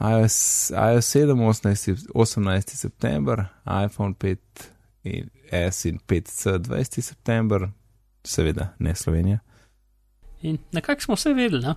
iOS, 0.00 0.70
iOS 0.70 1.06
7, 1.16 1.34
18, 1.34 2.06
18. 2.14 2.76
september, 2.76 3.44
iPhone 3.66 4.14
5S 4.14 5.86
in 5.88 5.98
5C 6.08 6.58
20. 6.58 7.00
september, 7.02 7.68
seveda 8.24 8.74
ne 8.78 8.94
Slovenija. 8.94 9.38
In 10.42 10.58
nekako 10.72 11.00
smo 11.02 11.14
vse 11.14 11.34
vedeli. 11.34 11.66
Ne? 11.66 11.74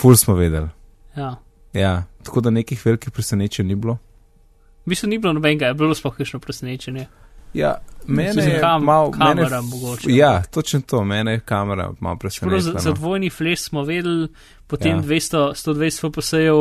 Ful 0.00 0.16
smo 0.16 0.34
vedeli. 0.34 0.68
Ja. 1.16 1.36
Ja, 1.72 1.92
tako 2.22 2.40
da 2.40 2.50
nekih 2.50 2.86
velikih 2.86 3.10
presenečenj 3.10 3.66
ni 3.66 3.74
bilo. 3.76 3.98
V 4.80 4.88
bistvu 4.88 5.08
ni 5.08 5.18
bilo 5.18 5.32
nobenega, 5.32 5.66
je 5.66 5.74
bilo 5.74 5.94
sploh 5.94 6.16
kakšno 6.16 6.38
presenečenje. 6.38 7.06
Ja, 7.52 7.74
mene 8.06 8.44
je 8.44 8.60
kam- 8.60 8.84
malo. 8.84 9.10
Mene, 9.10 9.24
kamera 9.34 9.60
mogoče. 9.62 10.10
ja, 10.10 10.42
točno 10.44 10.80
to, 10.82 11.04
mene 11.04 11.32
je 11.32 11.40
kamera 11.40 11.92
malo 12.00 12.16
Čeprav 12.16 12.30
za, 12.50 12.60
za 12.60 12.72
presenetila. 12.72 12.84
no. 12.84 12.92
dvojni 12.94 13.30
flash 13.30 13.62
smo 13.62 13.82
vedeli, 13.82 14.28
potem 14.66 14.90
Ja. 14.90 14.96
ja. 14.96 15.02
200, 15.02 15.54
120 15.54 16.00
FPS-jev 16.02 16.56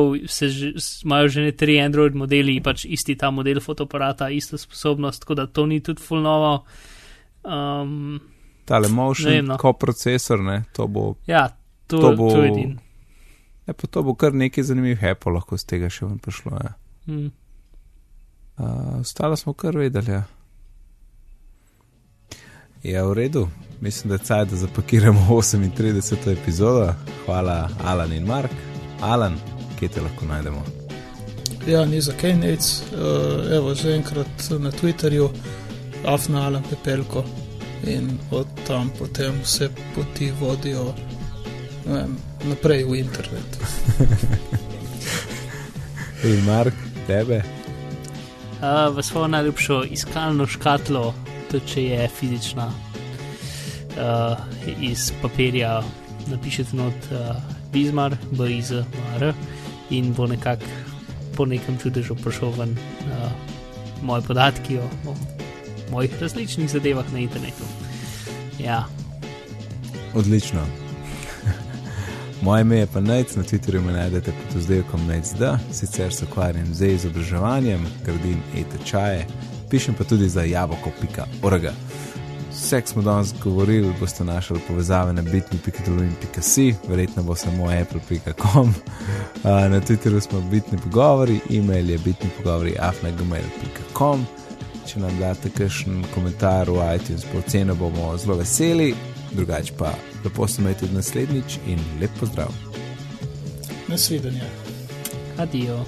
imajo 1.03 1.27
že 1.27 1.41
ne 1.41 1.51
tri 1.53 1.79
Android 1.79 2.15
modeli, 2.15 2.59
pač 2.59 2.85
isti 2.85 3.15
ta 3.15 3.31
model 3.31 3.59
fotoaparata, 3.59 4.29
ista 4.29 4.57
sposobnost, 4.57 5.19
tako 5.19 5.35
da 5.35 5.47
to 5.47 5.65
ni 5.65 5.79
tudi 5.79 6.01
full 6.01 6.21
novo. 6.21 6.65
Um, 7.43 8.19
Tale 8.65 8.87
motion, 8.89 9.45
no. 9.45 9.57
koprocesor, 9.57 10.39
ne, 10.39 10.63
to 10.73 10.87
bo, 10.87 11.15
ja, 11.27 11.49
to, 11.87 11.97
To 11.97 12.13
bo- 12.13 12.29
to 12.31 12.43
edin. 12.43 12.79
Ja, 13.69 13.73
pa 13.73 13.87
to 13.87 14.03
bo 14.03 14.15
kar 14.15 14.33
nekaj 14.33 14.63
zanimivih 14.63 15.03
Apple 15.11 15.33
lahko 15.37 15.57
z 15.57 15.69
tega 15.69 15.89
še 15.93 16.07
ven 16.07 16.17
prišlo. 16.17 16.57
Ja. 16.63 16.73
Mm. 17.07 17.29
Uh, 18.57 18.99
ostalo 18.99 19.37
smo 19.37 19.53
kar 19.53 19.77
vedeli. 19.77 20.11
Ja. 20.11 20.23
ja, 22.83 23.05
v 23.05 23.13
redu. 23.13 23.47
Mislim, 23.81 24.09
da 24.09 24.17
je 24.17 24.25
cajt, 24.27 24.49
da 24.49 24.59
zapakiramo 24.65 25.21
38. 25.29 26.31
epizodo. 26.33 26.93
Hvala, 27.25 27.69
Alan 27.83 28.13
in 28.13 28.25
Mark. 28.27 28.51
Alan, 29.01 29.37
kje 29.79 29.93
te 29.95 30.01
lahko 30.01 30.25
najdemo? 30.25 30.63
Ja, 31.67 31.85
ni 31.85 32.01
za 32.01 32.15
kaj 32.17 32.35
nec. 32.39 32.71
Uh, 32.91 33.45
evo, 33.55 33.75
zaenkrat 33.75 34.49
na 34.59 34.71
Twitterju, 34.71 35.29
Afna 36.05 36.47
Alan 36.47 36.65
Pepelko 36.69 37.23
in 37.87 38.17
od 38.31 38.47
tam 38.67 38.89
potem 38.99 39.39
vse 39.43 39.69
poti 39.95 40.31
vodijo 40.39 40.93
ne 41.85 41.93
vem, 41.93 42.17
naprej 42.43 42.83
v 42.83 42.99
internet. 42.99 43.49
In 46.29 46.45
Mark, 46.45 46.75
tebe. 47.07 47.43
Uh, 48.59 48.91
v 48.91 49.03
svojo 49.03 49.27
najljubšo 49.27 49.83
iskalno 49.91 50.47
škatlo, 50.47 51.13
tudi 51.51 51.67
če 51.67 51.83
je 51.83 52.07
fizična, 52.11 52.67
uh, 52.67 52.73
iz 54.79 55.11
papirja 55.21 55.83
napišete 56.27 56.75
not 56.75 56.93
uh, 57.11 57.17
Bizmar, 57.71 58.17
B-I-Z-M-A-R 58.31 59.33
in 59.89 60.13
bo 60.13 60.27
nekako 60.27 60.65
po 61.35 61.45
nekem 61.47 61.77
čudežu 61.79 62.15
prišel 62.19 62.51
ven 62.59 62.75
uh, 62.75 63.31
moje 64.03 64.21
podatki 64.27 64.77
o, 64.77 64.83
o 65.07 65.15
mojih 65.91 66.21
različnih 66.21 66.69
zadevah 66.69 67.07
na 67.13 67.19
internetu. 67.23 67.63
Ja, 68.59 68.85
Odlično. 70.13 70.88
Moje 72.41 72.61
ime 72.61 72.77
je 72.77 72.87
pa 72.87 72.99
Nec, 72.99 73.35
na 73.35 73.43
Twitterju 73.43 73.81
me 73.81 73.93
najdete 73.93 74.31
pod 74.31 74.61
oddelkom 74.61 75.07
NecD, 75.07 75.43
sicer 75.71 76.13
se 76.13 76.25
ukvarjam 76.25 76.73
z 76.73 76.87
izobraževanjem, 76.87 77.85
gradim 78.05 78.43
e-tečaje, 78.57 79.27
pišem 79.69 79.95
pa 79.95 80.03
tudi 80.03 80.29
za 80.29 80.43
jaboko.org. 80.43 81.63
Vse, 82.51 82.81
kar 82.81 82.89
smo 82.89 83.01
danes 83.01 83.33
govorili, 83.43 83.93
boste 83.99 84.23
našli 84.23 84.59
povezave 84.67 85.13
na 85.13 85.21
bitni.dolin.si, 85.21 86.75
verjetno 86.87 87.23
bo 87.23 87.35
samo 87.35 87.65
apple.com. 87.81 88.73
Na 89.43 89.81
Twitterju 89.81 90.19
smo 90.19 90.41
bitni 90.41 90.77
pogovori, 90.77 91.39
e-mail 91.49 91.89
je 91.89 91.97
bitni 91.97 92.29
pogovori 92.37 92.75
afnagmail.com. 92.79 94.25
Če 94.87 94.99
nam 94.99 95.19
date 95.19 95.49
kakšen 95.49 96.03
komentar 96.13 96.69
v 96.69 96.95
iTunes, 96.95 97.25
po 97.31 97.37
oceno 97.37 97.75
bomo 97.75 98.17
zelo 98.17 98.35
veseli, 98.35 98.95
drugače 99.31 99.73
pa 99.77 99.93
lepo 100.23 100.47
se 100.47 100.61
imejte 100.61 100.79
tudi 100.79 100.93
naslednjič 100.93 101.57
in 101.67 101.79
lep 102.01 102.11
pozdrav. 102.19 102.51
Nasvidenje. 103.87 104.41
adijo. 105.37 105.85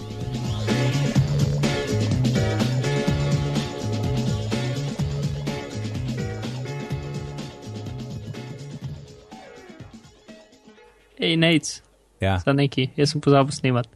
Hej, 11.20 11.38
Nec, 11.38 11.82
Ja, 12.22 12.38
za 12.39 12.54
neki, 12.54 12.89
jaz 12.96 13.12
sem 13.12 13.22
pozabil 13.22 13.52
snemati. 13.52 13.89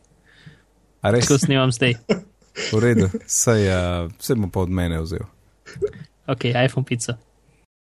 a 1.01 1.11
res 1.11 1.27
Tako 1.27 1.37
snemam 1.37 1.69
zdaj. 1.71 1.93
v 2.73 2.79
redu, 2.79 3.05
saj 3.23 3.61
uh, 3.63 3.75
se 4.19 4.33
bom 4.35 4.49
pa 4.49 4.59
od 4.59 4.69
mene 4.69 4.97
vzel. 5.01 5.21
Ok, 6.25 6.45
iPhone 6.57 6.85
pizza. 6.85 7.17